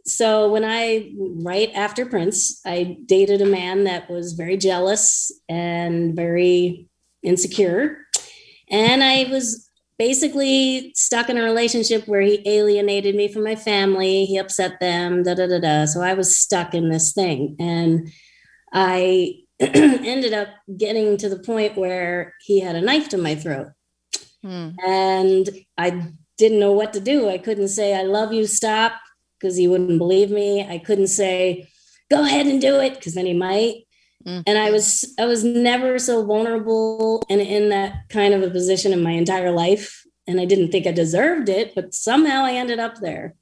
so 0.07 0.51
when 0.51 0.65
I, 0.65 1.13
right 1.43 1.71
after 1.75 2.07
Prince, 2.07 2.63
I 2.65 2.97
dated 3.05 3.43
a 3.43 3.47
man 3.47 3.85
that 3.85 4.11
was 4.11 4.33
very 4.33 4.57
jealous 4.57 5.31
and 5.51 6.17
very 6.17 6.89
insecure. 7.23 7.99
And 8.71 9.05
I 9.05 9.25
was 9.31 9.69
basically 9.99 10.93
stuck 10.95 11.29
in 11.29 11.37
a 11.37 11.43
relationship 11.43 12.07
where 12.07 12.23
he 12.23 12.43
alienated 12.47 13.17
me 13.17 13.31
from 13.31 13.45
my 13.45 13.57
family. 13.57 14.25
He 14.25 14.39
upset 14.39 14.81
them, 14.81 15.25
da 15.25 15.35
da 15.35 15.47
da 15.47 15.59
da. 15.61 15.85
So 15.85 16.01
I 16.01 16.15
was 16.15 16.35
stuck 16.35 16.73
in 16.73 16.89
this 16.89 17.13
thing. 17.13 17.57
And 17.59 18.09
I 18.73 19.41
ended 19.61 20.33
up 20.33 20.49
getting 20.77 21.17
to 21.19 21.29
the 21.29 21.39
point 21.39 21.77
where 21.77 22.35
he 22.41 22.61
had 22.61 22.77
a 22.77 22.81
knife 22.81 23.09
to 23.11 23.19
my 23.19 23.35
throat. 23.35 23.69
Hmm. 24.43 24.71
And 24.85 25.49
I 25.77 26.13
didn't 26.37 26.61
know 26.61 26.73
what 26.73 26.93
to 26.93 27.01
do. 27.01 27.29
I 27.29 27.39
couldn't 27.39 27.69
say, 27.69 27.99
I 27.99 28.03
love 28.03 28.33
you, 28.33 28.47
stop, 28.47 28.93
because 29.39 29.57
he 29.57 29.67
wouldn't 29.67 29.99
believe 29.99 30.31
me. 30.31 30.67
I 30.67 30.79
couldn't 30.79 31.09
say, 31.09 31.69
go 32.11 32.25
ahead 32.25 32.47
and 32.47 32.61
do 32.61 32.79
it, 32.81 32.95
because 32.95 33.15
then 33.15 33.27
he 33.27 33.35
might. 33.35 33.85
Mm. 34.27 34.45
And 34.47 34.59
I 34.59 34.71
was 34.71 35.15
I 35.19 35.27
was 35.27 35.45
never 35.45 35.99
so 35.99 36.25
vulnerable 36.25 37.25
and 37.31 37.41
in 37.41 37.69
that 37.69 38.09
kind 38.09 38.35
of 38.35 38.43
a 38.43 38.51
position 38.51 38.93
in 38.93 39.03
my 39.03 39.13
entire 39.13 39.53
life. 39.53 40.05
And 40.27 40.41
I 40.41 40.45
didn't 40.45 40.71
think 40.71 40.87
I 40.87 40.93
deserved 40.93 41.49
it, 41.49 41.75
but 41.75 41.95
somehow 41.95 42.45
I 42.45 42.53
ended 42.53 42.79
up 42.79 42.97
there. 42.97 43.35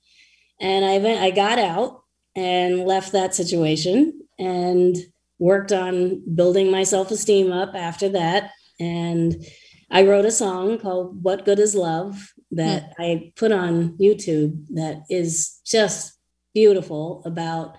And 0.60 0.84
I 0.84 0.98
went, 0.98 1.20
I 1.20 1.30
got 1.30 1.58
out 1.58 2.02
and 2.34 2.84
left 2.84 3.12
that 3.12 3.34
situation 3.34 4.20
and 4.38 4.96
worked 5.38 5.72
on 5.72 6.22
building 6.34 6.70
my 6.70 6.82
self-esteem 6.82 7.52
up 7.52 7.74
after 7.74 8.08
that. 8.10 8.52
And 8.80 9.44
I 9.90 10.04
wrote 10.04 10.24
a 10.24 10.30
song 10.30 10.78
called 10.78 11.22
What 11.22 11.44
Good 11.44 11.58
is 11.58 11.74
Love 11.74 12.32
that 12.52 12.90
mm. 12.90 12.92
I 12.98 13.32
put 13.36 13.52
on 13.52 13.96
YouTube 13.98 14.66
that 14.70 15.02
is 15.08 15.60
just 15.64 16.14
beautiful 16.54 17.22
about 17.24 17.76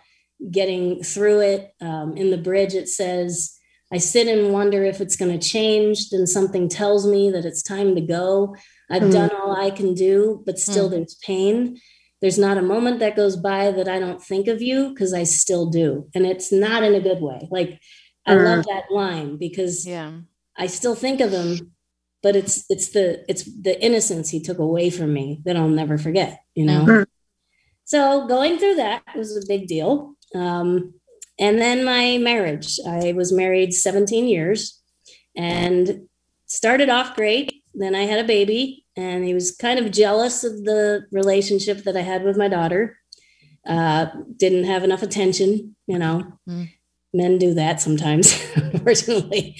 getting 0.52 1.04
through 1.04 1.42
it. 1.42 1.74
Um, 1.82 2.16
in 2.16 2.30
the 2.30 2.38
bridge, 2.38 2.74
it 2.76 2.88
says, 2.88 3.58
I 3.92 3.98
sit 3.98 4.28
and 4.28 4.54
wonder 4.54 4.84
if 4.84 5.02
it's 5.02 5.16
going 5.16 5.38
to 5.38 5.50
change. 5.50 6.10
Then 6.10 6.28
something 6.28 6.70
tells 6.70 7.08
me 7.08 7.32
that 7.32 7.46
it's 7.46 7.64
time 7.64 7.96
to 7.96 8.02
go. 8.02 8.56
I've 8.90 9.04
mm. 9.04 9.12
done 9.12 9.32
all 9.32 9.56
I 9.56 9.72
can 9.72 9.94
do, 9.94 10.44
but 10.46 10.60
still 10.60 10.88
mm. 10.88 10.92
there's 10.92 11.16
pain. 11.16 11.80
There's 12.22 12.40
not 12.40 12.58
a 12.58 12.64
moment 12.64 13.00
that 13.00 13.16
goes 13.16 13.36
by 13.36 13.72
that 13.72 13.88
I 13.88 14.00
don't 14.00 14.22
think 14.22 14.48
of 14.48 14.62
you 14.62 14.90
because 14.90 15.14
I 15.14 15.24
still 15.24 15.68
do. 15.68 16.10
And 16.16 16.26
it's 16.26 16.52
not 16.52 16.84
in 16.84 16.96
a 16.96 17.00
good 17.00 17.22
way. 17.22 17.48
Like, 17.52 17.80
I 18.26 18.34
mm. 18.34 18.44
love 18.44 18.66
that 18.66 18.92
line 18.92 19.38
because 19.38 19.86
yeah. 19.86 20.12
I 20.58 20.68
still 20.68 20.96
think 20.96 21.22
of 21.22 21.32
him, 21.32 21.72
but 22.24 22.36
it's 22.36 22.66
it's 22.70 22.90
the 22.90 23.24
it's 23.30 23.44
the 23.62 23.82
innocence 23.84 24.30
he 24.30 24.42
took 24.42 24.58
away 24.58 24.90
from 24.90 25.14
me 25.14 25.42
that 25.46 25.56
I'll 25.56 25.70
never 25.70 25.98
forget, 25.98 26.42
you 26.56 26.66
know. 26.66 26.86
Mm. 26.86 27.06
So 27.86 28.28
going 28.28 28.58
through 28.58 28.76
that 28.76 29.04
was 29.16 29.38
a 29.38 29.48
big 29.48 29.68
deal. 29.68 30.16
Um, 30.36 30.94
and 31.40 31.60
then 31.60 31.86
my 31.86 32.18
marriage. 32.18 32.80
I 32.86 33.14
was 33.14 33.32
married 33.32 33.74
17 33.74 34.28
years 34.28 34.82
and 35.36 36.08
started 36.48 36.90
off 36.90 37.16
great. 37.16 37.64
Then 37.74 37.96
I 37.96 38.04
had 38.04 38.20
a 38.20 38.28
baby, 38.28 38.86
and 38.98 39.24
he 39.24 39.34
was 39.34 39.56
kind 39.56 39.80
of 39.80 39.92
jealous 39.92 40.44
of 40.44 40.66
the 40.66 41.06
relationship 41.12 41.84
that 41.84 41.96
I 41.96 42.02
had 42.02 42.24
with 42.24 42.36
my 42.36 42.48
daughter. 42.48 42.98
Uh, 43.66 44.08
didn't 44.38 44.64
have 44.64 44.84
enough 44.84 45.04
attention, 45.04 45.76
you 45.86 46.00
know. 46.00 46.34
Mm. 46.50 46.70
Men 47.14 47.38
do 47.38 47.54
that 47.54 47.80
sometimes, 47.80 48.42
unfortunately. 48.56 49.56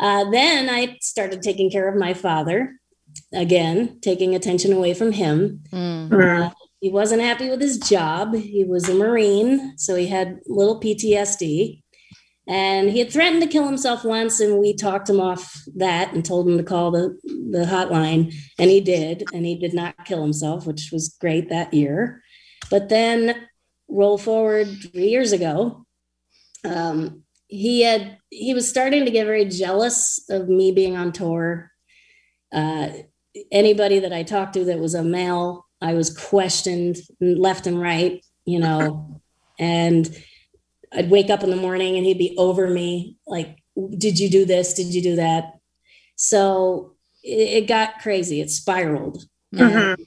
Uh, 0.00 0.30
then 0.30 0.68
I 0.68 0.98
started 1.00 1.42
taking 1.42 1.70
care 1.70 1.88
of 1.88 1.96
my 1.96 2.12
father 2.14 2.74
again, 3.32 3.98
taking 4.00 4.34
attention 4.34 4.72
away 4.72 4.94
from 4.94 5.12
him. 5.12 5.62
Mm. 5.72 6.12
Uh, 6.12 6.50
he 6.80 6.90
wasn't 6.90 7.22
happy 7.22 7.50
with 7.50 7.60
his 7.60 7.78
job. 7.78 8.34
He 8.34 8.64
was 8.64 8.88
a 8.88 8.94
Marine, 8.94 9.76
so 9.76 9.94
he 9.96 10.06
had 10.06 10.40
little 10.46 10.80
PTSD. 10.80 11.82
And 12.50 12.90
he 12.90 12.98
had 12.98 13.12
threatened 13.12 13.40
to 13.42 13.48
kill 13.48 13.64
himself 13.64 14.04
once, 14.04 14.40
and 14.40 14.58
we 14.58 14.74
talked 14.74 15.08
him 15.08 15.20
off 15.20 15.62
that 15.76 16.12
and 16.12 16.24
told 16.24 16.48
him 16.48 16.58
to 16.58 16.64
call 16.64 16.90
the, 16.90 17.16
the 17.24 17.64
hotline. 17.64 18.34
And 18.58 18.68
he 18.68 18.80
did, 18.80 19.22
and 19.32 19.46
he 19.46 19.54
did 19.54 19.72
not 19.72 20.04
kill 20.04 20.20
himself, 20.20 20.66
which 20.66 20.90
was 20.92 21.16
great 21.20 21.48
that 21.48 21.72
year. 21.72 22.24
But 22.68 22.88
then 22.88 23.46
roll 23.88 24.18
forward 24.18 24.66
three 24.66 25.10
years 25.10 25.30
ago, 25.30 25.86
um, 26.64 27.22
he 27.46 27.82
had 27.82 28.18
he 28.30 28.52
was 28.52 28.68
starting 28.68 29.04
to 29.04 29.12
get 29.12 29.26
very 29.26 29.44
jealous 29.44 30.24
of 30.28 30.48
me 30.48 30.72
being 30.72 30.96
on 30.96 31.12
tour. 31.12 31.70
Uh, 32.52 32.88
anybody 33.52 34.00
that 34.00 34.12
I 34.12 34.24
talked 34.24 34.54
to 34.54 34.64
that 34.64 34.80
was 34.80 34.94
a 34.94 35.04
male 35.04 35.66
I 35.80 35.94
was 35.94 36.16
questioned 36.16 36.96
left 37.20 37.68
and 37.68 37.80
right, 37.80 38.24
you 38.44 38.58
know, 38.58 39.20
and 39.56 40.08
I'd 40.92 41.10
wake 41.10 41.30
up 41.30 41.42
in 41.42 41.50
the 41.50 41.56
morning 41.56 41.96
and 41.96 42.04
he'd 42.04 42.18
be 42.18 42.34
over 42.36 42.68
me, 42.68 43.16
like, 43.26 43.58
did 43.96 44.18
you 44.18 44.28
do 44.28 44.44
this? 44.44 44.74
Did 44.74 44.94
you 44.94 45.02
do 45.02 45.16
that? 45.16 45.58
So 46.16 46.96
it, 47.22 47.62
it 47.62 47.68
got 47.68 48.00
crazy. 48.00 48.40
It 48.40 48.50
spiraled. 48.50 49.24
Mm-hmm. 49.54 50.02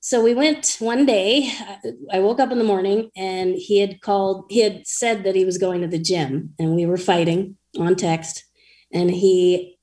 So 0.00 0.22
we 0.22 0.34
went 0.34 0.76
one 0.78 1.04
day. 1.04 1.52
I 2.12 2.20
woke 2.20 2.38
up 2.38 2.52
in 2.52 2.58
the 2.58 2.64
morning 2.64 3.10
and 3.16 3.56
he 3.56 3.80
had 3.80 4.00
called, 4.00 4.44
he 4.48 4.60
had 4.60 4.86
said 4.86 5.24
that 5.24 5.34
he 5.34 5.44
was 5.44 5.58
going 5.58 5.80
to 5.80 5.88
the 5.88 5.98
gym 5.98 6.54
and 6.58 6.76
we 6.76 6.86
were 6.86 6.96
fighting 6.96 7.56
on 7.78 7.96
text. 7.96 8.44
And 8.92 9.10
he 9.10 9.78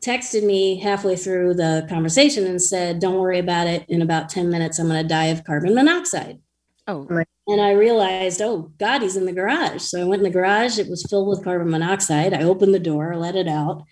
texted 0.00 0.44
me 0.44 0.80
halfway 0.80 1.16
through 1.16 1.54
the 1.54 1.86
conversation 1.88 2.46
and 2.46 2.60
said, 2.60 3.00
Don't 3.00 3.18
worry 3.18 3.38
about 3.38 3.66
it. 3.66 3.84
In 3.88 4.02
about 4.02 4.28
10 4.28 4.48
minutes, 4.48 4.78
I'm 4.78 4.88
going 4.88 5.02
to 5.02 5.08
die 5.08 5.26
of 5.26 5.44
carbon 5.44 5.74
monoxide. 5.74 6.38
Oh. 6.88 7.06
And 7.46 7.60
I 7.60 7.72
realized, 7.72 8.40
oh, 8.42 8.72
God, 8.78 9.02
he's 9.02 9.16
in 9.16 9.26
the 9.26 9.32
garage. 9.32 9.82
So 9.82 10.00
I 10.00 10.04
went 10.04 10.20
in 10.20 10.24
the 10.24 10.30
garage. 10.30 10.78
It 10.78 10.88
was 10.88 11.04
filled 11.04 11.28
with 11.28 11.44
carbon 11.44 11.70
monoxide. 11.70 12.32
I 12.32 12.42
opened 12.42 12.74
the 12.74 12.78
door, 12.78 13.14
let 13.16 13.36
it 13.36 13.46
out. 13.46 13.84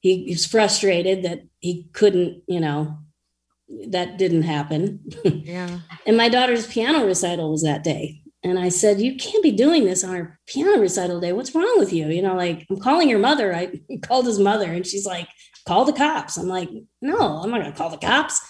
He, 0.00 0.24
he 0.24 0.32
was 0.32 0.46
frustrated 0.46 1.22
that 1.24 1.42
he 1.60 1.88
couldn't, 1.92 2.42
you 2.46 2.60
know, 2.60 2.98
that 3.88 4.18
didn't 4.18 4.42
happen. 4.42 5.00
Yeah. 5.24 5.80
and 6.06 6.16
my 6.16 6.28
daughter's 6.28 6.66
piano 6.66 7.06
recital 7.06 7.50
was 7.50 7.62
that 7.62 7.82
day. 7.84 8.22
And 8.42 8.58
I 8.58 8.68
said, 8.68 9.00
You 9.00 9.16
can't 9.16 9.42
be 9.42 9.52
doing 9.52 9.84
this 9.84 10.04
on 10.04 10.14
our 10.14 10.38
piano 10.46 10.78
recital 10.78 11.20
day. 11.20 11.32
What's 11.32 11.54
wrong 11.54 11.74
with 11.78 11.92
you? 11.92 12.08
You 12.08 12.22
know, 12.22 12.34
like, 12.34 12.66
I'm 12.70 12.78
calling 12.78 13.08
your 13.08 13.18
mother. 13.18 13.54
I 13.54 13.80
called 14.02 14.26
his 14.26 14.38
mother 14.38 14.72
and 14.72 14.86
she's 14.86 15.06
like, 15.06 15.28
Call 15.66 15.84
the 15.84 15.92
cops. 15.92 16.36
I'm 16.36 16.48
like, 16.48 16.68
No, 17.00 17.18
I'm 17.18 17.50
not 17.50 17.60
going 17.60 17.72
to 17.72 17.78
call 17.78 17.90
the 17.90 17.96
cops. 17.96 18.40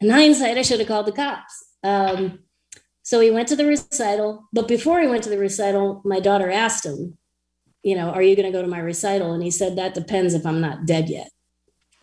In 0.00 0.10
hindsight, 0.10 0.56
I 0.56 0.62
should 0.62 0.78
have 0.78 0.88
called 0.88 1.06
the 1.06 1.12
cops. 1.12 1.64
Um, 1.82 2.40
so 3.08 3.20
he 3.20 3.30
went 3.30 3.48
to 3.48 3.56
the 3.56 3.64
recital. 3.64 4.46
But 4.52 4.68
before 4.68 5.00
he 5.00 5.06
went 5.06 5.24
to 5.24 5.30
the 5.30 5.38
recital, 5.38 6.02
my 6.04 6.20
daughter 6.20 6.50
asked 6.50 6.84
him, 6.84 7.16
You 7.82 7.96
know, 7.96 8.10
are 8.10 8.20
you 8.20 8.36
going 8.36 8.44
to 8.44 8.52
go 8.52 8.60
to 8.60 8.68
my 8.68 8.80
recital? 8.80 9.32
And 9.32 9.42
he 9.42 9.50
said, 9.50 9.76
That 9.76 9.94
depends 9.94 10.34
if 10.34 10.44
I'm 10.44 10.60
not 10.60 10.84
dead 10.84 11.08
yet. 11.08 11.30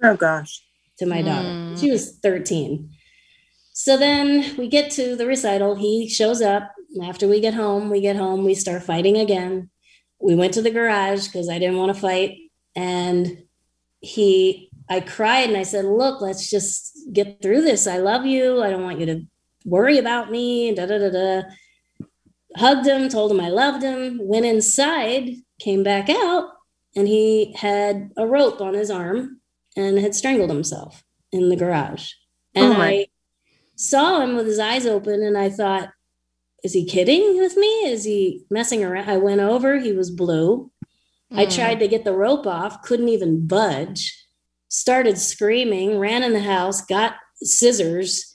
Oh, 0.01 0.15
gosh. 0.15 0.63
To 0.97 1.05
my 1.05 1.21
daughter. 1.21 1.47
Mm. 1.47 1.79
She 1.79 1.91
was 1.91 2.17
13. 2.23 2.89
So 3.73 3.97
then 3.97 4.57
we 4.57 4.67
get 4.67 4.89
to 4.93 5.15
the 5.15 5.27
recital. 5.27 5.75
He 5.75 6.09
shows 6.09 6.41
up 6.41 6.71
after 7.03 7.27
we 7.27 7.39
get 7.39 7.53
home, 7.53 7.91
we 7.91 8.01
get 8.01 8.15
home, 8.15 8.43
we 8.43 8.55
start 8.55 8.81
fighting 8.81 9.17
again. 9.17 9.69
We 10.19 10.33
went 10.33 10.55
to 10.55 10.63
the 10.63 10.71
garage 10.71 11.27
because 11.27 11.49
I 11.49 11.59
didn't 11.59 11.77
want 11.77 11.93
to 11.93 12.01
fight. 12.01 12.35
And 12.75 13.43
he, 13.99 14.71
I 14.89 15.01
cried 15.01 15.49
and 15.49 15.57
I 15.57 15.63
said, 15.63 15.85
Look, 15.85 16.19
let's 16.19 16.49
just 16.49 16.97
get 17.13 17.43
through 17.43 17.61
this. 17.61 17.85
I 17.85 17.99
love 17.99 18.25
you. 18.25 18.63
I 18.63 18.71
don't 18.71 18.81
want 18.81 18.99
you 18.99 19.05
to 19.05 19.27
worry 19.65 19.97
about 19.97 20.31
me. 20.31 20.73
Da 20.73 20.85
da 20.85 20.97
da 20.97 21.09
da. 21.09 21.41
Hugged 22.55 22.87
him, 22.87 23.09
told 23.09 23.31
him 23.31 23.41
I 23.41 23.49
loved 23.49 23.83
him, 23.83 24.17
went 24.21 24.45
inside, 24.45 25.31
came 25.59 25.83
back 25.83 26.09
out, 26.09 26.51
and 26.95 27.05
he 27.05 27.51
had 27.51 28.11
a 28.15 28.25
rope 28.25 28.61
on 28.61 28.73
his 28.73 28.89
arm 28.89 29.41
and 29.75 29.97
had 29.97 30.15
strangled 30.15 30.49
himself 30.49 31.03
in 31.33 31.49
the 31.49 31.57
garage. 31.57 32.11
And 32.53 32.73
oh 32.73 32.81
I 32.81 33.07
saw 33.75 34.21
him 34.21 34.37
with 34.37 34.47
his 34.47 34.59
eyes 34.59 34.85
open 34.85 35.21
and 35.21 35.37
I 35.37 35.49
thought, 35.49 35.89
is 36.63 36.73
he 36.73 36.85
kidding 36.85 37.37
with 37.37 37.57
me? 37.57 37.67
Is 37.85 38.05
he 38.05 38.45
messing 38.49 38.83
around? 38.83 39.09
I 39.09 39.17
went 39.17 39.41
over, 39.41 39.77
he 39.77 39.91
was 39.91 40.09
blue. 40.09 40.71
Mm. 41.31 41.39
I 41.39 41.45
hmm. 41.45 41.51
tried 41.51 41.79
to 41.79 41.87
get 41.87 42.05
the 42.05 42.13
rope 42.13 42.47
off, 42.47 42.81
couldn't 42.81 43.09
even 43.09 43.45
budge, 43.45 44.25
started 44.69 45.17
screaming, 45.17 45.99
ran 45.99 46.23
in 46.23 46.33
the 46.33 46.39
house, 46.39 46.81
got 46.85 47.15
scissors. 47.41 48.34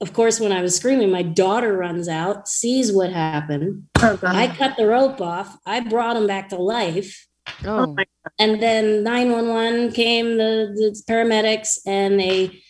Of 0.00 0.12
course, 0.12 0.40
when 0.40 0.52
I 0.52 0.60
was 0.60 0.76
screaming, 0.76 1.10
my 1.10 1.22
daughter 1.22 1.76
runs 1.76 2.08
out, 2.08 2.48
sees 2.48 2.92
what 2.92 3.12
happened. 3.12 3.84
Oh, 3.96 4.18
I 4.22 4.48
cut 4.48 4.76
the 4.76 4.86
rope 4.86 5.20
off. 5.20 5.56
I 5.64 5.80
brought 5.80 6.16
him 6.16 6.26
back 6.26 6.48
to 6.50 6.56
life. 6.56 7.26
Oh. 7.64 7.96
And 8.38 8.62
then 8.62 9.04
911 9.04 9.92
came, 9.92 10.36
the, 10.36 10.72
the 10.74 11.02
paramedics, 11.08 11.78
and 11.86 12.18
they 12.18 12.62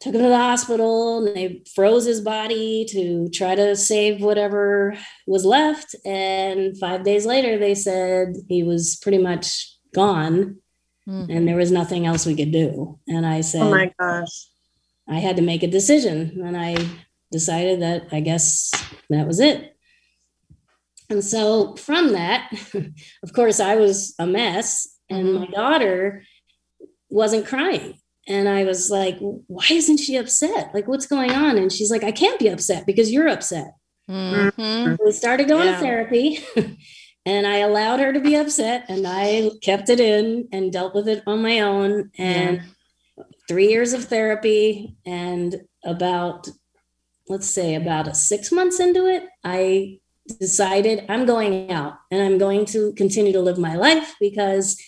took 0.00 0.14
him 0.14 0.22
to 0.22 0.28
the 0.28 0.36
hospital 0.36 1.18
and 1.18 1.36
they 1.36 1.62
froze 1.74 2.04
his 2.04 2.20
body 2.20 2.84
to 2.90 3.28
try 3.30 3.54
to 3.54 3.76
save 3.76 4.20
whatever 4.20 4.96
was 5.26 5.44
left. 5.44 5.94
And 6.04 6.76
five 6.78 7.04
days 7.04 7.24
later, 7.24 7.58
they 7.58 7.74
said 7.74 8.34
he 8.48 8.62
was 8.62 8.96
pretty 8.96 9.18
much 9.18 9.72
gone 9.94 10.56
mm-hmm. 11.08 11.30
and 11.30 11.48
there 11.48 11.56
was 11.56 11.70
nothing 11.70 12.06
else 12.06 12.26
we 12.26 12.36
could 12.36 12.52
do. 12.52 12.98
And 13.08 13.24
I 13.24 13.40
said, 13.40 13.62
Oh 13.62 13.70
my 13.70 13.92
gosh. 13.98 14.48
I 15.08 15.18
had 15.18 15.36
to 15.36 15.42
make 15.42 15.62
a 15.62 15.68
decision. 15.68 16.42
And 16.44 16.56
I 16.56 16.76
decided 17.32 17.82
that 17.82 18.08
I 18.12 18.20
guess 18.20 18.70
that 19.10 19.26
was 19.26 19.40
it. 19.40 19.76
And 21.08 21.24
so 21.24 21.76
from 21.76 22.12
that, 22.12 22.52
of 23.22 23.32
course, 23.32 23.60
I 23.60 23.76
was 23.76 24.14
a 24.18 24.26
mess, 24.26 24.96
and 25.08 25.28
mm-hmm. 25.28 25.38
my 25.40 25.46
daughter 25.46 26.24
wasn't 27.08 27.46
crying 27.46 27.98
And 28.26 28.48
I 28.48 28.64
was 28.64 28.90
like, 28.90 29.16
why 29.20 29.66
isn't 29.70 29.98
she 29.98 30.16
upset? 30.16 30.74
Like, 30.74 30.88
what's 30.88 31.06
going 31.06 31.30
on? 31.30 31.56
And 31.56 31.72
she's 31.72 31.90
like, 31.90 32.02
I 32.02 32.12
can't 32.12 32.38
be 32.38 32.48
upset 32.48 32.86
because 32.86 33.12
you're 33.12 33.28
upset. 33.28 33.72
Mm-hmm. 34.10 34.96
We 35.04 35.12
started 35.12 35.48
going 35.48 35.68
yeah. 35.68 35.74
to 35.74 35.80
therapy 35.80 36.44
and 37.26 37.46
I 37.46 37.58
allowed 37.58 38.00
her 38.00 38.12
to 38.12 38.20
be 38.20 38.34
upset 38.36 38.86
and 38.88 39.06
I 39.06 39.50
kept 39.62 39.88
it 39.88 40.00
in 40.00 40.48
and 40.52 40.72
dealt 40.72 40.94
with 40.94 41.08
it 41.08 41.22
on 41.26 41.42
my 41.42 41.60
own. 41.60 42.10
And 42.18 42.56
yeah. 42.56 42.62
Three 43.48 43.68
years 43.68 43.92
of 43.92 44.04
therapy 44.04 44.96
and 45.04 45.56
about, 45.84 46.48
let's 47.28 47.48
say, 47.48 47.74
about 47.74 48.16
six 48.16 48.50
months 48.50 48.80
into 48.80 49.06
it, 49.06 49.24
I 49.44 50.00
decided 50.40 51.04
I'm 51.08 51.26
going 51.26 51.70
out 51.70 51.94
and 52.10 52.22
I'm 52.22 52.38
going 52.38 52.64
to 52.66 52.92
continue 52.94 53.32
to 53.32 53.40
live 53.40 53.58
my 53.58 53.76
life 53.76 54.14
because 54.20 54.80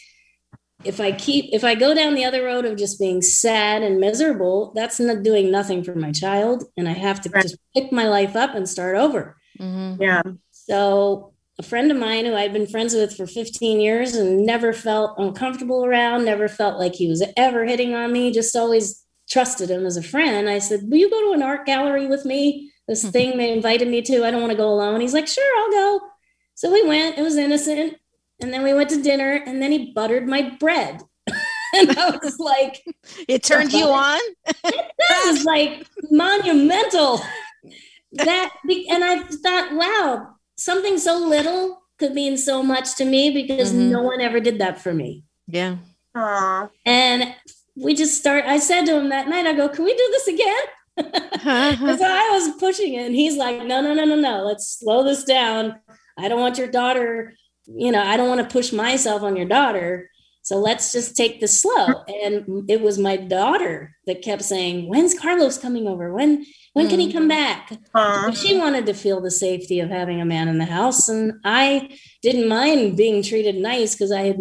if 0.85 1.01
I 1.01 1.13
keep 1.13 1.47
if 1.53 1.65
I 1.65 1.75
go 1.75 1.93
down 1.93 2.15
the 2.15 2.25
other 2.25 2.45
road 2.45 2.65
of 2.65 2.77
just 2.77 3.01
being 3.01 3.21
sad 3.21 3.83
and 3.83 3.99
miserable, 3.99 4.73
that's 4.75 5.01
not 5.01 5.23
doing 5.23 5.51
nothing 5.51 5.83
for 5.83 5.95
my 5.95 6.13
child, 6.13 6.65
and 6.77 6.89
I 6.89 6.93
have 6.93 7.21
to 7.23 7.31
right. 7.31 7.43
just 7.43 7.57
pick 7.75 7.91
my 7.91 8.07
life 8.07 8.37
up 8.37 8.55
and 8.55 8.69
start 8.69 8.97
over. 8.97 9.37
Mm-hmm. 9.59 10.01
Yeah. 10.01 10.23
So 10.53 11.35
a 11.59 11.63
friend 11.63 11.91
of 11.91 11.97
mine 11.97 12.25
who 12.25 12.35
I'd 12.35 12.53
been 12.53 12.67
friends 12.67 12.95
with 12.95 13.17
for 13.17 13.27
15 13.27 13.81
years 13.81 14.15
and 14.15 14.47
never 14.47 14.73
felt 14.73 15.19
uncomfortable 15.19 15.85
around, 15.85 16.25
never 16.25 16.49
felt 16.49 16.79
like 16.79 16.95
he 16.95 17.09
was 17.09 17.23
ever 17.37 17.65
hitting 17.65 17.95
on 17.95 18.13
me, 18.13 18.33
just 18.33 18.55
always 18.55 19.05
trusted 19.29 19.71
him 19.71 19.85
as 19.85 19.97
a 19.97 20.03
friend. 20.03 20.49
I 20.49 20.59
said, 20.59 20.89
"Will 20.89 20.99
you 20.99 21.11
go 21.11 21.21
to 21.21 21.33
an 21.33 21.43
art 21.43 21.67
gallery 21.67 22.07
with 22.07 22.25
me? 22.25 22.73
This 22.87 23.03
mm-hmm. 23.03 23.11
thing 23.11 23.39
they 23.39 23.53
invited 23.53 23.89
me 23.89 24.03
to. 24.03 24.25
I 24.25 24.31
don't 24.31 24.41
want 24.41 24.53
to 24.53 24.57
go 24.57 24.69
alone." 24.69 25.01
He's 25.01 25.15
like, 25.15 25.27
"Sure, 25.29 25.59
I'll 25.59 25.71
go." 25.71 26.01
So 26.55 26.73
we 26.73 26.87
went. 26.87 27.19
It 27.19 27.23
was 27.23 27.37
innocent. 27.37 27.99
And 28.41 28.53
then 28.53 28.63
we 28.63 28.73
went 28.73 28.91
to 28.91 29.03
dinner 29.03 29.43
and 29.47 29.61
then 29.61 29.73
he 29.73 29.93
buttered 29.93 30.29
my 30.29 30.57
bread. 30.59 31.03
and 31.75 31.91
I 31.99 32.19
was 32.23 32.39
like, 32.39 32.83
It 33.29 33.43
turned 33.43 33.73
you 33.73 33.87
on? 33.87 34.21
that 34.63 35.23
was 35.27 35.45
like 35.45 35.87
monumental. 36.11 37.21
That, 38.13 38.55
and 38.65 39.05
I 39.05 39.23
thought, 39.23 39.75
wow, 39.75 40.35
something 40.59 40.99
so 40.99 41.19
little 41.19 41.81
could 41.99 42.13
mean 42.13 42.37
so 42.37 42.63
much 42.63 42.97
to 42.97 43.05
me 43.05 43.31
because 43.31 43.73
mm-hmm. 43.73 43.91
no 43.91 44.03
one 44.03 44.21
ever 44.21 44.41
did 44.41 44.59
that 44.59 44.81
for 44.81 44.93
me. 44.93 45.25
Yeah. 45.47 45.77
Aww. 46.17 46.71
And 46.85 47.35
we 47.77 47.95
just 47.95 48.19
start, 48.19 48.45
I 48.45 48.59
said 48.59 48.85
to 48.87 48.97
him 48.97 49.09
that 49.09 49.29
night, 49.29 49.47
I 49.47 49.55
go, 49.55 49.69
Can 49.69 49.85
we 49.85 49.97
do 49.97 50.09
this 50.11 50.29
again? 50.29 50.65
so 51.99 52.05
I 52.05 52.31
was 52.33 52.57
pushing 52.59 52.95
it, 52.95 53.07
and 53.07 53.15
he's 53.15 53.37
like, 53.37 53.65
No, 53.65 53.81
no, 53.81 53.95
no, 53.95 54.05
no, 54.05 54.17
no. 54.17 54.45
Let's 54.45 54.79
slow 54.79 55.05
this 55.05 55.25
down. 55.25 55.81
I 56.19 56.29
don't 56.29 56.41
want 56.41 56.59
your 56.59 56.69
daughter 56.69 57.35
you 57.75 57.93
know, 57.93 58.03
I 58.03 58.17
don't 58.17 58.29
want 58.29 58.41
to 58.41 58.53
push 58.53 58.73
myself 58.73 59.23
on 59.23 59.37
your 59.37 59.47
daughter. 59.47 60.11
So 60.49 60.57
let's 60.57 60.93
just 60.93 61.15
take 61.15 61.41
this 61.41 61.61
slow. 61.61 62.05
And 62.09 62.65
it 62.71 62.81
was 62.81 62.99
my 62.99 63.19
daughter 63.19 63.95
that 64.07 64.23
kept 64.23 64.43
saying, 64.43 64.89
When's 64.89 65.13
Carlos 65.13 65.59
coming 65.59 65.87
over? 65.87 66.11
When 66.11 66.47
when 66.73 66.89
can 66.89 67.01
he 67.01 67.13
come 67.13 67.27
mm. 67.27 67.29
back? 67.29 67.73
Uh-huh. 67.95 68.33
She 68.33 68.57
wanted 68.57 68.87
to 68.87 68.95
feel 68.95 69.21
the 69.21 69.31
safety 69.31 69.79
of 69.81 69.91
having 69.91 70.23
a 70.23 70.25
man 70.25 70.49
in 70.49 70.57
the 70.57 70.65
house. 70.65 71.07
And 71.11 71.35
I 71.45 71.91
didn't 72.23 72.49
mind 72.49 72.97
being 72.97 73.23
treated 73.23 73.57
nice 73.57 73.95
because 73.95 74.11
I 74.11 74.23
had 74.23 74.39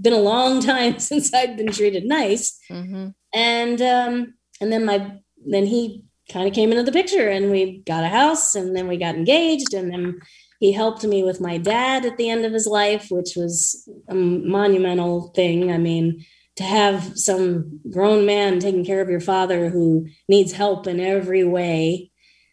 been 0.00 0.14
a 0.14 0.28
long 0.32 0.60
time 0.72 0.98
since 1.00 1.34
I'd 1.34 1.58
been 1.58 1.70
treated 1.70 2.06
nice. 2.06 2.58
Mm-hmm. 2.70 3.08
And 3.34 3.82
um, 3.82 4.34
and 4.62 4.72
then 4.72 4.86
my 4.86 5.20
then 5.46 5.66
he 5.66 6.02
kind 6.32 6.48
of 6.48 6.54
came 6.54 6.70
into 6.70 6.82
the 6.82 6.92
picture 6.92 7.28
and 7.28 7.50
we 7.50 7.82
got 7.86 8.04
a 8.04 8.08
house 8.08 8.54
and 8.54 8.74
then 8.74 8.88
we 8.88 8.96
got 8.96 9.16
engaged 9.16 9.74
and 9.74 9.92
then 9.92 10.18
he 10.60 10.72
helped 10.72 11.04
me 11.04 11.22
with 11.22 11.40
my 11.40 11.58
dad 11.58 12.04
at 12.04 12.16
the 12.16 12.30
end 12.30 12.44
of 12.44 12.52
his 12.52 12.66
life, 12.66 13.08
which 13.10 13.36
was 13.36 13.88
a 14.08 14.14
monumental 14.14 15.28
thing. 15.34 15.70
I 15.70 15.78
mean, 15.78 16.24
to 16.56 16.64
have 16.64 17.18
some 17.18 17.80
grown 17.90 18.24
man 18.26 18.58
taking 18.58 18.84
care 18.84 19.00
of 19.00 19.10
your 19.10 19.20
father 19.20 19.68
who 19.68 20.06
needs 20.28 20.52
help 20.52 20.86
in 20.86 21.00
every 21.00 21.44
way. 21.44 22.10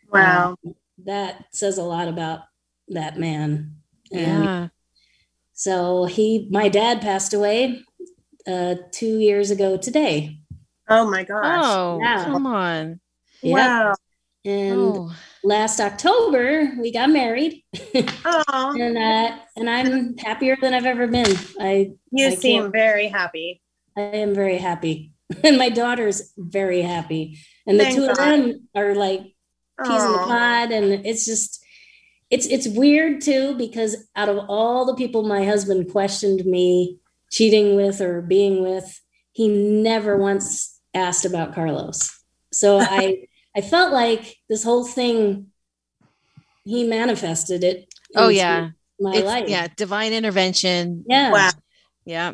Wow. 0.09 0.57
Um, 0.65 0.75
that 1.05 1.45
says 1.51 1.77
a 1.77 1.83
lot 1.83 2.07
about 2.07 2.41
that 2.89 3.17
man. 3.17 3.77
And 4.11 4.43
yeah. 4.43 4.67
So 5.53 6.05
he, 6.05 6.47
my 6.51 6.67
dad 6.67 7.01
passed 7.01 7.33
away 7.33 7.81
uh, 8.45 8.75
two 8.91 9.19
years 9.19 9.51
ago 9.51 9.77
today. 9.77 10.39
Oh 10.89 11.09
my 11.09 11.23
gosh. 11.23 11.63
Oh, 11.63 11.99
yeah. 12.01 12.25
come 12.25 12.45
on. 12.45 12.99
Yep. 13.41 13.53
Wow. 13.53 13.95
And 14.45 14.79
oh 14.79 15.15
last 15.43 15.79
October 15.79 16.71
we 16.79 16.91
got 16.91 17.09
married. 17.09 17.63
Oh, 18.25 18.75
and 18.79 18.97
uh, 18.97 19.37
and 19.55 19.69
I'm 19.69 20.17
happier 20.17 20.57
than 20.59 20.73
I've 20.73 20.85
ever 20.85 21.07
been. 21.07 21.37
I 21.59 21.91
you 22.11 22.27
I 22.27 22.35
seem 22.35 22.71
very 22.71 23.07
happy. 23.07 23.61
I 23.95 24.01
am 24.01 24.33
very 24.33 24.57
happy, 24.57 25.11
and 25.43 25.57
my 25.57 25.69
daughter's 25.69 26.33
very 26.37 26.81
happy, 26.81 27.39
and 27.67 27.79
the 27.79 27.83
Thank 27.83 27.95
two 27.95 28.07
God. 28.07 28.11
of 28.11 28.17
them 28.17 28.67
are 28.75 28.95
like 28.95 29.21
peas 29.21 30.03
in 30.03 30.11
the 30.11 30.17
pod, 30.17 30.71
and 30.71 31.05
it's 31.05 31.25
just 31.25 31.63
it's 32.29 32.47
it's 32.47 32.67
weird 32.67 33.21
too 33.21 33.55
because 33.57 34.07
out 34.15 34.29
of 34.29 34.45
all 34.47 34.85
the 34.85 34.95
people 34.95 35.23
my 35.23 35.45
husband 35.45 35.91
questioned 35.91 36.43
me 36.45 36.99
cheating 37.29 37.75
with 37.75 38.01
or 38.01 38.21
being 38.21 38.61
with, 38.61 39.01
he 39.31 39.47
never 39.47 40.17
once 40.17 40.79
asked 40.93 41.25
about 41.25 41.53
Carlos. 41.53 42.11
So 42.51 42.79
I 42.81 43.27
I 43.55 43.61
felt 43.61 43.93
like 43.93 44.37
this 44.49 44.63
whole 44.63 44.85
thing, 44.85 45.47
he 46.63 46.83
manifested 46.83 47.63
it. 47.63 47.93
Oh 48.15 48.29
yeah. 48.29 48.69
My 48.99 49.15
it's, 49.15 49.25
life. 49.25 49.49
Yeah. 49.49 49.67
Divine 49.75 50.13
intervention. 50.13 51.03
Yeah. 51.07 51.31
Wow. 51.31 51.49
Yeah. 52.05 52.33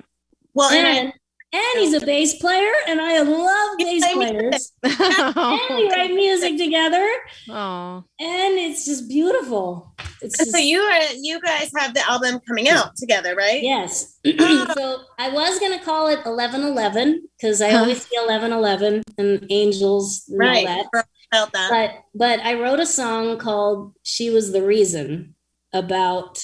Well, 0.54 0.72
and, 0.72 0.86
and, 0.86 1.14
and 1.54 1.80
he's 1.80 1.94
a 1.94 2.06
bass 2.06 2.36
player, 2.40 2.72
and 2.88 3.00
I 3.00 3.22
love 3.22 3.78
bass 3.78 4.14
players. 4.14 4.72
Oh, 4.84 5.68
and 5.70 5.78
we 5.78 5.90
write 5.90 6.14
music 6.14 6.58
together. 6.58 7.08
Oh. 7.50 8.04
And 8.20 8.58
it's 8.58 8.86
just 8.86 9.08
beautiful. 9.08 9.96
It's 10.22 10.38
just, 10.38 10.52
so 10.52 10.58
you 10.58 10.80
are 10.80 11.02
you 11.18 11.40
guys 11.42 11.72
have 11.78 11.94
the 11.94 12.10
album 12.10 12.40
coming 12.48 12.68
out 12.68 12.96
together, 12.96 13.36
right? 13.36 13.62
Yes. 13.62 14.20
so 14.26 15.02
I 15.18 15.30
was 15.30 15.60
gonna 15.60 15.84
call 15.84 16.08
it 16.08 16.20
eleven 16.26 16.64
eleven 16.64 17.28
because 17.38 17.62
I 17.62 17.72
always 17.72 18.06
see 18.06 18.18
eleven 18.18 18.52
eleven 18.52 19.04
and 19.18 19.46
angels 19.50 20.26
and 20.28 20.40
right. 20.40 20.68
all 20.68 20.90
that. 20.92 21.06
About 21.32 21.54
that. 21.54 21.70
But 21.70 22.38
but 22.40 22.46
I 22.46 22.60
wrote 22.60 22.80
a 22.80 22.86
song 22.86 23.38
called 23.38 23.94
She 24.04 24.30
Was 24.30 24.52
the 24.52 24.64
Reason 24.64 25.36
about 25.74 26.44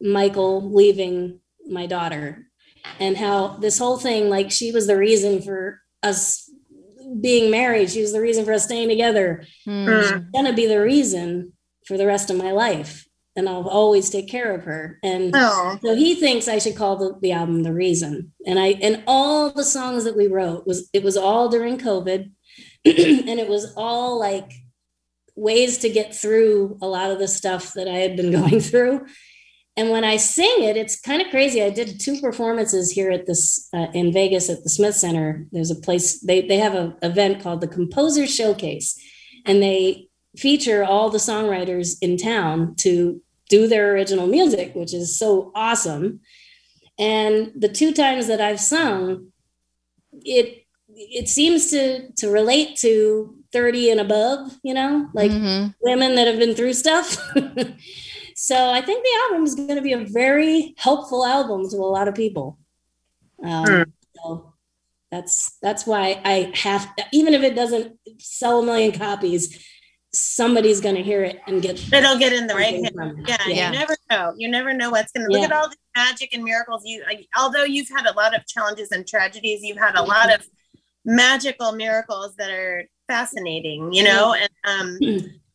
Michael 0.00 0.72
leaving 0.72 1.40
my 1.66 1.86
daughter 1.86 2.46
and 2.98 3.16
how 3.16 3.58
this 3.58 3.78
whole 3.78 3.98
thing, 3.98 4.28
like 4.30 4.50
she 4.50 4.72
was 4.72 4.86
the 4.86 4.96
reason 4.96 5.42
for 5.42 5.80
us 6.02 6.50
being 7.20 7.50
married. 7.50 7.90
She 7.90 8.00
was 8.00 8.12
the 8.12 8.20
reason 8.20 8.44
for 8.44 8.52
us 8.52 8.64
staying 8.64 8.88
together. 8.88 9.44
Mm. 9.66 10.02
She's 10.02 10.22
gonna 10.34 10.54
be 10.54 10.66
the 10.66 10.80
reason 10.80 11.52
for 11.86 11.96
the 11.96 12.06
rest 12.06 12.30
of 12.30 12.36
my 12.36 12.52
life. 12.52 13.06
And 13.36 13.48
I'll 13.48 13.68
always 13.68 14.10
take 14.10 14.28
care 14.28 14.54
of 14.54 14.64
her. 14.64 14.98
And 15.02 15.32
oh. 15.34 15.78
so 15.82 15.94
he 15.94 16.14
thinks 16.14 16.48
I 16.48 16.58
should 16.58 16.76
call 16.76 16.96
the, 16.96 17.16
the 17.20 17.32
album 17.32 17.62
The 17.62 17.72
Reason. 17.72 18.32
And 18.46 18.58
I 18.58 18.78
and 18.82 19.04
all 19.06 19.50
the 19.50 19.64
songs 19.64 20.04
that 20.04 20.16
we 20.16 20.26
wrote 20.26 20.66
was 20.66 20.90
it 20.92 21.04
was 21.04 21.16
all 21.16 21.48
during 21.48 21.78
COVID 21.78 22.30
and 22.84 23.40
it 23.40 23.48
was 23.48 23.72
all 23.76 24.18
like 24.18 24.52
ways 25.36 25.78
to 25.78 25.88
get 25.88 26.14
through 26.14 26.78
a 26.82 26.86
lot 26.86 27.10
of 27.10 27.18
the 27.18 27.28
stuff 27.28 27.72
that 27.74 27.88
I 27.88 27.96
had 27.96 28.16
been 28.16 28.32
going 28.40 28.60
through. 28.60 29.06
And 29.76 29.90
when 29.90 30.04
I 30.04 30.18
sing 30.18 30.64
it, 30.64 30.76
it's 30.76 31.00
kind 31.00 31.22
of 31.22 31.30
crazy. 31.30 31.62
I 31.62 31.70
did 31.70 32.00
two 32.00 32.20
performances 32.20 32.90
here 32.90 33.10
at 33.10 33.26
this 33.26 33.68
uh, 33.72 33.86
in 33.94 34.12
Vegas 34.12 34.50
at 34.50 34.62
the 34.62 34.68
Smith 34.68 34.96
Center. 34.96 35.46
There's 35.52 35.70
a 35.70 35.80
place 35.80 36.20
they 36.20 36.42
they 36.42 36.58
have 36.58 36.74
an 36.74 36.96
event 37.02 37.42
called 37.42 37.62
the 37.62 37.68
Composer 37.68 38.26
Showcase, 38.26 39.00
and 39.46 39.62
they 39.62 40.09
feature 40.36 40.84
all 40.84 41.10
the 41.10 41.18
songwriters 41.18 41.96
in 42.00 42.16
town 42.16 42.74
to 42.76 43.20
do 43.48 43.66
their 43.66 43.92
original 43.92 44.26
music, 44.26 44.74
which 44.74 44.94
is 44.94 45.18
so 45.18 45.50
awesome. 45.54 46.20
And 46.98 47.52
the 47.56 47.68
two 47.68 47.92
times 47.92 48.26
that 48.28 48.40
I've 48.40 48.60
sung, 48.60 49.32
it 50.12 50.66
it 50.94 51.28
seems 51.28 51.70
to 51.70 52.12
to 52.12 52.28
relate 52.30 52.76
to 52.76 53.34
30 53.52 53.90
and 53.90 54.00
above 54.00 54.58
you 54.62 54.74
know 54.74 55.08
like 55.14 55.30
mm-hmm. 55.30 55.70
women 55.80 56.14
that 56.14 56.26
have 56.26 56.38
been 56.38 56.54
through 56.54 56.72
stuff 56.72 57.16
so 58.36 58.70
i 58.70 58.80
think 58.80 59.02
the 59.02 59.18
album 59.24 59.44
is 59.44 59.54
going 59.54 59.76
to 59.76 59.82
be 59.82 59.92
a 59.92 60.04
very 60.04 60.74
helpful 60.76 61.24
album 61.24 61.68
to 61.68 61.76
a 61.76 61.78
lot 61.78 62.08
of 62.08 62.14
people 62.14 62.58
um, 63.44 63.64
mm. 63.64 63.92
so 64.16 64.52
that's 65.10 65.56
that's 65.62 65.86
why 65.86 66.20
i 66.24 66.52
have 66.54 66.88
even 67.12 67.34
if 67.34 67.42
it 67.42 67.54
doesn't 67.54 67.96
sell 68.18 68.60
a 68.60 68.66
million 68.66 68.92
copies 68.92 69.64
somebody's 70.12 70.80
going 70.80 70.96
to 70.96 71.02
hear 71.02 71.22
it 71.22 71.40
and 71.46 71.62
get 71.62 71.80
it'll 71.92 72.18
get 72.18 72.32
in 72.32 72.46
the 72.46 72.54
right 72.54 72.74
hand. 72.74 73.24
Yeah, 73.26 73.36
yeah, 73.46 73.66
you 73.66 73.78
never 73.78 73.96
know. 74.10 74.34
You 74.36 74.50
never 74.50 74.72
know 74.72 74.90
what's 74.90 75.12
going 75.12 75.26
to 75.26 75.32
look 75.32 75.42
at 75.42 75.52
all 75.52 75.68
the 75.68 75.76
magic 75.96 76.30
and 76.32 76.42
miracles. 76.42 76.82
You, 76.84 77.04
although 77.38 77.64
you've 77.64 77.88
had 77.88 78.06
a 78.06 78.12
lot 78.12 78.34
of 78.34 78.46
challenges 78.46 78.90
and 78.90 79.06
tragedies, 79.06 79.62
you've 79.62 79.78
had 79.78 79.94
a 79.94 80.02
lot 80.02 80.34
of 80.34 80.46
magical 81.04 81.72
miracles 81.72 82.34
that 82.36 82.50
are 82.50 82.84
fascinating, 83.08 83.92
you 83.92 84.04
know, 84.04 84.34
and 84.34 84.50
um 84.64 84.98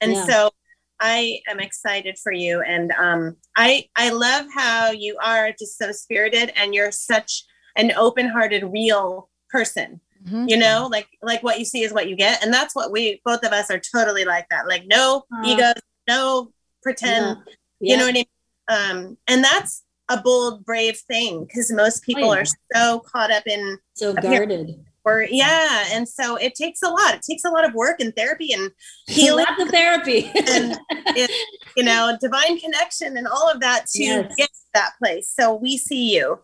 and 0.02 0.14
yeah. 0.14 0.26
so 0.26 0.52
I 1.00 1.40
am 1.48 1.60
excited 1.60 2.18
for 2.22 2.32
you 2.32 2.62
and 2.62 2.92
um 2.94 3.38
I 3.56 3.88
I 3.96 4.10
love 4.10 4.46
how 4.54 4.92
you 4.92 5.18
are 5.24 5.52
just 5.52 5.78
so 5.78 5.92
spirited 5.92 6.52
and 6.56 6.74
you're 6.74 6.92
such 6.92 7.44
an 7.76 7.92
open-hearted 7.92 8.64
real 8.64 9.30
person. 9.50 10.00
Mm-hmm. 10.26 10.46
You 10.48 10.58
know, 10.58 10.88
like 10.92 11.08
like 11.22 11.44
what 11.44 11.60
you 11.60 11.66
see 11.66 11.84
is 11.84 11.94
what 11.94 12.10
you 12.10 12.16
get, 12.16 12.44
and 12.44 12.54
that's 12.54 12.76
what 12.76 12.92
we 12.92 13.22
both 13.24 13.44
of 13.44 13.52
us 13.52 13.70
are 13.70 13.80
totally 13.80 14.26
like 14.26 14.48
that. 14.50 14.68
Like 14.68 14.86
no 14.88 15.24
uh, 15.32 15.46
egos, 15.46 15.74
no 16.08 16.52
pretend. 16.82 17.38
Yeah. 17.48 17.54
Yeah. 17.80 17.92
You 17.92 17.98
know 17.98 18.06
what 18.06 18.10
I 18.10 18.14
mean? 18.14 18.26
Um, 18.68 19.18
and 19.28 19.44
that's 19.44 19.84
a 20.10 20.22
bold, 20.22 20.66
brave 20.66 20.98
thing 20.98 21.46
because 21.46 21.72
most 21.72 22.04
people 22.04 22.30
oh, 22.30 22.34
yeah. 22.34 22.42
are 22.42 22.46
so 22.74 23.00
caught 23.00 23.32
up 23.32 23.44
in 23.46 23.78
so 23.94 24.14
guarded. 24.14 24.84
Or 25.04 25.28
yeah, 25.30 25.86
and 25.92 26.10
so 26.10 26.36
it 26.36 26.56
takes 26.56 26.82
a 26.82 26.90
lot. 26.90 27.14
It 27.14 27.22
takes 27.22 27.44
a 27.46 27.52
lot 27.52 27.64
of 27.64 27.76
work 27.76 28.00
and 28.00 28.16
therapy 28.16 28.54
and 28.54 28.72
healing. 29.06 29.46
Lots 29.50 29.62
of 29.62 29.70
therapy 29.70 30.26
and 30.36 30.80
it, 30.90 31.30
you 31.78 31.84
know, 31.84 32.18
divine 32.20 32.60
connection 32.60 33.16
and 33.16 33.28
all 33.28 33.48
of 33.48 33.60
that 33.60 33.86
to 33.90 34.04
yes. 34.04 34.36
get 34.36 34.48
to 34.48 34.62
that 34.74 34.94
place. 34.98 35.30
So 35.30 35.54
we 35.54 35.78
see 35.78 36.16
you. 36.16 36.40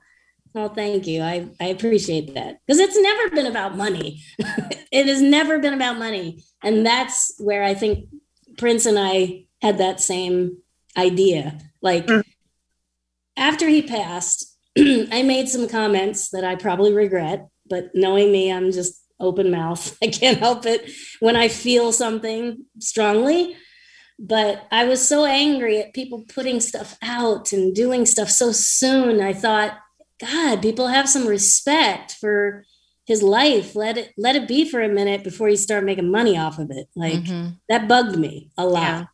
Oh, 0.54 0.68
thank 0.68 1.08
you. 1.08 1.22
I, 1.22 1.48
I 1.60 1.68
appreciate 1.68 2.34
that 2.34 2.60
because 2.66 2.80
it's 2.80 3.00
never 3.00 3.30
been 3.30 3.46
about 3.46 3.78
money. 3.78 4.22
it 4.92 5.08
has 5.08 5.22
never 5.22 5.60
been 5.60 5.74
about 5.74 5.98
money. 5.98 6.44
And 6.62 6.86
that's 6.86 7.34
where 7.40 7.64
I 7.64 7.74
think 7.74 8.10
Prince 8.58 8.86
and 8.86 9.00
I 9.00 9.46
had 9.62 9.78
that 9.78 10.02
same 10.02 10.58
idea. 10.98 11.58
Like 11.82 12.08
mm-hmm. 12.08 12.22
after 13.38 13.68
he 13.68 13.82
passed, 13.82 14.58
I 14.78 15.24
made 15.24 15.48
some 15.48 15.70
comments 15.70 16.30
that 16.30 16.44
I 16.44 16.56
probably 16.56 16.94
regret, 16.94 17.48
but 17.70 17.92
knowing 17.94 18.32
me, 18.32 18.52
I'm 18.52 18.72
just 18.72 19.02
open 19.20 19.52
mouth. 19.52 19.98
I 20.04 20.08
can't 20.08 20.40
help 20.40 20.66
it 20.66 20.92
when 21.20 21.36
I 21.36 21.48
feel 21.48 21.92
something 21.92 22.66
strongly. 22.80 23.56
But 24.20 24.68
I 24.72 24.86
was 24.86 25.06
so 25.06 25.26
angry 25.26 25.80
at 25.80 25.96
people 25.96 26.26
putting 26.32 26.60
stuff 26.60 26.96
out 27.02 27.54
and 27.54 27.74
doing 27.74 28.06
stuff 28.06 28.30
so 28.30 28.52
soon. 28.52 29.20
I 29.20 29.34
thought, 29.34 29.80
God, 30.22 30.62
people 30.62 30.88
have 30.88 31.10
some 31.10 31.26
respect 31.26 32.14
for 32.14 32.66
his 33.06 33.24
life. 33.24 33.76
Let 33.76 33.98
it 33.98 34.14
let 34.18 34.36
it 34.36 34.48
be 34.48 34.70
for 34.70 34.82
a 34.82 34.88
minute 34.88 35.24
before 35.24 35.50
you 35.50 35.58
start 35.58 35.84
making 35.84 36.12
money 36.12 36.38
off 36.38 36.60
of 36.60 36.70
it. 36.70 36.88
Like 36.96 37.24
mm-hmm. 37.24 37.50
that 37.70 37.88
bugged 37.88 38.18
me 38.18 38.52
a 38.58 38.66
lot. 38.66 39.08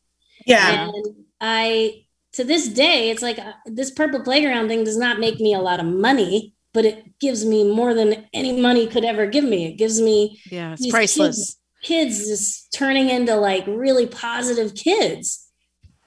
Yeah. 0.46 0.72
yeah. 0.72 0.90
And 0.94 1.16
I 1.40 2.06
to 2.34 2.44
this 2.44 2.68
day, 2.68 3.10
it's 3.10 3.22
like 3.22 3.40
uh, 3.40 3.54
this 3.66 3.90
purple 3.90 4.22
playground 4.22 4.68
thing 4.68 4.84
does 4.84 4.98
not 4.98 5.20
make 5.20 5.40
me 5.40 5.54
a 5.54 5.60
lot 5.60 5.80
of 5.80 5.86
money, 5.86 6.54
but 6.74 6.86
it 6.86 7.18
gives 7.20 7.46
me 7.46 7.64
more 7.64 7.94
than 7.94 8.28
any 8.34 8.60
money 8.60 8.86
could 8.86 9.06
ever 9.06 9.26
give 9.26 9.46
me. 9.46 9.66
It 9.66 9.78
gives 9.78 10.02
me 10.02 10.40
yeah, 10.52 10.74
it's 10.74 10.90
priceless. 10.90 11.58
Kids, 11.82 12.18
kids 12.18 12.28
just 12.28 12.74
turning 12.74 13.10
into 13.10 13.36
like 13.36 13.66
really 13.66 14.08
positive 14.08 14.76
kids. 14.76 15.48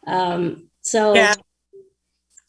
Um, 0.06 0.68
so 0.82 1.14
yeah 1.14 1.34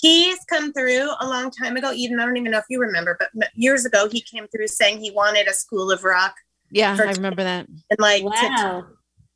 he's 0.02 0.40
come 0.46 0.74
through 0.74 1.10
a 1.20 1.28
long 1.28 1.52
time 1.52 1.78
ago. 1.78 1.94
Eden, 1.94 2.20
I 2.20 2.26
don't 2.26 2.38
even 2.38 2.52
know 2.52 2.58
if 2.58 2.66
you 2.70 2.80
remember, 2.80 3.18
but 3.18 3.50
years 3.56 3.86
ago 3.86 4.10
he 4.10 4.20
came 4.22 4.48
through 4.48 4.68
saying 4.68 5.00
he 5.00 5.12
wanted 5.12 5.48
a 5.48 5.54
school 5.54 5.92
of 5.92 6.04
rock. 6.04 6.36
Yeah, 6.72 6.98
I 7.00 7.12
remember 7.12 7.44
that. 7.44 7.68
And 7.68 8.00
like, 8.00 8.24
wow. 8.24 8.32
to, 8.32 8.88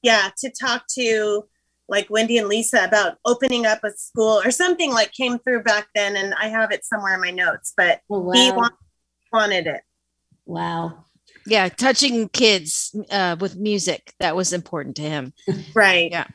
yeah, 0.01 0.29
to 0.39 0.49
talk 0.49 0.85
to 0.95 1.43
like 1.87 2.09
Wendy 2.09 2.37
and 2.39 2.47
Lisa 2.47 2.83
about 2.83 3.17
opening 3.25 3.65
up 3.65 3.83
a 3.83 3.91
school 3.91 4.41
or 4.43 4.49
something 4.49 4.91
like 4.91 5.11
came 5.13 5.37
through 5.39 5.63
back 5.63 5.87
then. 5.93 6.15
And 6.15 6.33
I 6.41 6.47
have 6.47 6.71
it 6.71 6.83
somewhere 6.83 7.13
in 7.13 7.21
my 7.21 7.31
notes, 7.31 7.73
but 7.77 8.01
oh, 8.09 8.19
wow. 8.19 8.33
he 8.33 8.51
want, 8.51 8.73
wanted 9.31 9.67
it. 9.67 9.81
Wow. 10.45 11.05
Yeah, 11.45 11.69
touching 11.69 12.27
kids 12.29 12.95
uh, 13.11 13.35
with 13.39 13.55
music 13.55 14.13
that 14.19 14.35
was 14.35 14.51
important 14.51 14.95
to 14.95 15.03
him. 15.03 15.33
right. 15.75 16.09
Yeah. 16.09 16.25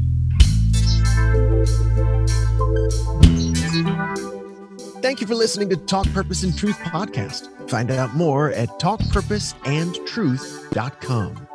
Thank 5.03 5.21
you 5.21 5.27
for 5.27 5.35
listening 5.35 5.68
to 5.71 5.77
Talk 5.77 6.07
Purpose 6.12 6.43
and 6.43 6.57
Truth 6.57 6.79
podcast. 6.79 7.71
Find 7.71 7.91
out 7.91 8.14
more 8.14 8.53
at 8.53 8.68
talkpurposeandtruth.com. 8.81 11.49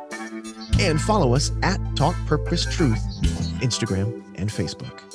And 0.78 1.00
follow 1.00 1.34
us 1.34 1.52
at 1.62 1.80
Talk 1.96 2.14
Purpose 2.26 2.66
Truth 2.74 3.02
on 3.18 3.60
Instagram 3.60 4.22
and 4.34 4.50
Facebook. 4.50 5.05